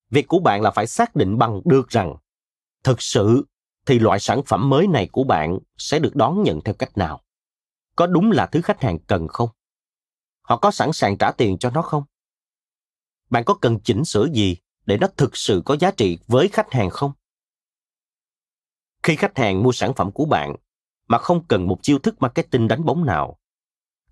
Việc 0.10 0.28
của 0.28 0.40
bạn 0.40 0.62
là 0.62 0.72
phải 0.72 0.88
xác 0.88 1.16
định 1.16 1.38
bằng 1.38 1.62
được 1.66 1.90
rằng 1.90 2.16
thực 2.84 3.02
sự 3.02 3.46
thì 3.86 4.00
loại 4.00 4.20
sản 4.20 4.42
phẩm 4.46 4.70
mới 4.70 4.88
này 4.88 5.10
của 5.12 5.24
bạn 5.24 5.60
sẽ 5.78 6.00
được 6.00 6.16
đón 6.16 6.44
nhận 6.44 6.62
theo 6.62 6.76
cách 6.76 6.98
nào? 6.98 7.22
Có 7.96 8.08
đúng 8.08 8.32
là 8.32 8.46
thứ 8.46 8.62
khách 8.62 8.82
hàng 8.82 9.00
cần 9.00 9.28
không? 9.28 9.50
Họ 10.42 10.58
có 10.58 10.72
sẵn 10.72 10.94
sàng 10.94 11.18
trả 11.18 11.32
tiền 11.32 11.58
cho 11.58 11.70
nó 11.70 11.82
không? 11.82 12.04
Bạn 13.30 13.44
có 13.44 13.54
cần 13.54 13.80
chỉnh 13.80 14.06
sửa 14.06 14.28
gì 14.34 14.58
để 14.86 14.98
nó 14.98 15.08
thực 15.18 15.38
sự 15.38 15.62
có 15.66 15.78
giá 15.80 15.92
trị 15.92 16.20
với 16.28 16.48
khách 16.48 16.72
hàng 16.72 16.90
không? 16.90 17.12
Khi 19.04 19.16
khách 19.16 19.38
hàng 19.38 19.64
mua 19.64 19.72
sản 19.72 19.94
phẩm 19.94 20.12
của 20.12 20.26
bạn 20.26 20.56
mà 21.08 21.18
không 21.18 21.46
cần 21.48 21.68
một 21.68 21.80
chiêu 21.82 22.00
thức 22.00 22.16
marketing 22.22 22.68
đánh 22.68 22.86
bóng 22.86 23.06
nào, 23.06 23.38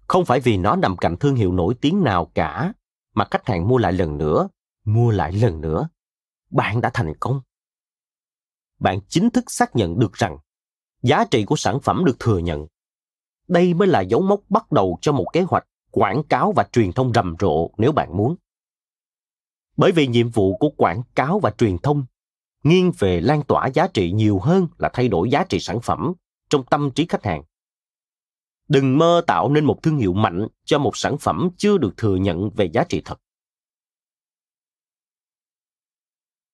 không 0.07 0.25
phải 0.25 0.39
vì 0.39 0.57
nó 0.57 0.75
nằm 0.75 0.97
cạnh 0.97 1.17
thương 1.17 1.35
hiệu 1.35 1.51
nổi 1.51 1.75
tiếng 1.81 2.03
nào 2.03 2.31
cả 2.33 2.73
mà 3.15 3.27
khách 3.31 3.47
hàng 3.47 3.67
mua 3.67 3.77
lại 3.77 3.93
lần 3.93 4.17
nữa, 4.17 4.49
mua 4.85 5.11
lại 5.11 5.31
lần 5.31 5.61
nữa, 5.61 5.89
bạn 6.49 6.81
đã 6.81 6.91
thành 6.93 7.13
công 7.19 7.41
bạn 8.79 8.99
chính 9.07 9.29
thức 9.29 9.43
xác 9.47 9.75
nhận 9.75 9.99
được 9.99 10.13
rằng 10.13 10.37
giá 11.01 11.25
trị 11.31 11.45
của 11.45 11.55
sản 11.55 11.79
phẩm 11.79 12.05
được 12.05 12.19
thừa 12.19 12.37
nhận. 12.37 12.67
Đây 13.47 13.73
mới 13.73 13.87
là 13.87 14.01
dấu 14.01 14.21
mốc 14.21 14.41
bắt 14.49 14.71
đầu 14.71 14.97
cho 15.01 15.11
một 15.11 15.25
kế 15.33 15.41
hoạch 15.41 15.67
quảng 15.91 16.23
cáo 16.23 16.51
và 16.55 16.63
truyền 16.71 16.91
thông 16.91 17.13
rầm 17.13 17.35
rộ 17.39 17.69
nếu 17.77 17.91
bạn 17.91 18.17
muốn. 18.17 18.35
Bởi 19.77 19.91
vì 19.91 20.07
nhiệm 20.07 20.29
vụ 20.29 20.57
của 20.57 20.69
quảng 20.69 21.01
cáo 21.15 21.39
và 21.39 21.51
truyền 21.51 21.77
thông 21.77 22.05
nghiêng 22.63 22.91
về 22.99 23.21
lan 23.21 23.41
tỏa 23.47 23.67
giá 23.67 23.87
trị 23.87 24.11
nhiều 24.11 24.39
hơn 24.39 24.67
là 24.77 24.89
thay 24.93 25.07
đổi 25.07 25.29
giá 25.29 25.43
trị 25.49 25.59
sản 25.59 25.79
phẩm 25.81 26.13
trong 26.49 26.63
tâm 26.69 26.91
trí 26.91 27.05
khách 27.09 27.23
hàng. 27.23 27.43
Đừng 28.67 28.97
mơ 28.97 29.23
tạo 29.27 29.49
nên 29.49 29.65
một 29.65 29.83
thương 29.83 29.97
hiệu 29.97 30.13
mạnh 30.13 30.47
cho 30.65 30.79
một 30.79 30.97
sản 30.97 31.17
phẩm 31.17 31.49
chưa 31.57 31.77
được 31.77 31.97
thừa 31.97 32.15
nhận 32.15 32.49
về 32.49 32.69
giá 32.73 32.83
trị 32.89 33.01
thật. 33.05 33.19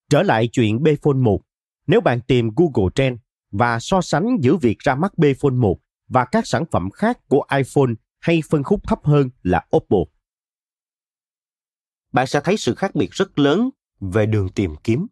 Trở 0.09 0.23
lại 0.23 0.49
chuyện 0.51 0.83
Bphone 0.83 1.17
1 1.17 1.41
nếu 1.87 2.01
bạn 2.01 2.21
tìm 2.21 2.49
Google 2.55 2.91
Trend 2.95 3.19
và 3.51 3.79
so 3.79 4.01
sánh 4.01 4.37
giữa 4.41 4.55
việc 4.55 4.79
ra 4.79 4.95
mắt 4.95 5.17
Bphone 5.17 5.55
1 5.55 5.77
và 6.07 6.25
các 6.25 6.47
sản 6.47 6.63
phẩm 6.71 6.89
khác 6.91 7.19
của 7.27 7.45
iPhone 7.57 7.93
hay 8.19 8.41
phân 8.49 8.63
khúc 8.63 8.79
thấp 8.87 8.99
hơn 9.03 9.29
là 9.43 9.65
Oppo. 9.75 9.97
Bạn 12.11 12.27
sẽ 12.27 12.41
thấy 12.43 12.57
sự 12.57 12.75
khác 12.75 12.95
biệt 12.95 13.11
rất 13.11 13.39
lớn 13.39 13.69
về 13.99 14.25
đường 14.25 14.49
tìm 14.55 14.75
kiếm. 14.83 15.07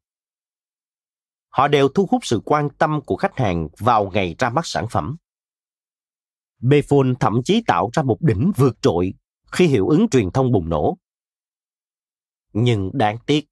Họ 1.49 1.67
đều 1.67 1.89
thu 1.89 2.07
hút 2.11 2.26
sự 2.26 2.41
quan 2.45 2.69
tâm 2.78 3.01
của 3.05 3.15
khách 3.15 3.38
hàng 3.38 3.67
vào 3.80 4.11
ngày 4.13 4.36
ra 4.39 4.49
mắt 4.49 4.65
sản 4.65 4.88
phẩm. 4.91 5.17
Bphone 6.59 7.13
thậm 7.19 7.41
chí 7.45 7.63
tạo 7.67 7.89
ra 7.93 8.03
một 8.03 8.17
đỉnh 8.21 8.51
vượt 8.55 8.78
trội 8.82 9.13
khi 9.51 9.67
hiệu 9.67 9.88
ứng 9.88 10.09
truyền 10.09 10.32
thông 10.32 10.51
bùng 10.51 10.69
nổ. 10.69 10.97
Nhưng 12.53 12.91
đáng 12.93 13.17
tiếc, 13.26 13.47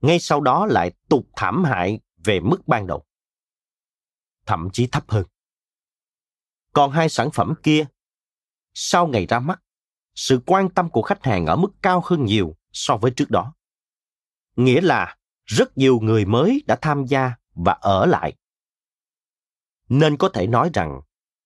ngay 0.00 0.18
sau 0.18 0.40
đó 0.40 0.66
lại 0.66 0.92
tụt 1.08 1.24
thảm 1.36 1.64
hại 1.64 2.00
về 2.26 2.40
mức 2.40 2.68
ban 2.68 2.86
đầu. 2.86 3.04
Thậm 4.46 4.68
chí 4.72 4.86
thấp 4.86 5.04
hơn. 5.08 5.24
Còn 6.72 6.90
hai 6.90 7.08
sản 7.08 7.30
phẩm 7.34 7.54
kia, 7.62 7.86
sau 8.74 9.06
ngày 9.06 9.26
ra 9.26 9.38
mắt, 9.38 9.62
sự 10.14 10.40
quan 10.46 10.70
tâm 10.70 10.90
của 10.90 11.02
khách 11.02 11.24
hàng 11.24 11.46
ở 11.46 11.56
mức 11.56 11.68
cao 11.82 12.02
hơn 12.04 12.24
nhiều 12.24 12.56
so 12.72 12.96
với 12.96 13.10
trước 13.16 13.30
đó. 13.30 13.54
Nghĩa 14.56 14.80
là 14.80 15.16
rất 15.44 15.78
nhiều 15.78 15.98
người 16.02 16.24
mới 16.24 16.62
đã 16.66 16.76
tham 16.82 17.04
gia 17.04 17.32
và 17.54 17.72
ở 17.72 18.06
lại. 18.06 18.36
Nên 19.88 20.16
có 20.16 20.28
thể 20.28 20.46
nói 20.46 20.70
rằng 20.74 21.00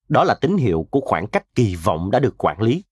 đó 0.08 0.24
là 0.24 0.38
tín 0.40 0.56
hiệu 0.56 0.88
của 0.90 1.00
khoảng 1.00 1.26
cách 1.26 1.54
kỳ 1.54 1.76
vọng 1.76 2.10
đã 2.10 2.18
được 2.18 2.34
quản 2.38 2.62
lý. 2.62 2.84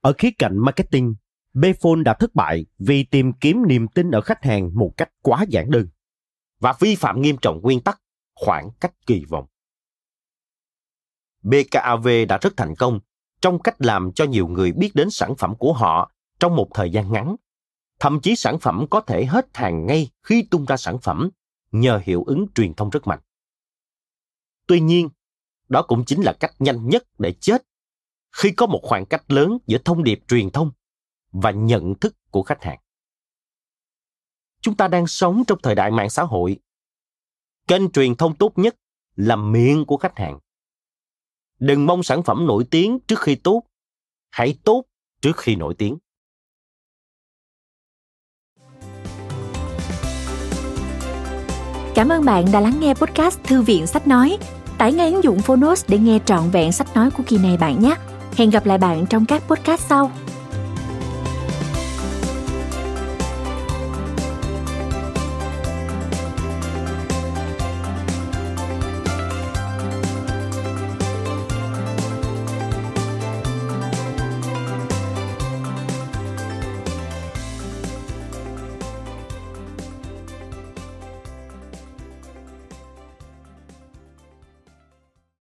Ở 0.00 0.12
khía 0.18 0.30
cạnh 0.38 0.58
marketing, 0.58 1.14
Bphone 1.54 2.02
đã 2.04 2.14
thất 2.14 2.34
bại 2.34 2.66
vì 2.78 3.04
tìm 3.04 3.32
kiếm 3.32 3.62
niềm 3.68 3.88
tin 3.88 4.10
ở 4.10 4.20
khách 4.20 4.44
hàng 4.44 4.70
một 4.74 4.92
cách 4.96 5.10
quá 5.22 5.44
giản 5.48 5.70
đơn 5.70 5.88
và 6.60 6.74
vi 6.80 6.96
phạm 6.96 7.20
nghiêm 7.20 7.36
trọng 7.42 7.60
nguyên 7.62 7.80
tắc 7.80 8.00
khoảng 8.34 8.70
cách 8.80 8.92
kỳ 9.06 9.24
vọng. 9.28 9.46
BKAV 11.42 12.08
đã 12.28 12.38
rất 12.40 12.56
thành 12.56 12.74
công 12.78 13.00
trong 13.40 13.58
cách 13.58 13.76
làm 13.78 14.12
cho 14.12 14.24
nhiều 14.24 14.48
người 14.48 14.72
biết 14.72 14.90
đến 14.94 15.10
sản 15.10 15.34
phẩm 15.36 15.54
của 15.58 15.72
họ 15.72 16.12
trong 16.40 16.56
một 16.56 16.68
thời 16.74 16.90
gian 16.90 17.12
ngắn. 17.12 17.36
Thậm 18.00 18.20
chí 18.20 18.36
sản 18.36 18.58
phẩm 18.58 18.86
có 18.90 19.00
thể 19.00 19.24
hết 19.24 19.56
hàng 19.56 19.86
ngay 19.86 20.10
khi 20.22 20.42
tung 20.50 20.64
ra 20.64 20.76
sản 20.76 20.98
phẩm 20.98 21.28
nhờ 21.72 22.00
hiệu 22.04 22.24
ứng 22.24 22.46
truyền 22.54 22.74
thông 22.74 22.90
rất 22.90 23.06
mạnh. 23.06 23.20
Tuy 24.66 24.80
nhiên, 24.80 25.08
đó 25.68 25.82
cũng 25.82 26.04
chính 26.04 26.22
là 26.22 26.32
cách 26.32 26.54
nhanh 26.58 26.88
nhất 26.88 27.04
để 27.18 27.32
chết 27.32 27.62
khi 28.32 28.50
có 28.50 28.66
một 28.66 28.80
khoảng 28.82 29.06
cách 29.06 29.30
lớn 29.30 29.58
giữa 29.66 29.78
thông 29.84 30.04
điệp 30.04 30.20
truyền 30.28 30.50
thông 30.50 30.70
và 31.32 31.50
nhận 31.50 31.94
thức 31.94 32.16
của 32.30 32.42
khách 32.42 32.62
hàng. 32.62 32.78
Chúng 34.68 34.76
ta 34.76 34.88
đang 34.88 35.06
sống 35.06 35.42
trong 35.46 35.58
thời 35.62 35.74
đại 35.74 35.90
mạng 35.90 36.10
xã 36.10 36.22
hội. 36.22 36.58
Kênh 37.68 37.90
truyền 37.90 38.14
thông 38.14 38.36
tốt 38.36 38.52
nhất 38.56 38.76
là 39.16 39.36
miệng 39.36 39.84
của 39.84 39.96
khách 39.96 40.18
hàng. 40.18 40.38
Đừng 41.58 41.86
mong 41.86 42.02
sản 42.02 42.22
phẩm 42.22 42.46
nổi 42.46 42.64
tiếng 42.70 42.98
trước 43.06 43.20
khi 43.20 43.34
tốt, 43.34 43.62
hãy 44.30 44.58
tốt 44.64 44.84
trước 45.20 45.36
khi 45.36 45.56
nổi 45.56 45.74
tiếng. 45.78 45.98
Cảm 51.94 52.08
ơn 52.08 52.24
bạn 52.24 52.44
đã 52.52 52.60
lắng 52.60 52.80
nghe 52.80 52.94
podcast 52.94 53.38
Thư 53.44 53.62
viện 53.62 53.86
Sách 53.86 54.06
Nói. 54.06 54.38
Tải 54.78 54.92
ngay 54.92 55.12
ứng 55.12 55.24
dụng 55.24 55.38
Phonos 55.38 55.84
để 55.88 55.98
nghe 55.98 56.18
trọn 56.24 56.50
vẹn 56.50 56.72
sách 56.72 56.94
nói 56.94 57.10
của 57.10 57.22
kỳ 57.26 57.38
này 57.38 57.56
bạn 57.56 57.82
nhé. 57.82 57.94
Hẹn 58.36 58.50
gặp 58.50 58.66
lại 58.66 58.78
bạn 58.78 59.06
trong 59.10 59.26
các 59.26 59.42
podcast 59.48 59.82
sau. 59.88 60.10